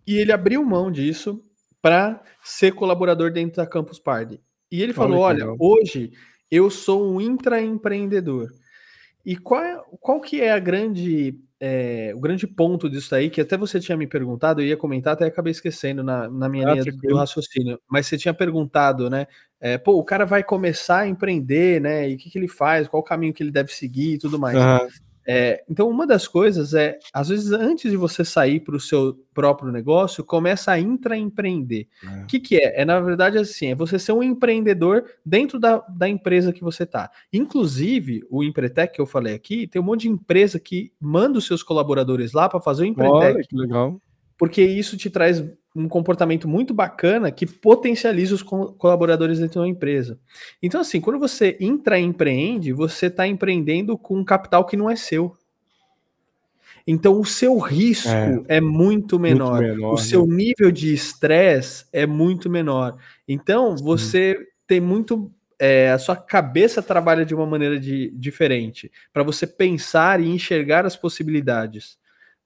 e 0.05 0.17
ele 0.17 0.31
abriu 0.31 0.63
mão 0.63 0.91
disso 0.91 1.41
para 1.81 2.21
ser 2.43 2.73
colaborador 2.73 3.31
dentro 3.31 3.57
da 3.57 3.67
Campus 3.67 3.99
Party. 3.99 4.41
E 4.69 4.81
ele 4.81 4.93
falou: 4.93 5.19
olha, 5.19 5.45
olha 5.45 5.55
hoje 5.59 6.11
eu 6.49 6.69
sou 6.69 7.09
um 7.09 7.21
intraempreendedor. 7.21 8.49
E 9.27 9.35
qual, 9.35 9.61
é, 9.61 9.77
qual 9.99 10.21
que 10.21 10.39
é 10.39 10.53
a 10.53 10.57
grande 10.57 11.37
é, 11.59 12.13
o 12.15 12.19
grande 12.21 12.47
ponto 12.47 12.89
disso 12.89 13.13
aí, 13.13 13.29
que 13.29 13.41
até 13.41 13.57
você 13.57 13.77
tinha 13.77 13.97
me 13.97 14.07
perguntado, 14.07 14.61
eu 14.61 14.67
ia 14.67 14.77
comentar, 14.77 15.13
até 15.13 15.25
acabei 15.25 15.51
esquecendo 15.51 16.01
na, 16.01 16.29
na 16.29 16.47
minha 16.47 16.65
ah, 16.65 16.71
linha 16.71 16.85
do, 16.85 16.95
do, 16.95 17.17
raciocínio, 17.17 17.77
mas 17.89 18.07
você 18.07 18.17
tinha 18.17 18.33
perguntado, 18.33 19.09
né? 19.09 19.27
É, 19.59 19.77
pô, 19.77 19.97
o 19.97 20.03
cara 20.03 20.25
vai 20.25 20.45
começar 20.45 20.99
a 20.99 21.07
empreender, 21.09 21.81
né? 21.81 22.09
E 22.09 22.15
o 22.15 22.17
que, 22.17 22.29
que 22.29 22.37
ele 22.39 22.47
faz, 22.47 22.87
qual 22.87 23.01
o 23.01 23.05
caminho 23.05 23.33
que 23.33 23.43
ele 23.43 23.51
deve 23.51 23.73
seguir 23.73 24.13
e 24.13 24.17
tudo 24.17 24.39
mais. 24.39 24.55
Uhum. 24.55 24.87
É, 25.29 25.61
então, 25.69 25.89
uma 25.89 26.07
das 26.07 26.25
coisas 26.25 26.73
é, 26.73 26.97
às 27.13 27.27
vezes, 27.27 27.51
antes 27.51 27.91
de 27.91 27.97
você 27.97 28.23
sair 28.23 28.61
para 28.61 28.77
o 28.77 28.79
seu 28.79 29.19
próprio 29.33 29.69
negócio, 29.71 30.23
começa 30.23 30.71
a 30.71 30.79
intraempreender. 30.79 31.87
O 32.01 32.07
é. 32.07 32.25
que, 32.25 32.39
que 32.39 32.55
é? 32.55 32.81
É, 32.81 32.85
na 32.85 32.97
verdade, 33.01 33.37
assim, 33.37 33.67
é 33.67 33.75
você 33.75 33.99
ser 33.99 34.13
um 34.13 34.23
empreendedor 34.23 35.03
dentro 35.25 35.59
da, 35.59 35.79
da 35.89 36.07
empresa 36.07 36.53
que 36.53 36.63
você 36.63 36.83
está. 36.83 37.11
Inclusive, 37.33 38.23
o 38.29 38.41
Empretec 38.41 38.93
que 38.93 39.01
eu 39.01 39.05
falei 39.05 39.33
aqui, 39.33 39.67
tem 39.67 39.81
um 39.81 39.85
monte 39.85 40.03
de 40.03 40.09
empresa 40.09 40.57
que 40.59 40.93
manda 40.99 41.37
os 41.37 41.45
seus 41.45 41.61
colaboradores 41.61 42.31
lá 42.31 42.47
para 42.47 42.61
fazer 42.61 42.83
o 42.83 42.85
Empretec. 42.85 43.13
Olha, 43.13 43.43
que 43.43 43.55
legal. 43.55 44.01
Porque 44.37 44.61
isso 44.61 44.95
te 44.95 45.09
traz 45.09 45.43
um 45.77 45.87
comportamento 45.87 46.47
muito 46.47 46.73
bacana 46.73 47.31
que 47.31 47.45
potencializa 47.45 48.33
os 48.33 48.41
co 48.41 48.73
colaboradores 48.73 49.39
dentro 49.39 49.61
da 49.61 49.67
empresa. 49.67 50.19
Então, 50.61 50.81
assim, 50.81 50.99
quando 50.99 51.19
você 51.19 51.55
intraempreende, 51.59 52.73
você 52.73 53.05
está 53.05 53.27
empreendendo 53.27 53.97
com 53.97 54.17
um 54.17 54.25
capital 54.25 54.65
que 54.65 54.75
não 54.75 54.89
é 54.89 54.95
seu. 54.95 55.35
Então, 56.85 57.19
o 57.19 57.25
seu 57.25 57.57
risco 57.59 58.09
é, 58.09 58.57
é 58.57 58.61
muito, 58.61 59.19
menor, 59.19 59.61
muito, 59.61 59.75
menor, 59.75 59.93
o 59.93 59.97
seu 59.97 60.25
né? 60.25 60.35
nível 60.35 60.71
de 60.71 60.93
estresse 60.93 61.85
é 61.91 62.05
muito 62.05 62.49
menor. 62.49 62.97
Então, 63.27 63.75
você 63.75 64.35
Sim. 64.37 64.45
tem 64.65 64.81
muito. 64.81 65.31
É, 65.59 65.91
a 65.91 65.97
sua 65.97 66.15
cabeça 66.15 66.83
trabalha 66.83 67.25
de 67.25 67.33
uma 67.33 67.45
maneira 67.45 67.79
de, 67.79 68.11
diferente 68.11 68.91
para 69.11 69.23
você 69.23 69.47
pensar 69.47 70.21
e 70.21 70.29
enxergar 70.29 70.85
as 70.85 70.95
possibilidades 70.95 71.97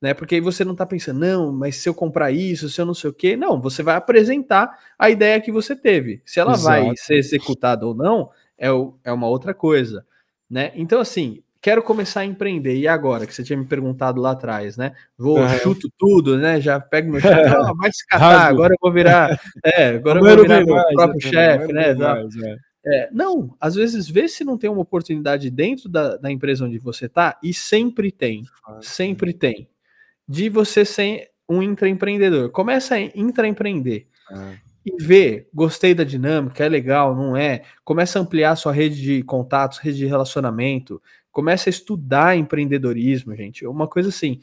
né? 0.02 0.14
Porque 0.14 0.36
aí 0.36 0.42
você 0.42 0.66
não 0.66 0.72
está 0.72 0.86
pensando, 0.86 1.20
não, 1.20 1.54
mas 1.54 1.76
se 1.76 1.88
eu 1.88 1.94
comprar 1.94 2.32
isso, 2.32 2.70
se 2.70 2.82
eu 2.82 2.86
não 2.86 2.94
sei 2.94 3.12
o 3.12 3.14
quê. 3.14 3.38
Não, 3.38 3.62
você 3.62 3.84
vai 3.84 3.96
apresentar 3.96 4.80
a 4.98 5.10
ideia 5.10 5.40
que 5.40 5.52
você 5.52 5.76
teve. 5.76 6.22
Se 6.26 6.40
ela 6.40 6.54
Exato. 6.54 6.86
vai 6.86 6.98
ser 6.98 7.16
executada 7.16 7.86
ou 7.86 7.94
não, 7.94 8.30
é, 8.58 8.72
o, 8.72 8.96
é 9.04 9.12
uma 9.12 9.28
outra 9.28 9.54
coisa, 9.54 10.04
né? 10.50 10.72
Então, 10.76 11.00
assim, 11.00 11.44
quero 11.62 11.84
começar 11.84 12.22
a 12.22 12.26
empreender. 12.26 12.76
E 12.76 12.88
agora, 12.88 13.28
que 13.28 13.34
você 13.34 13.44
tinha 13.44 13.58
me 13.58 13.66
perguntado 13.66 14.20
lá 14.20 14.32
atrás, 14.32 14.76
né? 14.76 14.94
Vou, 15.16 15.40
uhum. 15.40 15.50
chuto 15.60 15.88
tudo, 15.98 16.36
né? 16.38 16.60
Já 16.60 16.80
pego 16.80 17.12
meu 17.12 17.22
chefe, 17.22 17.56
oh, 17.56 17.76
vai 17.76 17.92
se 17.92 18.06
catar, 18.10 18.48
agora 18.48 18.74
eu 18.74 18.78
vou 18.82 18.92
virar. 18.92 19.40
É, 19.64 19.90
agora 19.90 20.20
eu 20.20 20.24
vou 20.26 20.44
virar 20.44 20.66
meu 20.66 20.84
próprio 20.94 21.22
chefe, 21.22 21.72
né? 21.72 21.94
Mais, 21.94 22.36
é. 22.38 22.56
É, 22.84 23.10
não, 23.12 23.56
às 23.60 23.76
vezes 23.76 24.10
vê 24.10 24.28
se 24.28 24.44
não 24.44 24.58
tem 24.58 24.68
uma 24.68 24.82
oportunidade 24.82 25.52
dentro 25.52 25.88
da, 25.88 26.18
da 26.18 26.32
empresa 26.32 26.66
onde 26.66 26.80
você 26.80 27.06
está, 27.06 27.38
e 27.44 27.54
sempre 27.54 28.12
tem, 28.12 28.44
sempre 28.82 29.34
tem 29.34 29.70
de 30.32 30.48
você 30.48 30.86
ser 30.86 31.30
um 31.48 31.62
intraempreendedor. 31.62 32.50
Começa 32.52 32.96
a 32.96 33.02
intraempreender. 33.02 34.08
Ah. 34.32 34.54
E 34.86 35.04
vê, 35.04 35.48
gostei 35.54 35.94
da 35.94 36.06
dinâmica, 36.06 36.64
é 36.64 36.70
legal, 36.70 37.14
não 37.14 37.36
é? 37.36 37.64
Começa 37.84 38.18
a 38.18 38.22
ampliar 38.22 38.56
sua 38.56 38.72
rede 38.72 39.00
de 39.02 39.24
contatos, 39.24 39.78
rede 39.78 39.98
de 39.98 40.06
relacionamento. 40.06 41.02
Começa 41.32 41.70
a 41.70 41.72
estudar 41.72 42.38
empreendedorismo, 42.38 43.36
gente. 43.36 43.68
Uma 43.68 43.88
coisa 43.88 44.08
assim. 44.08 44.40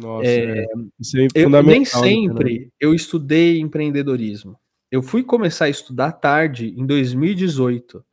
Nossa, 0.00 0.26
é, 0.26 0.60
é. 0.60 0.66
Isso 0.98 1.18
é 1.18 1.26
eu, 1.34 1.50
nem 1.50 1.80
né, 1.80 1.84
sempre 1.84 2.60
né? 2.60 2.66
eu 2.80 2.94
estudei 2.94 3.58
empreendedorismo. 3.58 4.56
Eu 4.90 5.02
fui 5.02 5.24
começar 5.24 5.64
a 5.64 5.70
estudar 5.70 6.12
tarde, 6.12 6.72
em 6.76 6.86
2018. 6.86 8.04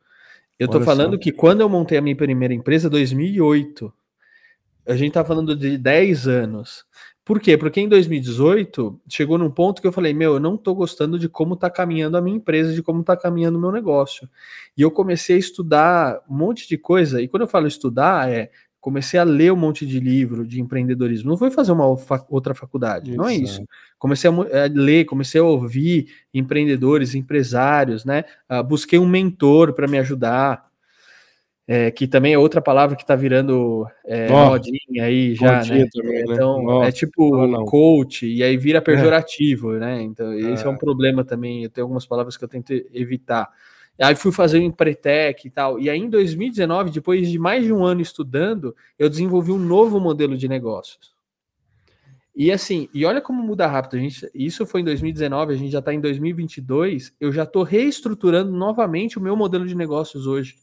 Eu 0.58 0.68
tô 0.68 0.78
Olha 0.78 0.84
falando 0.84 1.12
só. 1.12 1.18
que 1.18 1.30
quando 1.30 1.60
eu 1.60 1.68
montei 1.68 1.96
a 1.96 2.02
minha 2.02 2.16
primeira 2.16 2.52
empresa, 2.52 2.90
2008. 2.90 3.92
A 4.86 4.96
gente 4.96 5.12
tá 5.12 5.24
falando 5.24 5.54
de 5.54 5.78
10 5.78 6.26
anos. 6.26 6.84
Por 7.24 7.38
quê? 7.40 7.56
Porque 7.56 7.80
em 7.80 7.88
2018 7.88 9.00
chegou 9.08 9.38
num 9.38 9.50
ponto 9.50 9.80
que 9.80 9.86
eu 9.86 9.92
falei: 9.92 10.12
meu, 10.12 10.34
eu 10.34 10.40
não 10.40 10.54
estou 10.54 10.74
gostando 10.74 11.18
de 11.18 11.28
como 11.28 11.54
está 11.54 11.70
caminhando 11.70 12.16
a 12.16 12.20
minha 12.20 12.36
empresa, 12.36 12.72
de 12.72 12.82
como 12.82 13.00
está 13.00 13.16
caminhando 13.16 13.58
o 13.58 13.60
meu 13.60 13.70
negócio. 13.70 14.28
E 14.76 14.82
eu 14.82 14.90
comecei 14.90 15.36
a 15.36 15.38
estudar 15.38 16.20
um 16.28 16.36
monte 16.36 16.68
de 16.68 16.78
coisa. 16.78 17.20
E 17.20 17.28
quando 17.28 17.42
eu 17.42 17.48
falo 17.48 17.66
estudar, 17.66 18.30
é 18.30 18.50
comecei 18.80 19.20
a 19.20 19.24
ler 19.24 19.52
um 19.52 19.56
monte 19.56 19.86
de 19.86 20.00
livro 20.00 20.46
de 20.46 20.60
empreendedorismo. 20.60 21.28
Não 21.28 21.36
foi 21.36 21.50
fazer 21.50 21.70
uma 21.70 21.84
outra 22.28 22.54
faculdade, 22.54 23.14
não 23.14 23.28
é 23.28 23.34
isso. 23.34 23.62
Comecei 23.98 24.30
a, 24.30 24.34
ler, 24.72 25.04
comecei 25.04 25.38
a 25.38 25.44
ouvir 25.44 26.08
empreendedores, 26.32 27.14
empresários, 27.14 28.06
né? 28.06 28.24
Uh, 28.50 28.64
busquei 28.64 28.98
um 28.98 29.06
mentor 29.06 29.74
para 29.74 29.86
me 29.86 29.98
ajudar 29.98 30.69
é, 31.72 31.88
que 31.88 32.08
também 32.08 32.32
é 32.34 32.38
outra 32.38 32.60
palavra 32.60 32.96
que 32.96 33.02
está 33.02 33.14
virando 33.14 33.86
é, 34.04 34.28
modinha 34.28 35.04
aí 35.04 35.36
já, 35.36 35.64
né? 35.64 35.86
Também, 35.92 36.24
né? 36.24 36.34
Então, 36.34 36.82
é 36.82 36.90
tipo 36.90 37.64
coach, 37.64 38.26
e 38.26 38.42
aí 38.42 38.56
vira 38.56 38.78
é. 38.78 38.80
pejorativo, 38.80 39.76
é. 39.76 39.78
né? 39.78 40.02
Então, 40.02 40.34
esse 40.34 40.66
é. 40.66 40.68
um 40.68 40.76
problema 40.76 41.24
também. 41.24 41.62
Eu 41.62 41.70
tenho 41.70 41.84
algumas 41.84 42.04
palavras 42.04 42.36
que 42.36 42.42
eu 42.42 42.48
tento 42.48 42.72
evitar. 42.92 43.48
Aí 44.00 44.16
fui 44.16 44.32
fazer 44.32 44.58
o 44.58 44.62
Empretec 44.62 45.46
e 45.46 45.50
tal. 45.50 45.78
E 45.78 45.88
aí, 45.88 45.96
em 45.96 46.10
2019, 46.10 46.90
depois 46.90 47.30
de 47.30 47.38
mais 47.38 47.64
de 47.64 47.72
um 47.72 47.84
ano 47.84 48.00
estudando, 48.00 48.74
eu 48.98 49.08
desenvolvi 49.08 49.52
um 49.52 49.58
novo 49.58 50.00
modelo 50.00 50.36
de 50.36 50.48
negócios. 50.48 51.14
E 52.34 52.50
assim, 52.50 52.88
e 52.92 53.04
olha 53.04 53.20
como 53.20 53.44
muda 53.44 53.68
rápido. 53.68 53.94
A 53.94 54.00
gente, 54.00 54.28
isso 54.34 54.66
foi 54.66 54.80
em 54.80 54.84
2019, 54.84 55.54
a 55.54 55.56
gente 55.56 55.70
já 55.70 55.78
está 55.78 55.94
em 55.94 56.00
2022. 56.00 57.14
Eu 57.20 57.30
já 57.30 57.44
estou 57.44 57.62
reestruturando 57.62 58.50
novamente 58.50 59.18
o 59.18 59.22
meu 59.22 59.36
modelo 59.36 59.64
de 59.64 59.76
negócios 59.76 60.26
hoje 60.26 60.56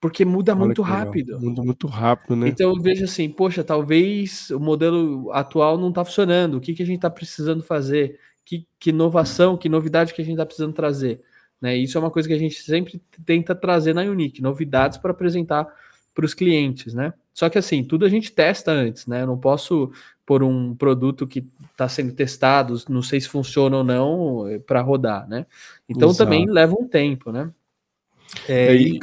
porque 0.00 0.24
muda 0.24 0.52
Olha 0.52 0.66
muito 0.66 0.82
rápido. 0.82 1.40
Muda 1.40 1.62
muito 1.62 1.86
rápido, 1.86 2.36
né? 2.36 2.48
Então 2.48 2.70
eu 2.70 2.80
vejo 2.80 3.04
assim, 3.04 3.28
poxa, 3.28 3.64
talvez 3.64 4.50
o 4.50 4.60
modelo 4.60 5.30
atual 5.32 5.76
não 5.76 5.88
está 5.88 6.04
funcionando. 6.04 6.56
O 6.56 6.60
que, 6.60 6.74
que 6.74 6.82
a 6.82 6.86
gente 6.86 6.96
está 6.96 7.10
precisando 7.10 7.62
fazer? 7.62 8.18
Que, 8.44 8.66
que 8.78 8.90
inovação, 8.90 9.56
que 9.56 9.68
novidade 9.68 10.14
que 10.14 10.22
a 10.22 10.24
gente 10.24 10.34
está 10.34 10.46
precisando 10.46 10.72
trazer? 10.72 11.20
Né? 11.60 11.76
Isso 11.76 11.98
é 11.98 12.00
uma 12.00 12.10
coisa 12.10 12.28
que 12.28 12.34
a 12.34 12.38
gente 12.38 12.62
sempre 12.62 13.02
tenta 13.26 13.54
trazer 13.54 13.92
na 13.92 14.02
Unique, 14.02 14.40
novidades 14.40 14.98
para 14.98 15.10
apresentar 15.10 15.66
para 16.14 16.24
os 16.24 16.34
clientes, 16.34 16.94
né? 16.94 17.14
Só 17.32 17.48
que 17.48 17.58
assim, 17.58 17.84
tudo 17.84 18.04
a 18.04 18.08
gente 18.08 18.32
testa 18.32 18.72
antes, 18.72 19.06
né? 19.06 19.22
Eu 19.22 19.26
não 19.28 19.38
posso 19.38 19.92
pôr 20.26 20.42
um 20.42 20.74
produto 20.74 21.26
que 21.26 21.46
está 21.70 21.88
sendo 21.88 22.12
testado, 22.12 22.74
não 22.88 23.02
sei 23.02 23.20
se 23.20 23.28
funciona 23.28 23.76
ou 23.76 23.84
não, 23.84 24.48
eh, 24.48 24.58
para 24.58 24.80
rodar, 24.80 25.28
né? 25.28 25.46
Então 25.88 26.10
Exato. 26.10 26.24
também 26.24 26.50
leva 26.50 26.74
um 26.74 26.88
tempo, 26.88 27.30
né? 27.30 27.52
É, 28.48 28.74
e, 28.74 28.98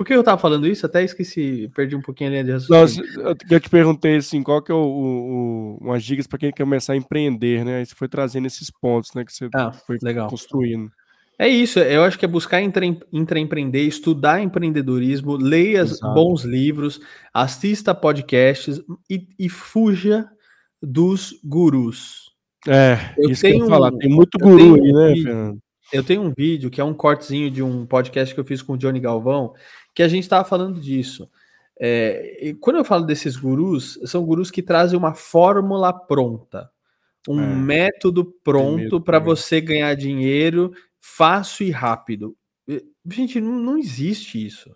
por 0.00 0.06
que 0.06 0.14
eu 0.14 0.24
tava 0.24 0.40
falando 0.40 0.66
isso? 0.66 0.86
Até 0.86 1.04
esqueci, 1.04 1.70
perdi 1.74 1.94
um 1.94 2.00
pouquinho 2.00 2.30
a 2.30 2.32
linha 2.32 2.44
de 2.44 2.52
raciocínio. 2.52 3.22
Não, 3.22 3.36
eu 3.50 3.60
te 3.60 3.68
perguntei 3.68 4.16
assim, 4.16 4.42
qual 4.42 4.62
que 4.62 4.72
é 4.72 4.74
o, 4.74 4.78
o, 4.78 5.76
o 5.76 5.78
umas 5.78 6.02
dicas 6.02 6.26
para 6.26 6.38
quem 6.38 6.50
quer 6.50 6.64
começar 6.64 6.94
a 6.94 6.96
empreender, 6.96 7.66
né? 7.66 7.76
Aí 7.76 7.84
você 7.84 7.94
foi 7.94 8.08
trazendo 8.08 8.46
esses 8.46 8.70
pontos, 8.70 9.12
né? 9.12 9.26
Que 9.26 9.30
você 9.30 9.50
ah, 9.54 9.70
foi 9.72 9.98
legal. 10.00 10.30
construindo. 10.30 10.90
É 11.38 11.46
isso, 11.46 11.78
eu 11.80 12.02
acho 12.02 12.18
que 12.18 12.24
é 12.24 12.28
buscar 12.28 12.62
intraempreender, 12.62 13.86
estudar 13.86 14.40
empreendedorismo, 14.40 15.36
leia 15.36 15.80
Exato. 15.80 16.14
bons 16.14 16.44
livros, 16.44 16.98
assista 17.34 17.94
podcasts 17.94 18.80
e, 19.10 19.28
e 19.38 19.50
fuja 19.50 20.26
dos 20.82 21.38
gurus. 21.44 22.32
É, 22.66 22.96
eu 23.18 23.28
isso 23.28 23.42
tenho 23.42 23.58
que 23.58 23.62
eu 23.64 23.68
falar. 23.68 23.92
Tem 23.92 24.08
muito 24.08 24.38
guru 24.38 24.76
aí, 24.76 24.92
né, 24.92 25.14
Fernando? 25.22 25.58
Eu 25.92 26.04
tenho 26.04 26.22
um 26.22 26.32
vídeo 26.32 26.70
que 26.70 26.80
é 26.80 26.84
um 26.84 26.94
cortezinho 26.94 27.50
de 27.50 27.62
um 27.62 27.84
podcast 27.84 28.32
que 28.32 28.38
eu 28.38 28.44
fiz 28.44 28.62
com 28.62 28.74
o 28.74 28.78
Johnny 28.78 29.00
Galvão, 29.00 29.52
que 29.94 30.02
a 30.02 30.08
gente 30.08 30.22
estava 30.22 30.44
falando 30.44 30.80
disso. 30.80 31.28
É, 31.78 32.54
quando 32.60 32.76
eu 32.76 32.84
falo 32.84 33.04
desses 33.06 33.36
gurus, 33.36 33.98
são 34.04 34.24
gurus 34.24 34.50
que 34.50 34.62
trazem 34.62 34.98
uma 34.98 35.14
fórmula 35.14 35.92
pronta, 35.92 36.70
um 37.26 37.40
é, 37.40 37.54
método 37.54 38.24
pronto 38.44 39.00
para 39.00 39.18
você 39.18 39.60
ganhar 39.60 39.94
dinheiro 39.94 40.72
fácil 40.98 41.66
e 41.66 41.70
rápido. 41.70 42.36
Gente, 43.10 43.40
não, 43.40 43.58
não 43.58 43.78
existe 43.78 44.44
isso. 44.44 44.74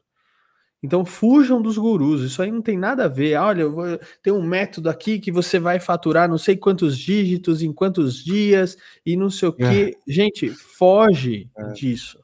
Então 0.84 1.02
fujam 1.02 1.62
dos 1.62 1.78
gurus, 1.78 2.20
isso 2.20 2.42
aí 2.42 2.50
não 2.50 2.60
tem 2.60 2.76
nada 2.76 3.06
a 3.06 3.08
ver. 3.08 3.36
Olha, 3.36 3.62
eu 3.62 3.72
vou, 3.72 3.98
tem 4.22 4.30
um 4.30 4.42
método 4.42 4.90
aqui 4.90 5.18
que 5.18 5.32
você 5.32 5.58
vai 5.58 5.80
faturar 5.80 6.28
não 6.28 6.36
sei 6.36 6.58
quantos 6.58 6.98
dígitos 6.98 7.62
em 7.62 7.72
quantos 7.72 8.22
dias 8.22 8.76
e 9.04 9.16
não 9.16 9.30
sei 9.30 9.48
o 9.48 9.52
que. 9.54 9.62
É. 9.64 9.92
Gente, 10.06 10.50
foge 10.50 11.50
é. 11.56 11.72
disso. 11.72 12.22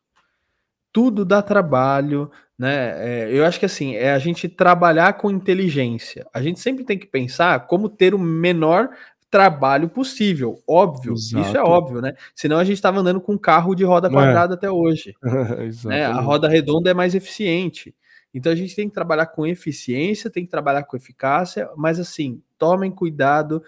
Tudo 0.93 1.25
dá 1.25 1.41
trabalho, 1.41 2.31
né? 2.61 2.93
É, 2.99 3.33
eu 3.33 3.47
acho 3.47 3.59
que 3.59 3.65
assim, 3.65 3.95
é 3.95 4.13
a 4.13 4.19
gente 4.19 4.47
trabalhar 4.47 5.15
com 5.15 5.31
inteligência. 5.31 6.27
A 6.31 6.43
gente 6.43 6.61
sempre 6.61 6.85
tem 6.85 6.99
que 6.99 7.07
pensar 7.07 7.67
como 7.67 7.89
ter 7.89 8.15
o 8.15 8.19
menor 8.19 8.91
trabalho 9.31 9.89
possível. 9.89 10.63
Óbvio, 10.69 11.15
Exato. 11.15 11.47
isso 11.47 11.57
é 11.57 11.63
óbvio, 11.63 12.03
né? 12.03 12.13
Senão 12.35 12.59
a 12.59 12.65
gente 12.65 12.75
estava 12.75 13.01
andando 13.01 13.19
com 13.19 13.33
um 13.33 13.39
carro 13.39 13.75
de 13.75 13.83
roda 13.83 14.09
é. 14.09 14.11
quadrada 14.11 14.57
até 14.57 14.71
hoje. 14.71 15.15
né? 15.87 16.05
A 16.05 16.21
roda 16.21 16.51
redonda 16.51 16.91
é 16.91 16.95
mais 16.95 17.15
eficiente. 17.15 17.95
Então 18.35 18.53
a 18.53 18.57
gente 18.57 18.77
tem 18.77 18.91
que 18.91 18.95
trabalhar 18.95 19.25
com 19.29 19.47
eficiência, 19.47 20.29
tem 20.29 20.45
que 20.45 20.51
trabalhar 20.51 20.83
com 20.83 20.99
eficácia, 20.99 21.67
mas 21.79 21.99
assim, 21.99 22.43
tomem 22.59 22.91
cuidado 22.91 23.63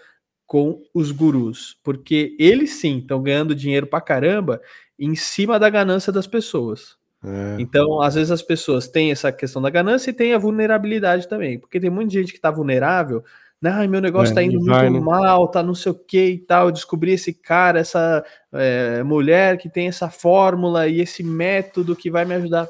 com 0.45 0.83
os 0.93 1.09
gurus, 1.09 1.79
porque 1.83 2.35
eles 2.37 2.75
sim 2.75 2.99
estão 2.99 3.23
ganhando 3.23 3.55
dinheiro 3.55 3.87
pra 3.87 3.99
caramba 3.99 4.61
em 4.99 5.15
cima 5.15 5.57
da 5.57 5.67
ganância 5.67 6.13
das 6.13 6.27
pessoas. 6.27 7.01
É. 7.25 7.55
Então, 7.59 8.01
às 8.01 8.15
vezes 8.15 8.31
as 8.31 8.41
pessoas 8.41 8.87
têm 8.87 9.11
essa 9.11 9.31
questão 9.31 9.61
da 9.61 9.69
ganância 9.69 10.09
e 10.09 10.13
tem 10.13 10.33
a 10.33 10.37
vulnerabilidade 10.37 11.27
também, 11.27 11.57
porque 11.57 11.79
tem 11.79 11.89
muita 11.89 12.11
gente 12.11 12.31
que 12.31 12.37
está 12.37 12.51
vulnerável, 12.51 13.23
né? 13.61 13.71
Ai, 13.71 13.87
meu 13.87 14.01
negócio 14.01 14.31
está 14.31 14.41
é, 14.41 14.45
indo 14.45 14.63
vai, 14.65 14.89
muito 14.89 15.05
né? 15.05 15.11
mal, 15.11 15.47
tá 15.47 15.63
não 15.63 15.73
sei 15.73 15.91
o 15.93 15.95
que 15.95 16.25
e 16.25 16.37
tal. 16.37 16.67
Eu 16.67 16.71
descobri 16.73 17.13
esse 17.13 17.33
cara, 17.33 17.79
essa 17.79 18.25
é, 18.51 19.01
mulher 19.03 19.57
que 19.57 19.69
tem 19.69 19.87
essa 19.87 20.09
fórmula 20.09 20.87
e 20.87 20.99
esse 20.99 21.23
método 21.23 21.95
que 21.95 22.11
vai 22.11 22.25
me 22.25 22.35
ajudar. 22.35 22.67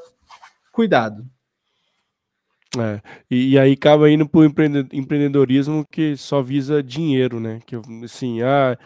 Cuidado, 0.70 1.24
é, 2.78 3.00
e, 3.30 3.50
e, 3.50 3.58
aí 3.58 3.72
acaba 3.72 4.10
indo 4.10 4.28
para 4.28 4.40
o 4.40 4.44
empreendedorismo 4.44 5.86
que 5.90 6.16
só 6.16 6.42
visa 6.42 6.82
dinheiro, 6.82 7.38
né? 7.38 7.60
Que 7.66 7.76
assim, 8.04 8.42
ah, 8.42 8.76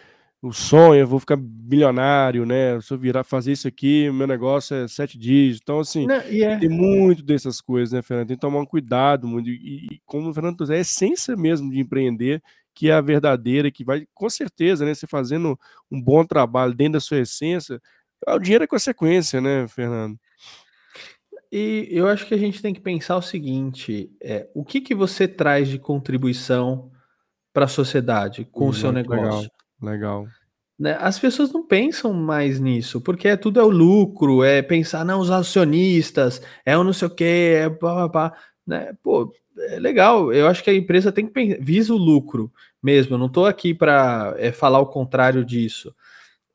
o 0.41 0.53
sonho, 0.53 1.01
eu 1.01 1.07
vou 1.07 1.19
ficar 1.19 1.37
bilionário, 1.37 2.47
né? 2.47 2.81
Se 2.81 2.93
eu 2.93 2.99
virar 2.99 3.25
fazer 3.25 3.53
isso 3.53 3.67
aqui, 3.67 4.09
meu 4.11 4.27
negócio 4.27 4.77
é 4.77 4.87
sete 4.87 5.19
dígitos. 5.19 5.61
Então, 5.63 5.81
assim, 5.81 6.07
Não, 6.07 6.21
yeah. 6.27 6.61
tem 6.61 6.69
muito 6.69 7.25
dessas 7.25 7.61
coisas, 7.61 7.93
né, 7.93 8.03
Fernando? 8.03 8.29
Tem 8.29 8.37
que 8.37 8.41
tomar 8.41 8.61
um 8.61 8.67
cuidado 8.67 9.27
muito. 9.27 9.51
E, 9.51 9.87
e 9.91 10.01
como 10.07 10.31
o 10.31 10.35
Fernando 10.35 10.59
disse, 10.59 10.73
é 10.73 10.77
a 10.77 10.81
essência 10.81 11.37
mesmo 11.37 11.69
de 11.71 11.81
empreender, 11.81 12.41
que 12.73 12.89
é 12.89 12.93
a 12.93 13.01
verdadeira, 13.01 13.71
que 13.71 13.83
vai, 13.83 14.07
com 14.15 14.31
certeza, 14.31 14.85
né? 14.85 14.95
Você 14.95 15.09
fazendo 15.09 15.59
um 15.91 16.01
bom 16.01 16.25
trabalho 16.25 16.73
dentro 16.73 16.95
da 16.95 17.01
sua 17.01 17.19
essência, 17.19 17.81
o 18.25 18.39
dinheiro 18.39 18.63
é 18.63 18.69
consequência, 18.69 19.41
né, 19.41 19.67
Fernando? 19.67 20.17
E 21.51 21.89
eu 21.91 22.07
acho 22.07 22.27
que 22.27 22.35
a 22.35 22.39
gente 22.39 22.63
tem 22.63 22.73
que 22.73 22.81
pensar 22.81 23.17
o 23.17 23.23
seguinte: 23.23 24.13
é, 24.23 24.49
o 24.55 24.65
que, 24.65 24.81
que 24.81 24.95
você 24.95 25.27
traz 25.27 25.69
de 25.69 25.79
contribuição 25.79 26.93
para 27.53 27.65
a 27.65 27.69
sociedade 27.69 28.45
com 28.45 28.67
hum, 28.67 28.69
o 28.69 28.75
seu 28.75 28.93
negócio? 28.93 29.25
Legal. 29.25 29.58
Legal. 29.81 30.27
Né? 30.79 30.97
As 31.01 31.19
pessoas 31.19 31.53
não 31.53 31.67
pensam 31.67 32.13
mais 32.13 32.61
nisso, 32.61 33.01
porque 33.01 33.29
é, 33.29 33.37
tudo 33.37 33.59
é 33.59 33.63
o 33.63 33.69
lucro, 33.69 34.45
é 34.45 34.63
pensar, 34.63 35.05
não, 35.05 35.21
os 35.21 35.31
acionistas, 35.31 36.41
é 36.65 36.77
o 36.79 36.85
não 36.85 36.93
sei 36.93 37.09
o 37.09 37.11
que, 37.11 37.25
é 37.25 37.69
pá, 37.69 38.09
pá, 38.09 38.31
pá, 38.31 38.39
né? 38.67 38.93
Pô, 39.03 39.33
é 39.59 39.79
legal, 39.81 40.33
eu 40.33 40.47
acho 40.47 40.63
que 40.63 40.71
a 40.71 40.75
empresa 40.75 41.11
tem 41.11 41.27
que 41.27 41.33
pensar, 41.33 41.59
visa 41.61 41.93
o 41.93 41.97
lucro 41.97 42.53
mesmo, 42.83 43.15
eu 43.15 43.19
não 43.19 43.27
estou 43.27 43.47
aqui 43.47 43.75
para 43.75 44.35
é, 44.39 44.53
falar 44.53 44.79
o 44.79 44.87
contrário 44.87 45.45
disso. 45.45 45.93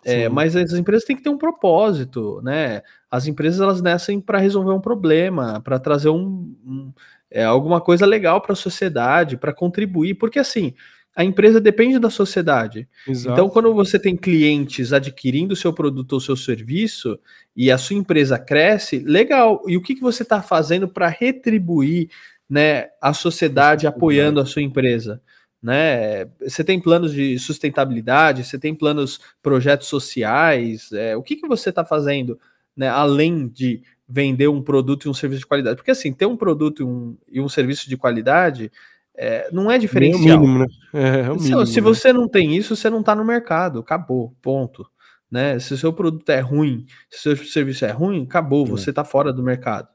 É, 0.05 0.27
mas 0.27 0.53
as 0.55 0.73
empresas 0.73 1.05
têm 1.05 1.15
que 1.15 1.23
ter 1.23 1.29
um 1.29 1.37
propósito, 1.37 2.41
né? 2.43 2.81
As 3.09 3.25
empresas 3.25 3.61
elas 3.61 3.81
nascem 3.81 4.19
para 4.19 4.37
resolver 4.37 4.71
um 4.71 4.81
problema, 4.81 5.61
para 5.61 5.79
trazer 5.79 6.09
um, 6.09 6.53
um 6.65 6.93
é, 7.31 7.43
alguma 7.45 7.79
coisa 7.79 8.05
legal 8.05 8.41
para 8.41 8.51
a 8.53 8.55
sociedade, 8.55 9.37
para 9.37 9.53
contribuir, 9.53 10.15
porque 10.15 10.39
assim 10.39 10.73
a 11.15 11.23
empresa 11.23 11.61
depende 11.61 11.99
da 11.99 12.09
sociedade. 12.09 12.87
Exato. 13.07 13.33
Então, 13.33 13.49
quando 13.49 13.73
você 13.73 13.99
tem 13.99 14.15
clientes 14.15 14.91
adquirindo 14.91 15.53
o 15.53 15.57
seu 15.57 15.71
produto 15.71 16.13
ou 16.13 16.19
seu 16.19 16.35
serviço 16.35 17.19
e 17.55 17.71
a 17.71 17.77
sua 17.77 17.95
empresa 17.95 18.39
cresce, 18.39 18.99
legal. 18.99 19.61
E 19.67 19.77
o 19.77 19.81
que, 19.81 19.95
que 19.95 20.01
você 20.01 20.23
está 20.23 20.41
fazendo 20.41 20.87
para 20.87 21.07
retribuir 21.07 22.09
né, 22.49 22.87
a 23.01 23.13
sociedade 23.13 23.85
apoiando 23.85 24.39
a 24.39 24.45
sua 24.45 24.61
empresa? 24.61 25.21
né? 25.63 26.25
Você 26.41 26.61
tem 26.61 26.77
planos 26.77 27.13
de 27.13 27.39
sustentabilidade, 27.39 28.43
você 28.43 28.59
tem 28.59 28.75
planos, 28.75 29.21
projetos 29.41 29.87
sociais, 29.87 30.91
é, 30.91 31.15
o 31.15 31.23
que, 31.23 31.37
que 31.37 31.47
você 31.47 31.69
está 31.69 31.85
fazendo, 31.85 32.37
né? 32.75 32.89
Além 32.89 33.47
de 33.47 33.81
vender 34.05 34.49
um 34.49 34.61
produto 34.61 35.05
e 35.05 35.09
um 35.09 35.13
serviço 35.13 35.39
de 35.39 35.47
qualidade, 35.47 35.77
porque 35.77 35.91
assim, 35.91 36.11
ter 36.11 36.25
um 36.25 36.35
produto 36.35 36.81
e 36.81 36.85
um, 36.85 37.17
e 37.31 37.39
um 37.39 37.47
serviço 37.47 37.87
de 37.87 37.95
qualidade 37.95 38.69
é, 39.15 39.49
não 39.51 39.71
é 39.71 39.77
diferencial. 39.77 40.37
É 40.37 40.39
mínimo, 40.39 40.59
né? 40.59 40.65
é, 40.93 41.07
é 41.19 41.29
mínimo, 41.29 41.65
se, 41.65 41.73
se 41.73 41.81
né? 41.81 41.87
você 41.87 42.13
não 42.13 42.27
tem 42.27 42.55
isso, 42.55 42.75
você 42.75 42.89
não 42.89 43.01
está 43.01 43.15
no 43.15 43.23
mercado, 43.23 43.79
acabou, 43.79 44.35
ponto. 44.41 44.85
Né? 45.29 45.59
Se 45.59 45.73
o 45.73 45.77
seu 45.77 45.91
produto 45.91 46.29
é 46.29 46.39
ruim, 46.39 46.85
se 47.09 47.29
o 47.29 47.35
seu 47.35 47.45
serviço 47.45 47.85
é 47.85 47.91
ruim, 47.91 48.23
acabou, 48.23 48.65
você 48.65 48.89
está 48.89 49.03
fora 49.03 49.33
do 49.33 49.43
mercado. 49.43 49.87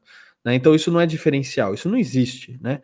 Né? 0.44 0.54
Então 0.54 0.74
isso 0.74 0.90
não 0.90 1.00
é 1.00 1.06
diferencial, 1.06 1.74
isso 1.74 1.88
não 1.88 1.96
existe, 1.96 2.58
né? 2.60 2.80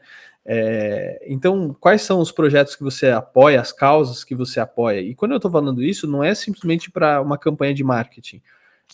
É, 0.47 1.25
então, 1.27 1.75
quais 1.81 2.03
são 2.03 2.21
os 2.21 2.31
projetos 2.31 2.77
que 2.77 2.83
você 2.83 3.09
apoia, 3.09 3.61
as 3.61 3.73
causas 3.73 4.23
que 4.23 4.35
você 4.35 4.61
apoia? 4.61 5.01
E 5.01 5.15
quando 5.15 5.31
eu 5.31 5.37
estou 5.37 5.51
falando 5.51 5.83
isso, 5.83 6.07
não 6.07 6.23
é 6.23 6.35
simplesmente 6.35 6.91
para 6.91 7.21
uma 7.23 7.39
campanha 7.39 7.73
de 7.73 7.83
marketing. 7.83 8.43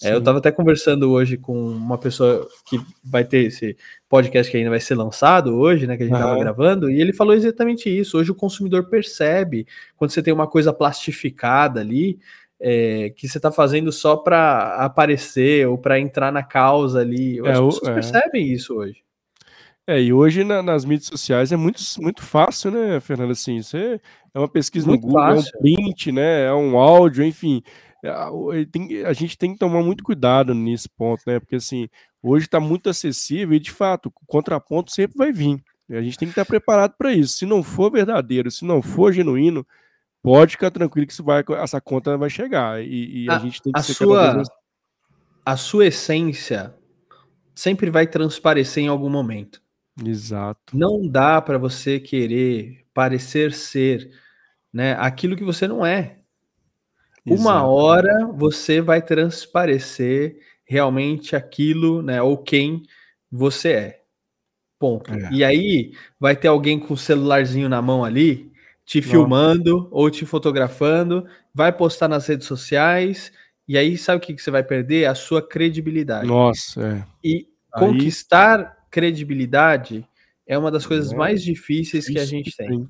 É, 0.03 0.12
eu 0.12 0.18
estava 0.18 0.38
até 0.38 0.51
conversando 0.51 1.11
hoje 1.11 1.36
com 1.36 1.53
uma 1.53 1.99
pessoa 1.99 2.49
que 2.64 2.80
vai 3.05 3.24
ter 3.24 3.47
esse 3.47 3.76
podcast 4.09 4.51
que 4.51 4.57
ainda 4.57 4.70
vai 4.70 4.80
ser 4.80 4.95
lançado 4.95 5.55
hoje, 5.55 5.86
né? 5.86 5.97
Que 5.97 6.05
a 6.05 6.07
gente 6.07 6.14
estava 6.14 6.34
uhum. 6.34 6.41
gravando, 6.41 6.91
e 6.91 7.01
ele 7.01 7.12
falou 7.12 7.34
exatamente 7.34 7.88
isso. 7.88 8.18
Hoje 8.18 8.30
o 8.30 8.34
consumidor 8.34 8.88
percebe 8.88 9.66
quando 9.97 10.11
você 10.11 10.22
tem 10.22 10.32
uma 10.32 10.47
coisa 10.47 10.72
plastificada 10.72 11.80
ali, 11.80 12.18
é, 12.59 13.11
que 13.11 13.28
você 13.28 13.38
está 13.38 13.51
fazendo 13.51 13.93
só 13.93 14.16
para 14.16 14.76
aparecer 14.76 15.66
ou 15.68 15.76
para 15.76 15.99
entrar 15.99 16.32
na 16.32 16.43
causa 16.43 17.01
ali. 17.01 17.38
É, 17.41 17.51
As 17.51 17.61
pessoas 17.61 17.88
é. 17.88 17.95
percebem 17.95 18.53
isso 18.53 18.74
hoje. 18.74 19.03
É, 19.86 20.01
e 20.01 20.12
hoje 20.12 20.45
na, 20.45 20.62
nas 20.62 20.84
mídias 20.84 21.09
sociais 21.09 21.51
é 21.51 21.57
muito, 21.57 21.82
muito 21.99 22.22
fácil, 22.22 22.70
né, 22.70 23.01
Fernando? 23.01 23.32
Assim, 23.32 23.61
você 23.61 24.01
é 24.32 24.38
uma 24.38 24.49
pesquisa 24.49 24.86
muito 24.86 25.03
no 25.03 25.09
Google, 25.09 25.36
fácil. 25.36 25.53
é 25.53 25.59
um 25.59 25.61
print, 25.61 26.12
né? 26.12 26.45
É 26.47 26.53
um 26.53 26.78
áudio, 26.78 27.24
enfim. 27.24 27.62
É, 28.03 28.11
a 29.07 29.12
gente 29.12 29.36
tem 29.36 29.53
que 29.53 29.59
tomar 29.59 29.82
muito 29.82 30.03
cuidado 30.03 30.55
nesse 30.55 30.88
ponto, 30.88 31.22
né? 31.26 31.38
Porque 31.38 31.57
assim, 31.57 31.88
hoje 32.22 32.46
está 32.46 32.59
muito 32.59 32.88
acessível 32.88 33.55
e 33.55 33.61
de 33.61 33.70
fato 33.70 34.07
o 34.07 34.26
contraponto 34.26 34.90
sempre 34.90 35.16
vai 35.16 35.32
vir. 35.32 35.62
A 35.90 36.03
gente 36.03 36.16
tem 36.16 36.28
que 36.28 36.32
estar 36.32 36.44
preparado 36.44 36.94
para 36.96 37.12
isso. 37.12 37.36
Se 37.36 37.46
não 37.46 37.62
for 37.62 37.90
verdadeiro, 37.90 38.51
se 38.51 38.64
não 38.64 38.80
for 38.80 39.12
genuíno, 39.12 39.66
pode 40.22 40.53
ficar 40.53 40.70
tranquilo 40.70 41.07
que 41.07 41.12
isso 41.12 41.24
vai, 41.24 41.42
essa 41.59 41.80
conta 41.80 42.16
vai 42.16 42.30
chegar. 42.30 42.82
E, 42.82 43.24
e 43.24 43.30
a, 43.30 43.36
a, 43.36 43.38
gente 43.40 43.61
tem 43.61 43.72
que 43.72 43.78
a 43.78 43.82
ser 43.82 43.94
sua, 43.94 44.34
mais... 44.34 44.48
A 45.44 45.57
sua 45.57 45.86
essência 45.86 46.74
sempre 47.55 47.90
vai 47.90 48.07
transparecer 48.07 48.84
em 48.84 48.88
algum 48.88 49.11
momento. 49.11 49.61
Exato. 50.05 50.76
Não 50.76 51.09
dá 51.09 51.42
para 51.42 51.59
você 51.59 51.98
querer 51.98 52.86
parecer 52.94 53.53
ser 53.53 54.11
né, 54.72 54.92
aquilo 54.98 55.36
que 55.36 55.44
você 55.44 55.66
não 55.66 55.84
é. 55.84 56.20
Exato. 57.31 57.41
Uma 57.41 57.66
hora 57.66 58.26
você 58.26 58.81
vai 58.81 59.01
transparecer 59.01 60.39
realmente 60.64 61.35
aquilo, 61.35 62.03
né, 62.03 62.22
ou 62.22 62.39
quem 62.39 62.83
você 63.31 63.68
é. 63.70 64.01
Ponto. 64.78 65.12
É. 65.12 65.28
E 65.33 65.45
aí 65.45 65.93
vai 66.18 66.35
ter 66.35 66.49
alguém 66.49 66.78
com 66.78 66.95
o 66.95 66.97
celularzinho 66.97 67.68
na 67.68 67.83
mão 67.83 68.05
ali, 68.05 68.51
te 68.85 68.99
Nossa. 68.99 69.11
filmando 69.11 69.89
ou 69.91 70.11
te 70.11 70.24
fotografando, 70.24 71.26
vai 71.55 71.72
postar 71.72 72.09
nas 72.09 72.26
redes 72.26 72.47
sociais, 72.47 73.33
e 73.68 73.76
aí 73.78 73.97
sabe 73.97 74.18
o 74.18 74.20
que, 74.20 74.35
que 74.35 74.43
você 74.43 74.51
vai 74.51 74.62
perder? 74.62 75.07
A 75.07 75.14
sua 75.14 75.41
credibilidade. 75.41 76.26
Nossa, 76.26 76.83
é. 76.83 77.07
E 77.22 77.35
aí... 77.35 77.47
conquistar 77.72 78.87
credibilidade 78.91 80.05
é 80.47 80.59
uma 80.59 80.70
das 80.70 80.85
coisas 80.85 81.12
é. 81.12 81.16
mais 81.16 81.43
difíceis 81.43 82.07
que 82.07 82.18
a 82.18 82.24
gente 82.24 82.57
tem. 82.57 82.89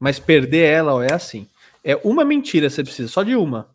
Mas 0.00 0.18
perder 0.18 0.64
ela 0.64 0.94
ó, 0.94 1.02
é 1.02 1.12
assim. 1.12 1.46
É 1.84 1.96
uma 2.04 2.24
mentira 2.24 2.70
você 2.70 2.82
precisa, 2.82 3.08
só 3.08 3.22
de 3.22 3.34
uma. 3.34 3.70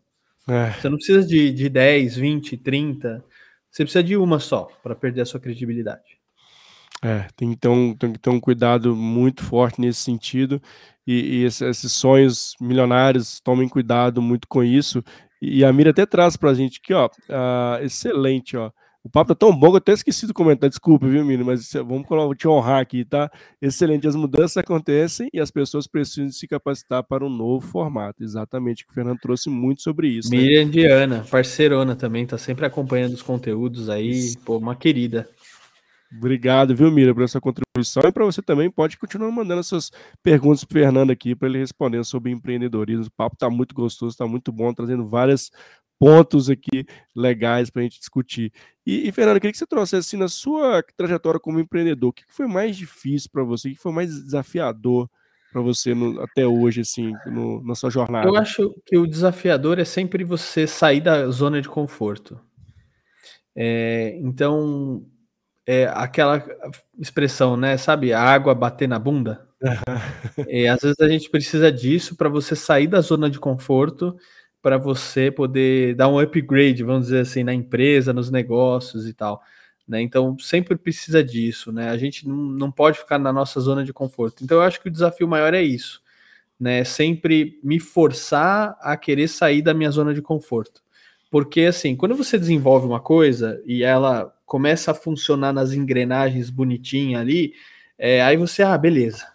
É. 0.48 0.72
Você 0.72 0.88
não 0.88 0.96
precisa 0.96 1.26
de, 1.26 1.52
de 1.52 1.68
10, 1.68 2.16
20, 2.16 2.56
30. 2.56 3.24
Você 3.70 3.84
precisa 3.84 4.02
de 4.02 4.16
uma 4.16 4.38
só 4.38 4.68
para 4.82 4.94
perder 4.94 5.22
a 5.22 5.26
sua 5.26 5.38
credibilidade. 5.38 6.18
É, 7.02 7.28
tem 7.36 7.50
que, 7.50 7.56
ter 7.56 7.68
um, 7.68 7.94
tem 7.94 8.12
que 8.12 8.18
ter 8.18 8.30
um 8.30 8.40
cuidado 8.40 8.96
muito 8.96 9.44
forte 9.44 9.80
nesse 9.80 10.00
sentido. 10.00 10.60
E, 11.06 11.40
e 11.40 11.44
esses, 11.44 11.62
esses 11.62 11.92
sonhos 11.92 12.56
milionários, 12.60 13.40
tomem 13.40 13.68
cuidado 13.68 14.20
muito 14.20 14.48
com 14.48 14.64
isso. 14.64 15.04
E 15.40 15.64
a 15.64 15.72
Mira 15.72 15.90
até 15.90 16.04
traz 16.04 16.36
para 16.36 16.50
a 16.50 16.54
gente 16.54 16.80
aqui, 16.82 16.92
ó, 16.92 17.06
uh, 17.06 17.84
excelente, 17.84 18.56
ó. 18.56 18.72
O 19.08 19.10
papo 19.10 19.28
tá 19.28 19.34
tão 19.34 19.58
bom 19.58 19.68
que 19.68 19.72
eu 19.72 19.78
até 19.78 19.92
esqueci 19.92 20.26
do 20.26 20.34
comentário. 20.34 20.68
Desculpa, 20.68 21.08
viu, 21.08 21.24
Mino? 21.24 21.42
Mas 21.42 21.72
vamos 21.72 22.06
vou 22.06 22.34
te 22.34 22.46
honrar 22.46 22.78
aqui, 22.78 23.06
tá? 23.06 23.30
Excelente. 23.60 24.06
As 24.06 24.14
mudanças 24.14 24.58
acontecem 24.58 25.30
e 25.32 25.40
as 25.40 25.50
pessoas 25.50 25.86
precisam 25.86 26.30
se 26.30 26.46
capacitar 26.46 27.02
para 27.02 27.24
um 27.24 27.30
novo 27.30 27.66
formato. 27.66 28.22
Exatamente, 28.22 28.84
que 28.84 28.90
o 28.90 28.94
Fernando 28.94 29.18
trouxe 29.18 29.48
muito 29.48 29.80
sobre 29.80 30.08
isso. 30.08 30.30
Né? 30.30 30.36
Miriam 30.36 30.66
né? 30.66 30.70
Diana, 30.70 31.26
parceirona 31.30 31.96
também, 31.96 32.26
tá 32.26 32.36
sempre 32.36 32.66
acompanhando 32.66 33.14
os 33.14 33.22
conteúdos 33.22 33.88
aí. 33.88 34.36
Pô, 34.44 34.58
uma 34.58 34.76
querida. 34.76 35.26
Obrigado, 36.14 36.76
viu, 36.76 36.90
Mira, 36.90 37.14
por 37.14 37.22
essa 37.22 37.40
contribuição. 37.40 38.02
E 38.04 38.12
para 38.12 38.26
você 38.26 38.42
também, 38.42 38.70
pode 38.70 38.98
continuar 38.98 39.30
mandando 39.30 39.64
suas 39.64 39.90
perguntas 40.22 40.64
para 40.64 40.78
o 40.78 40.82
Fernando 40.82 41.10
aqui, 41.10 41.34
para 41.34 41.48
ele 41.48 41.58
responder 41.58 42.04
sobre 42.04 42.30
empreendedorismo. 42.30 43.06
O 43.06 43.10
papo 43.16 43.36
está 43.36 43.48
muito 43.48 43.74
gostoso, 43.74 44.12
está 44.12 44.26
muito 44.26 44.52
bom, 44.52 44.74
trazendo 44.74 45.06
várias 45.06 45.50
pontos 45.98 46.48
aqui 46.48 46.86
legais 47.14 47.70
para 47.70 47.80
a 47.80 47.82
gente 47.82 47.98
discutir. 47.98 48.52
E, 48.86 49.08
e, 49.08 49.12
Fernando, 49.12 49.36
eu 49.36 49.40
queria 49.40 49.52
que 49.52 49.58
você 49.58 49.66
trouxesse 49.66 50.08
assim, 50.08 50.16
na 50.16 50.28
sua 50.28 50.82
trajetória 50.96 51.40
como 51.40 51.60
empreendedor, 51.60 52.10
o 52.10 52.12
que 52.12 52.24
foi 52.28 52.46
mais 52.46 52.76
difícil 52.76 53.28
para 53.32 53.42
você, 53.42 53.68
o 53.68 53.72
que 53.72 53.78
foi 53.78 53.92
mais 53.92 54.10
desafiador 54.10 55.10
para 55.52 55.60
você 55.60 55.94
no, 55.94 56.20
até 56.20 56.46
hoje, 56.46 56.82
assim, 56.82 57.12
no, 57.26 57.62
na 57.64 57.74
sua 57.74 57.90
jornada? 57.90 58.28
Eu 58.28 58.36
acho 58.36 58.74
que 58.86 58.96
o 58.96 59.06
desafiador 59.06 59.78
é 59.78 59.84
sempre 59.84 60.24
você 60.24 60.66
sair 60.66 61.00
da 61.00 61.28
zona 61.28 61.60
de 61.60 61.68
conforto. 61.68 62.38
É, 63.56 64.16
então, 64.22 65.04
é 65.66 65.86
aquela 65.86 66.44
expressão, 66.98 67.56
né? 67.56 67.76
Sabe, 67.76 68.12
a 68.12 68.22
água 68.22 68.54
bater 68.54 68.88
na 68.88 68.98
bunda. 68.98 69.46
é, 70.48 70.68
às 70.68 70.80
vezes 70.80 71.00
a 71.00 71.08
gente 71.08 71.28
precisa 71.28 71.72
disso 71.72 72.14
para 72.14 72.28
você 72.28 72.54
sair 72.54 72.86
da 72.86 73.00
zona 73.00 73.28
de 73.28 73.40
conforto 73.40 74.16
para 74.62 74.76
você 74.76 75.30
poder 75.30 75.94
dar 75.94 76.08
um 76.08 76.18
upgrade, 76.18 76.82
vamos 76.82 77.06
dizer 77.06 77.20
assim, 77.20 77.42
na 77.44 77.54
empresa, 77.54 78.12
nos 78.12 78.30
negócios 78.30 79.06
e 79.06 79.12
tal. 79.12 79.42
Né? 79.86 80.02
Então, 80.02 80.36
sempre 80.38 80.76
precisa 80.76 81.24
disso, 81.24 81.72
né? 81.72 81.88
A 81.88 81.96
gente 81.96 82.28
não, 82.28 82.36
não 82.36 82.70
pode 82.70 82.98
ficar 82.98 83.18
na 83.18 83.32
nossa 83.32 83.58
zona 83.60 83.82
de 83.82 83.92
conforto. 83.92 84.44
Então, 84.44 84.58
eu 84.58 84.62
acho 84.62 84.80
que 84.82 84.88
o 84.88 84.92
desafio 84.92 85.26
maior 85.26 85.54
é 85.54 85.62
isso, 85.62 86.02
né? 86.60 86.84
Sempre 86.84 87.58
me 87.62 87.80
forçar 87.80 88.76
a 88.80 88.96
querer 88.96 89.28
sair 89.28 89.62
da 89.62 89.72
minha 89.72 89.90
zona 89.90 90.12
de 90.12 90.20
conforto. 90.20 90.82
Porque, 91.30 91.62
assim, 91.62 91.96
quando 91.96 92.14
você 92.14 92.38
desenvolve 92.38 92.86
uma 92.86 93.00
coisa 93.00 93.62
e 93.64 93.82
ela 93.82 94.34
começa 94.44 94.90
a 94.90 94.94
funcionar 94.94 95.52
nas 95.52 95.72
engrenagens 95.72 96.50
bonitinha 96.50 97.20
ali, 97.20 97.54
é, 97.98 98.22
aí 98.22 98.36
você, 98.36 98.62
ah, 98.62 98.76
beleza, 98.76 99.26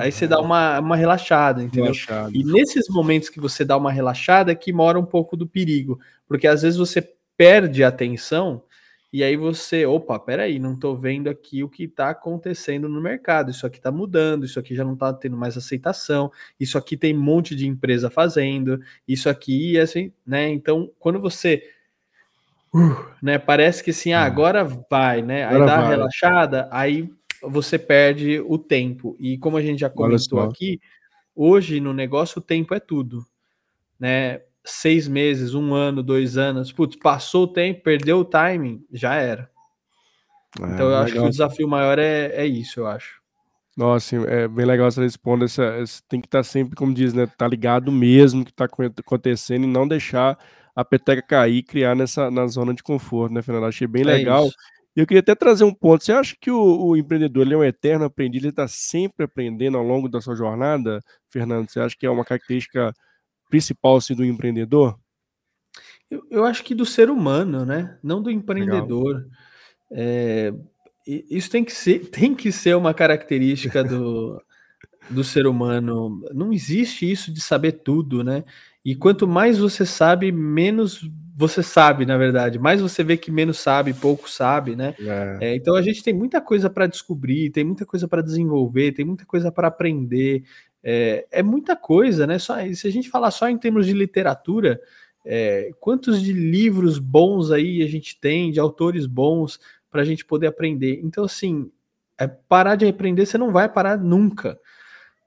Aí 0.00 0.12
você 0.12 0.26
dá 0.26 0.38
uma, 0.38 0.80
uma 0.80 0.96
relaxada, 0.96 1.62
entendeu? 1.62 1.84
Relaxado. 1.84 2.36
E 2.36 2.44
nesses 2.44 2.88
momentos 2.88 3.30
que 3.30 3.40
você 3.40 3.64
dá 3.64 3.76
uma 3.76 3.90
relaxada 3.90 4.52
é 4.52 4.54
que 4.54 4.72
mora 4.72 4.98
um 4.98 5.04
pouco 5.04 5.36
do 5.36 5.46
perigo, 5.46 5.98
porque 6.26 6.46
às 6.46 6.62
vezes 6.62 6.78
você 6.78 7.00
perde 7.36 7.82
a 7.82 7.88
atenção 7.88 8.62
e 9.12 9.22
aí 9.22 9.36
você, 9.36 9.84
opa, 9.84 10.18
peraí, 10.18 10.58
não 10.58 10.74
tô 10.74 10.94
vendo 10.96 11.28
aqui 11.28 11.62
o 11.62 11.68
que 11.68 11.86
tá 11.86 12.08
acontecendo 12.10 12.88
no 12.88 13.00
mercado, 13.00 13.50
isso 13.50 13.66
aqui 13.66 13.78
tá 13.78 13.92
mudando, 13.92 14.46
isso 14.46 14.58
aqui 14.58 14.74
já 14.74 14.84
não 14.84 14.96
tá 14.96 15.12
tendo 15.12 15.36
mais 15.36 15.54
aceitação, 15.54 16.32
isso 16.58 16.78
aqui 16.78 16.96
tem 16.96 17.14
um 17.14 17.20
monte 17.20 17.54
de 17.54 17.66
empresa 17.66 18.08
fazendo, 18.08 18.80
isso 19.06 19.28
aqui, 19.28 19.78
assim, 19.78 20.10
né? 20.26 20.48
Então, 20.48 20.90
quando 20.98 21.20
você 21.20 21.62
uh, 22.74 23.04
né, 23.22 23.38
parece 23.38 23.84
que 23.84 23.90
assim, 23.90 24.14
ah, 24.14 24.22
hum. 24.22 24.24
agora 24.24 24.64
vai, 24.64 25.20
né? 25.20 25.44
Aí 25.44 25.56
agora 25.56 25.66
dá 25.66 25.80
vai. 25.80 25.90
relaxada, 25.90 26.68
aí 26.70 27.10
você 27.42 27.78
perde 27.78 28.40
o 28.40 28.58
tempo. 28.58 29.16
E 29.18 29.38
como 29.38 29.56
a 29.56 29.62
gente 29.62 29.80
já 29.80 29.90
comentou 29.90 30.40
aqui, 30.40 30.80
hoje 31.34 31.80
no 31.80 31.92
negócio 31.92 32.38
o 32.38 32.42
tempo 32.42 32.74
é 32.74 32.80
tudo. 32.80 33.24
Né? 33.98 34.40
Seis 34.64 35.08
meses, 35.08 35.54
um 35.54 35.74
ano, 35.74 36.02
dois 36.02 36.36
anos, 36.36 36.72
putz, 36.72 36.96
passou 36.96 37.44
o 37.44 37.48
tempo, 37.48 37.82
perdeu 37.82 38.18
o 38.18 38.24
timing, 38.24 38.84
já 38.92 39.14
era. 39.14 39.50
É, 40.60 40.64
então 40.64 40.90
eu 40.90 40.96
acho 40.96 41.12
que 41.12 41.18
o 41.18 41.30
desafio 41.30 41.66
maior 41.66 41.98
é, 41.98 42.26
é 42.34 42.46
isso, 42.46 42.80
eu 42.80 42.86
acho. 42.86 43.20
Nossa, 43.76 44.16
é 44.16 44.46
bem 44.46 44.66
legal 44.66 44.90
você 44.90 45.00
responder. 45.00 45.46
Essa, 45.46 46.02
tem 46.08 46.20
que 46.20 46.26
estar 46.26 46.42
sempre, 46.42 46.76
como 46.76 46.92
diz, 46.92 47.14
né? 47.14 47.26
Tá 47.26 47.48
ligado 47.48 47.90
mesmo 47.90 48.44
que 48.44 48.50
está 48.50 48.66
acontecendo 48.66 49.64
e 49.64 49.66
não 49.66 49.88
deixar 49.88 50.38
a 50.76 50.84
peteca 50.84 51.22
cair 51.22 51.62
criar 51.62 51.94
nessa 51.94 52.30
na 52.30 52.46
zona 52.46 52.74
de 52.74 52.82
conforto, 52.82 53.32
né, 53.32 53.40
Fernando? 53.40 53.64
Achei 53.64 53.86
bem 53.86 54.02
é 54.02 54.06
legal. 54.06 54.46
Isso. 54.46 54.56
E 54.94 55.00
eu 55.00 55.06
queria 55.06 55.20
até 55.20 55.34
trazer 55.34 55.64
um 55.64 55.72
ponto. 55.72 56.04
Você 56.04 56.12
acha 56.12 56.36
que 56.38 56.50
o, 56.50 56.86
o 56.86 56.96
empreendedor 56.96 57.50
é 57.50 57.56
um 57.56 57.64
eterno 57.64 58.04
aprendiz? 58.04 58.42
Ele 58.42 58.50
está 58.50 58.68
sempre 58.68 59.24
aprendendo 59.24 59.78
ao 59.78 59.84
longo 59.84 60.08
da 60.08 60.20
sua 60.20 60.34
jornada, 60.34 61.00
Fernando? 61.28 61.70
Você 61.70 61.80
acha 61.80 61.96
que 61.98 62.06
é 62.06 62.10
uma 62.10 62.24
característica 62.24 62.92
principal 63.48 63.96
assim, 63.96 64.14
do 64.14 64.24
empreendedor? 64.24 64.98
Eu, 66.10 66.22
eu 66.30 66.44
acho 66.44 66.62
que 66.62 66.74
do 66.74 66.84
ser 66.84 67.08
humano, 67.08 67.64
né? 67.64 67.98
Não 68.02 68.22
do 68.22 68.30
empreendedor. 68.30 69.26
É, 69.90 70.52
isso 71.06 71.50
tem 71.50 71.64
que 71.64 71.72
ser, 71.72 72.00
tem 72.10 72.34
que 72.34 72.52
ser 72.52 72.76
uma 72.76 72.92
característica 72.92 73.82
do, 73.82 74.42
do 75.08 75.22
ser 75.24 75.46
humano. 75.46 76.22
Não 76.34 76.52
existe 76.52 77.10
isso 77.10 77.32
de 77.32 77.40
saber 77.40 77.72
tudo, 77.72 78.22
né? 78.24 78.44
E 78.84 78.94
quanto 78.96 79.28
mais 79.28 79.58
você 79.58 79.86
sabe, 79.86 80.32
menos 80.32 81.08
você 81.34 81.62
sabe, 81.62 82.04
na 82.06 82.16
verdade. 82.18 82.58
Mais 82.58 82.80
você 82.80 83.02
vê 83.02 83.16
que 83.16 83.30
menos 83.30 83.58
sabe, 83.58 83.94
pouco 83.94 84.28
sabe, 84.30 84.76
né? 84.76 84.94
É. 85.00 85.38
É, 85.40 85.56
então 85.56 85.74
a 85.74 85.82
gente 85.82 86.02
tem 86.02 86.12
muita 86.14 86.40
coisa 86.40 86.68
para 86.70 86.86
descobrir, 86.86 87.50
tem 87.50 87.64
muita 87.64 87.86
coisa 87.86 88.06
para 88.08 88.22
desenvolver, 88.22 88.92
tem 88.92 89.04
muita 89.04 89.24
coisa 89.26 89.50
para 89.52 89.68
aprender. 89.68 90.44
É, 90.82 91.26
é, 91.30 91.42
muita 91.42 91.76
coisa, 91.76 92.26
né? 92.26 92.38
Só, 92.38 92.56
se 92.74 92.86
a 92.86 92.90
gente 92.90 93.08
falar 93.10 93.30
só 93.30 93.48
em 93.48 93.58
termos 93.58 93.86
de 93.86 93.92
literatura, 93.92 94.80
é, 95.24 95.70
quantos 95.80 96.20
de 96.20 96.32
livros 96.32 96.98
bons 96.98 97.50
aí 97.50 97.82
a 97.82 97.86
gente 97.88 98.18
tem, 98.20 98.50
de 98.50 98.60
autores 98.60 99.06
bons 99.06 99.60
para 99.90 100.02
a 100.02 100.04
gente 100.04 100.24
poder 100.24 100.48
aprender. 100.48 101.00
Então, 101.02 101.24
assim, 101.24 101.70
É 102.18 102.26
parar 102.28 102.76
de 102.76 102.86
aprender, 102.86 103.26
você 103.26 103.38
não 103.38 103.50
vai 103.52 103.68
parar 103.68 103.98
nunca. 103.98 104.58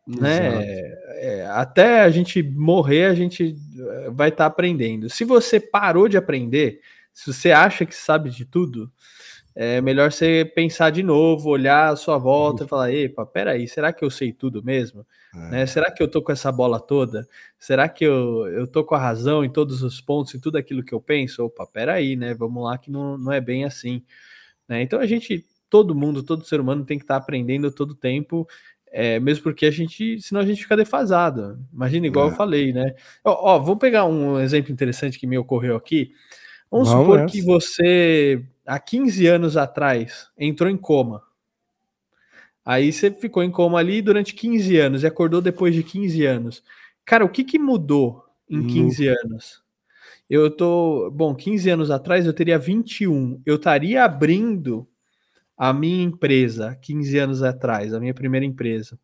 Né? 0.08 0.82
É, 1.18 1.47
até 1.51 2.01
a 2.01 2.10
gente 2.10 2.43
morrer, 2.43 3.06
a 3.06 3.14
gente 3.16 3.56
eh, 3.78 4.10
vai 4.12 4.30
estar 4.30 4.43
tá 4.43 4.45
aprendendo. 4.45 5.10
Se 5.10 5.24
você 5.24 5.60
parou 5.60 6.08
de 6.08 6.16
aprender, 6.16 6.80
se 7.12 7.34
você 7.34 7.51
acha 7.51 7.86
que 7.86 7.95
sabe 7.95 8.30
de 8.30 8.45
tudo, 8.45 8.91
é 9.56 9.80
melhor 9.80 10.12
você 10.12 10.51
pensar 10.53 10.89
de 10.89 11.01
novo, 11.01 11.49
olhar 11.49 11.93
a 11.93 11.95
sua 11.95 12.18
volta 12.18 12.66
e 12.66 12.68
falar: 12.68 12.91
epa, 12.91 13.26
peraí, 13.26 13.68
será 13.68 13.93
que 13.93 14.03
eu 14.03 14.12
sei 14.12 14.34
tudo 14.34 14.62
mesmo? 14.62 15.08
É. 15.34 15.49
Né? 15.49 15.66
Será 15.66 15.89
que 15.89 16.03
eu 16.03 16.10
tô 16.10 16.22
com 16.22 16.32
essa 16.32 16.51
bola 16.51 16.78
toda? 16.78 17.26
Será 17.58 17.88
que 17.88 18.03
eu, 18.03 18.47
eu 18.47 18.68
tô 18.68 18.84
com 18.84 18.95
a 18.95 18.99
razão 18.99 19.45
em 19.45 19.49
todos 19.49 19.82
os 19.82 20.01
pontos, 20.01 20.36
em 20.36 20.39
tudo 20.39 20.58
aquilo 20.58 20.84
que 20.84 20.93
eu 20.93 20.99
penso? 20.99 21.45
Opa, 21.45 21.66
peraí, 21.66 22.18
né? 22.18 22.34
Vamos 22.34 22.64
lá 22.64 22.78
que 22.78 22.91
não, 22.91 23.18
não 23.18 23.32
é 23.32 23.39
bem 23.39 23.64
assim. 23.64 24.03
Né? 24.68 24.82
Então 24.82 24.99
a 24.99 25.06
gente, 25.06 25.45
todo 25.70 25.95
mundo, 25.95 26.22
todo 26.22 26.45
ser 26.45 26.60
humano 26.60 26.84
tem 26.86 26.97
que 26.97 27.06
estar 27.06 27.16
tá 27.18 27.22
aprendendo 27.24 27.72
todo 27.72 27.95
tempo. 27.95 28.45
É, 28.98 29.20
mesmo 29.20 29.43
porque 29.43 29.66
a 29.66 29.72
gente, 29.72 30.22
senão 30.22 30.39
a 30.39 30.46
gente 30.46 30.64
fica 30.64 30.78
defasado. 30.78 31.60
Imagina, 31.74 32.08
igual 32.08 32.30
é. 32.30 32.32
eu 32.32 32.36
falei, 32.36 32.72
né? 32.72 32.96
Ó, 33.26 33.56
ó, 33.56 33.60
vou 33.60 33.76
pegar 33.76 34.06
um 34.06 34.39
exemplo 34.39 34.72
interessante 34.72 35.20
que 35.20 35.28
me 35.28 35.38
ocorreu 35.38 35.76
aqui. 35.76 36.14
Vamos, 36.72 36.88
Vamos 36.88 37.06
supor 37.06 37.26
que 37.26 37.41
você, 37.41 38.46
há 38.66 38.80
15 38.80 39.28
anos 39.28 39.58
atrás, 39.58 40.30
entrou 40.38 40.70
em 40.70 40.78
coma. 40.78 41.22
Aí 42.64 42.93
você 42.93 43.12
ficou 43.12 43.43
em 43.43 43.52
coma 43.52 43.80
ali 43.80 44.02
durante 44.02 44.34
15 44.34 44.78
anos 44.78 45.04
e 45.04 45.08
acordou 45.08 45.41
depois 45.41 45.76
de 45.76 45.84
15 45.84 46.26
anos. 46.26 46.64
Cara, 47.04 47.26
o 47.26 47.30
que, 47.30 47.43
que 47.43 47.60
mudou 47.60 48.24
em 48.50 48.66
15 48.66 49.10
hum. 49.10 49.14
anos? 49.26 49.62
Eu 50.30 50.50
tô. 50.50 51.12
Bom, 51.12 51.36
15 51.36 51.70
anos 51.70 51.91
atrás 51.91 52.26
eu 52.26 52.34
teria 52.34 52.58
21. 52.58 53.41
Eu 53.46 53.58
estaria 53.58 54.06
abrindo 54.06 54.88
a 55.58 55.74
minha 55.74 56.03
empresa 56.03 56.78
15 56.82 57.18
anos 57.18 57.43
atrás, 57.43 57.93
a 57.93 57.99
minha 57.99 58.14
primeira 58.14 58.45
empresa. 58.45 58.99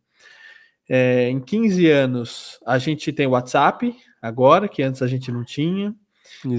É, 0.89 1.29
em 1.29 1.39
15 1.39 1.87
anos, 1.89 2.59
a 2.65 2.77
gente 2.77 3.13
tem 3.13 3.27
WhatsApp 3.27 3.95
agora, 4.21 4.67
que 4.67 4.83
antes 4.83 5.01
a 5.01 5.07
gente 5.07 5.31
não 5.31 5.43
tinha. 5.43 5.95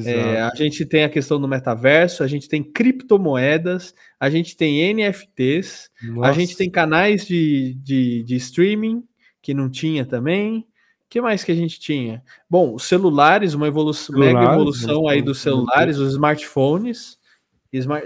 É, 0.07 0.41
a 0.41 0.55
gente 0.55 0.85
tem 0.85 1.05
a 1.05 1.09
questão 1.09 1.41
do 1.41 1.49
metaverso, 1.49 2.23
a 2.23 2.27
gente 2.27 2.49
tem 2.49 2.63
criptomoedas, 2.63 3.95
a 4.19 4.31
gente 4.31 4.57
tem 4.57 4.95
NFTs, 4.95 5.91
Nossa. 6.03 6.31
a 6.31 6.33
gente 6.33 6.57
tem 6.57 6.71
canais 6.71 7.27
de, 7.27 7.75
de, 7.83 8.23
de, 8.23 8.37
streaming 8.37 9.03
que 9.41 9.55
não 9.55 9.69
tinha 9.69 10.05
também. 10.05 10.67
Que 11.09 11.21
mais 11.21 11.45
que 11.45 11.53
a 11.53 11.55
gente 11.55 11.79
tinha? 11.79 12.23
Bom, 12.49 12.79
celulares, 12.79 13.55
uma 13.55 13.67
evolução, 13.67 14.15
celulares, 14.15 14.35
mega 14.35 14.55
evolução 14.55 15.09
aí 15.09 15.21
dos 15.21 15.41
celulares, 15.41 15.99
os 15.99 16.13
smartphones. 16.13 17.19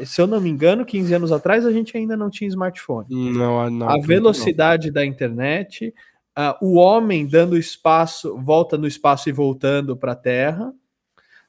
Se 0.04 0.20
eu 0.20 0.26
não 0.26 0.40
me 0.40 0.48
engano, 0.48 0.84
15 0.84 1.14
anos 1.14 1.32
atrás 1.32 1.66
a 1.66 1.72
gente 1.72 1.96
ainda 1.96 2.16
não 2.16 2.30
tinha 2.30 2.48
smartphone. 2.48 3.06
Não, 3.10 3.68
não, 3.70 3.88
a 3.88 3.98
velocidade 3.98 4.88
não. 4.88 4.94
da 4.94 5.04
internet, 5.04 5.92
uh, 6.38 6.64
o 6.64 6.76
homem 6.76 7.26
dando 7.26 7.58
espaço, 7.58 8.36
volta 8.38 8.78
no 8.78 8.86
espaço 8.86 9.28
e 9.28 9.32
voltando 9.32 9.96
para 9.96 10.12
a 10.12 10.16
Terra 10.16 10.72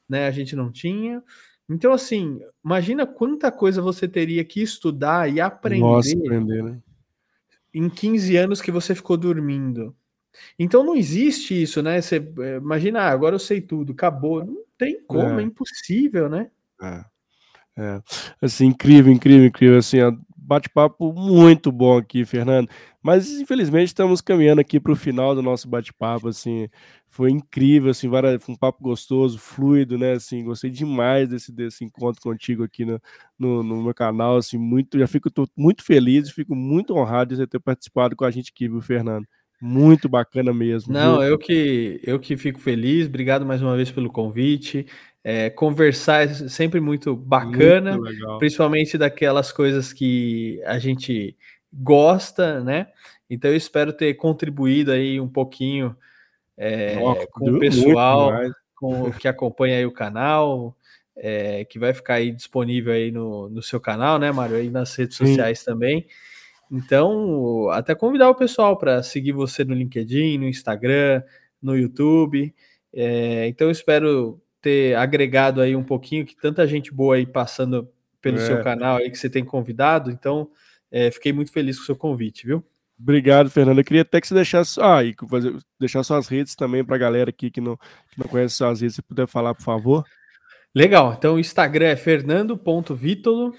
né? 0.07 0.27
A 0.27 0.31
gente 0.31 0.55
não 0.55 0.71
tinha. 0.71 1.23
Então, 1.69 1.91
assim, 1.91 2.39
imagina 2.63 3.05
quanta 3.05 3.51
coisa 3.51 3.81
você 3.81 4.07
teria 4.07 4.43
que 4.45 4.61
estudar 4.61 5.31
e 5.31 5.41
aprender, 5.41 5.81
Nossa, 5.81 6.17
aprender 6.17 6.63
né? 6.63 6.79
em 7.73 7.89
15 7.89 8.37
anos 8.37 8.61
que 8.61 8.71
você 8.71 8.95
ficou 8.95 9.17
dormindo. 9.17 9.95
Então 10.57 10.83
não 10.83 10.95
existe 10.95 11.61
isso, 11.61 11.81
né? 11.81 11.99
Você 11.99 12.17
eh, 12.17 12.57
imagina, 12.57 13.01
ah, 13.01 13.09
agora 13.09 13.35
eu 13.35 13.39
sei 13.39 13.59
tudo, 13.59 13.91
acabou. 13.91 14.45
Não 14.45 14.63
tem 14.77 15.03
como, 15.05 15.39
é, 15.39 15.41
é 15.41 15.45
impossível, 15.45 16.29
né? 16.29 16.51
É. 16.81 17.03
É, 17.77 18.01
assim, 18.41 18.65
incrível, 18.65 19.13
incrível, 19.13 19.45
incrível, 19.45 19.77
assim, 19.77 19.97
bate-papo 20.35 21.13
muito 21.13 21.71
bom 21.71 21.97
aqui, 21.97 22.23
Fernando. 22.25 22.69
Mas 23.03 23.29
infelizmente 23.39 23.87
estamos 23.87 24.21
caminhando 24.21 24.61
aqui 24.61 24.79
para 24.79 24.91
o 24.91 24.95
final 24.95 25.35
do 25.35 25.41
nosso 25.41 25.67
bate-papo, 25.67 26.29
assim, 26.29 26.67
foi 27.09 27.29
incrível, 27.31 27.91
assim, 27.91 28.09
foi 28.39 28.53
um 28.53 28.57
papo 28.57 28.81
gostoso, 28.81 29.37
fluido, 29.37 29.97
né, 29.97 30.13
assim, 30.13 30.43
gostei 30.43 30.71
demais 30.71 31.29
desse, 31.29 31.51
desse 31.51 31.83
encontro 31.83 32.21
contigo 32.21 32.63
aqui 32.63 32.85
no, 32.85 32.99
no, 33.37 33.61
no 33.61 33.83
meu 33.83 33.93
canal, 33.93 34.37
assim, 34.37 34.57
muito, 34.57 34.97
já 34.97 35.07
fico 35.07 35.29
muito 35.55 35.83
feliz 35.83 36.29
e 36.29 36.33
fico 36.33 36.55
muito 36.55 36.95
honrado 36.95 37.29
de 37.29 37.41
você 37.41 37.47
ter 37.47 37.59
participado 37.59 38.15
com 38.15 38.25
a 38.25 38.31
gente 38.31 38.51
aqui, 38.53 38.67
viu, 38.67 38.81
Fernando? 38.81 39.27
Muito 39.59 40.07
bacana 40.07 40.53
mesmo. 40.53 40.93
Não, 40.93 41.17
viu? 41.19 41.23
eu 41.29 41.37
que 41.37 41.99
eu 42.03 42.19
que 42.19 42.37
fico 42.37 42.59
feliz. 42.59 43.07
Obrigado 43.07 43.43
mais 43.45 43.61
uma 43.61 43.75
vez 43.75 43.89
pelo 43.89 44.11
convite. 44.11 44.85
É, 45.23 45.49
conversar 45.49 46.23
é 46.23 46.33
sempre 46.47 46.79
muito 46.79 47.15
bacana, 47.15 47.97
muito 47.97 48.37
principalmente 48.39 48.97
daquelas 48.97 49.51
coisas 49.51 49.91
que 49.91 50.61
a 50.65 50.79
gente 50.79 51.35
gosta, 51.73 52.61
né? 52.61 52.87
Então 53.29 53.51
eu 53.51 53.57
espero 53.57 53.91
ter 53.91 54.13
contribuído 54.13 54.91
aí 54.91 55.19
um 55.19 55.27
pouquinho 55.27 55.95
é, 56.57 56.95
com 57.31 57.49
o 57.49 57.59
pessoal 57.59 58.31
com, 58.75 59.11
que 59.11 59.27
acompanha 59.27 59.77
aí 59.77 59.85
o 59.85 59.91
canal, 59.91 60.75
é, 61.15 61.65
que 61.65 61.79
vai 61.79 61.93
ficar 61.93 62.15
aí 62.15 62.31
disponível 62.31 62.93
aí 62.93 63.11
no, 63.11 63.49
no 63.49 63.61
seu 63.61 63.79
canal, 63.79 64.19
né, 64.19 64.31
Mário? 64.31 64.55
Aí 64.55 64.69
nas 64.69 64.95
redes 64.95 65.17
Sim. 65.17 65.27
sociais 65.27 65.63
também. 65.63 66.07
Então, 66.71 67.69
até 67.69 67.95
convidar 67.95 68.29
o 68.29 68.35
pessoal 68.35 68.77
para 68.77 69.01
seguir 69.01 69.31
você 69.31 69.63
no 69.63 69.73
LinkedIn, 69.73 70.37
no 70.37 70.47
Instagram, 70.47 71.23
no 71.61 71.75
YouTube. 71.75 72.53
É, 72.93 73.47
então, 73.47 73.67
eu 73.67 73.71
espero 73.71 74.41
ter 74.67 74.95
agregado 74.95 75.61
aí 75.61 75.75
um 75.75 75.83
pouquinho, 75.83 76.25
que 76.25 76.35
tanta 76.35 76.67
gente 76.67 76.93
boa 76.93 77.15
aí 77.15 77.25
passando 77.25 77.89
pelo 78.21 78.37
é. 78.37 78.41
seu 78.41 78.61
canal 78.61 78.97
aí 78.97 79.09
que 79.09 79.17
você 79.17 79.29
tem 79.29 79.45
convidado. 79.45 80.11
Então, 80.11 80.49
é, 80.91 81.09
fiquei 81.09 81.31
muito 81.31 81.51
feliz 81.51 81.77
com 81.77 81.83
o 81.83 81.85
seu 81.85 81.95
convite, 81.95 82.45
viu? 82.45 82.61
Obrigado, 82.99 83.49
Fernando. 83.49 83.77
Eu 83.77 83.85
queria 83.85 84.01
até 84.01 84.19
que 84.19 84.27
você 84.27 84.33
deixasse, 84.33 84.77
ah, 84.81 85.03
e 85.03 85.15
fazer, 85.29 85.55
deixar 85.79 86.03
suas 86.03 86.27
redes 86.27 86.55
também 86.55 86.83
para 86.83 86.95
a 86.95 86.99
galera 86.99 87.29
aqui 87.29 87.49
que 87.49 87.61
não, 87.61 87.77
que 87.77 88.19
não 88.19 88.27
conhece 88.27 88.55
suas 88.55 88.81
redes, 88.81 88.95
se 88.95 89.01
puder 89.01 89.27
falar, 89.27 89.53
por 89.53 89.63
favor. 89.63 90.03
Legal. 90.75 91.15
Então, 91.17 91.35
o 91.35 91.39
Instagram 91.39 91.85
é 91.85 91.95
fernando.vítolo. 91.95 93.53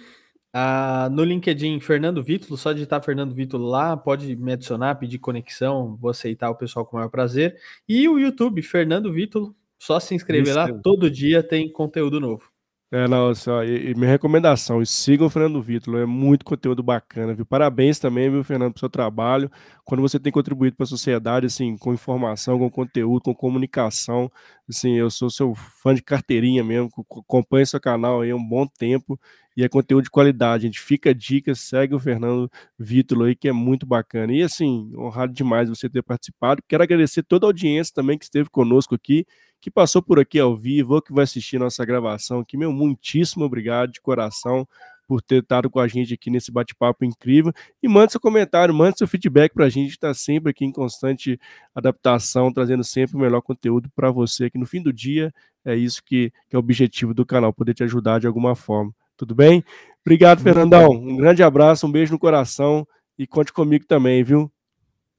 Ah, 0.53 1.09
no 1.11 1.25
LinkedIn, 1.25 1.79
Fernando 1.81 2.23
Vítolo, 2.23 2.57
só 2.57 2.73
digitar 2.73 3.03
Fernando 3.03 3.35
Vítolo 3.35 3.67
lá, 3.67 3.97
pode 3.97 4.35
me 4.35 4.53
adicionar, 4.53 4.97
pedir 4.97 5.19
conexão, 5.19 5.97
vou 5.97 6.11
aceitar 6.11 6.51
o 6.51 6.55
pessoal 6.55 6.85
com 6.85 6.97
o 6.97 6.99
maior 6.99 7.11
prazer. 7.11 7.57
E 7.89 8.09
o 8.09 8.19
YouTube, 8.19 8.61
Fernando 8.63 9.13
Vítolo, 9.13 9.55
só 9.79 10.01
se 10.01 10.15
inscrever 10.15 10.55
lá, 10.55 10.73
todo 10.83 11.11
dia 11.11 11.43
tem 11.43 11.71
conteúdo 11.71 12.21
novo. 12.21 12.51
É, 12.91 13.07
não, 13.07 13.35
só, 13.35 13.63
e, 13.65 13.91
e, 13.91 13.95
minha 13.95 14.09
recomendação, 14.09 14.83
sigam 14.83 15.27
o 15.27 15.31
Fernando 15.31 15.61
Vitor, 15.61 16.01
é 16.01 16.07
muito 16.07 16.43
conteúdo 16.43 16.83
bacana, 16.83 17.35
viu? 17.35 17.45
Parabéns 17.45 17.99
também, 17.99 18.31
viu, 18.31 18.43
Fernando, 18.43 18.73
pelo 18.73 18.81
seu 18.81 18.89
trabalho. 18.89 19.51
Quando 19.85 20.01
você 20.01 20.19
tem 20.19 20.33
contribuído 20.33 20.75
para 20.75 20.85
a 20.85 20.87
sociedade, 20.87 21.45
assim, 21.45 21.77
com 21.77 21.93
informação, 21.93 22.59
com 22.59 22.71
conteúdo, 22.71 23.25
com 23.25 23.35
comunicação, 23.35 24.33
assim, 24.67 24.95
eu 24.97 25.11
sou 25.11 25.29
seu 25.29 25.55
fã 25.55 25.95
de 25.95 26.03
carteirinha 26.03 26.65
mesmo, 26.65 26.89
acompanho 27.27 27.67
seu 27.67 27.79
canal 27.79 28.23
aí 28.23 28.31
há 28.31 28.37
um 28.37 28.43
bom 28.43 28.67
tempo 28.67 29.21
e 29.55 29.63
é 29.63 29.69
conteúdo 29.69 30.05
de 30.05 30.11
qualidade. 30.11 30.65
A 30.65 30.69
gente 30.69 30.81
fica 30.81 31.11
a 31.11 31.13
dica, 31.13 31.55
segue 31.55 31.95
o 31.95 32.01
Fernando 32.01 32.51
Vitor 32.79 33.27
aí, 33.27 33.35
que 33.35 33.49
é 33.49 33.53
muito 33.53 33.85
bacana. 33.85 34.33
E 34.33 34.43
assim, 34.43 34.91
honrado 34.97 35.35
demais 35.35 35.69
você 35.69 35.91
ter 35.91 36.03
participado. 36.03 36.63
Quero 36.67 36.83
agradecer 36.83 37.23
toda 37.23 37.45
a 37.45 37.49
audiência 37.49 37.93
também 37.95 38.17
que 38.17 38.25
esteve 38.25 38.49
conosco 38.49 38.95
aqui 38.95 39.27
que 39.61 39.71
passou 39.71 40.03
por 40.03 40.19
aqui 40.19 40.39
ao 40.39 40.57
vivo, 40.57 40.95
ou 40.95 41.03
que 41.03 41.13
vai 41.13 41.25
assistir 41.25 41.59
nossa 41.59 41.85
gravação 41.85 42.41
aqui. 42.41 42.57
Meu, 42.57 42.73
muitíssimo 42.73 43.45
obrigado 43.45 43.93
de 43.93 44.01
coração 44.01 44.67
por 45.09 45.23
ter 45.23 45.43
estado 45.43 45.71
com 45.71 45.81
a 45.81 45.89
gente 45.89 46.13
aqui 46.13 46.31
nesse 46.31 46.53
bate-papo 46.53 47.03
incrível. 47.05 47.51
E 47.83 47.89
mande 47.89 48.13
seu 48.13 48.21
comentário, 48.21 48.75
mande 48.75 48.99
seu 48.99 49.09
feedback 49.09 49.55
para 49.55 49.65
a 49.65 49.69
gente, 49.71 49.93
está 49.93 50.13
sempre 50.13 50.51
aqui 50.51 50.67
em 50.67 50.71
constante 50.71 51.41
adaptação, 51.75 52.53
trazendo 52.53 52.85
sempre 52.85 53.17
o 53.17 53.21
melhor 53.21 53.41
conteúdo 53.41 53.91
para 53.97 54.11
você, 54.11 54.51
que 54.51 54.59
no 54.59 54.67
fim 54.67 54.83
do 54.83 54.93
dia 54.93 55.33
é 55.65 55.75
isso 55.75 56.03
que, 56.05 56.31
que, 56.49 56.55
é 56.55 56.57
o 56.57 56.61
objetivo 56.61 57.15
do 57.15 57.25
canal, 57.25 57.53
poder 57.53 57.73
te 57.73 57.83
ajudar 57.83 58.21
de 58.21 58.27
alguma 58.27 58.55
forma. 58.55 58.93
Tudo 59.17 59.35
bem? 59.35 59.65
Obrigado, 60.05 60.43
Fernandão. 60.43 60.91
Um 60.91 61.17
grande 61.17 61.43
abraço, 61.43 61.87
um 61.87 61.91
beijo 61.91 62.13
no 62.13 62.19
coração 62.19 62.87
e 63.19 63.27
conte 63.27 63.53
comigo 63.53 63.87
também, 63.87 64.23
viu? 64.23 64.53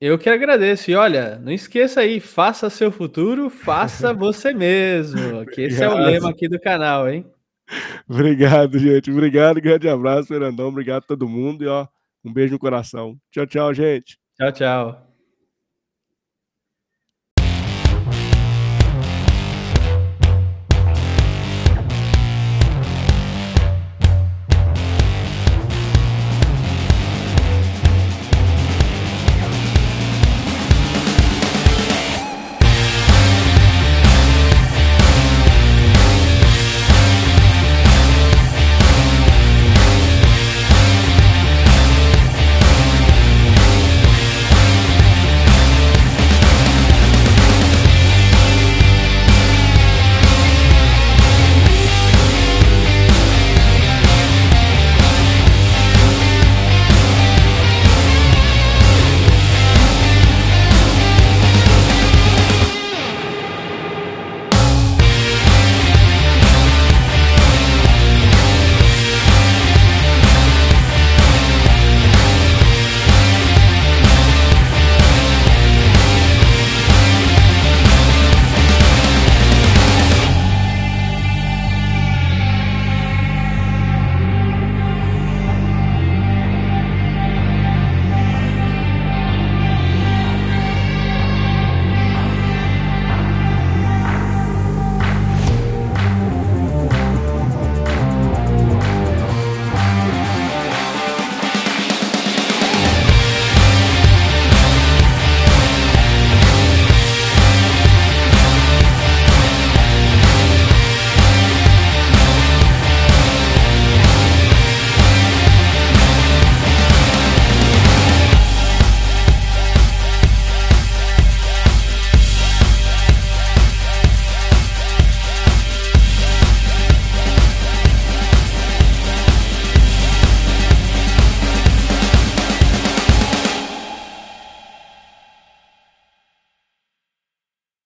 Eu 0.02 0.18
que 0.18 0.30
agradeço. 0.30 0.90
E 0.90 0.96
olha, 0.96 1.38
não 1.40 1.52
esqueça 1.52 2.02
aí, 2.02 2.20
faça 2.20 2.70
seu 2.70 2.92
futuro, 2.92 3.50
faça 3.50 4.14
você 4.16 4.54
mesmo. 4.54 5.46
Que 5.48 5.64
esse 5.64 5.84
é 5.84 5.90
o 5.90 5.98
lema 5.98 6.30
aqui 6.30 6.48
do 6.48 6.60
canal, 6.60 7.10
hein? 7.10 7.26
Obrigado, 8.08 8.80
gente. 8.80 9.12
Obrigado, 9.12 9.62
grande 9.62 9.88
abraço, 9.88 10.30
Fernandão. 10.30 10.70
Obrigado 10.70 11.04
a 11.04 11.08
todo 11.08 11.28
mundo 11.28 11.64
e 11.64 11.68
ó, 11.68 11.88
um 12.24 12.34
beijo 12.34 12.54
no 12.54 12.60
coração. 12.60 13.18
Tchau, 13.32 13.46
tchau, 13.46 13.74
gente. 13.74 14.18
Tchau, 14.38 14.52
tchau. 14.52 15.09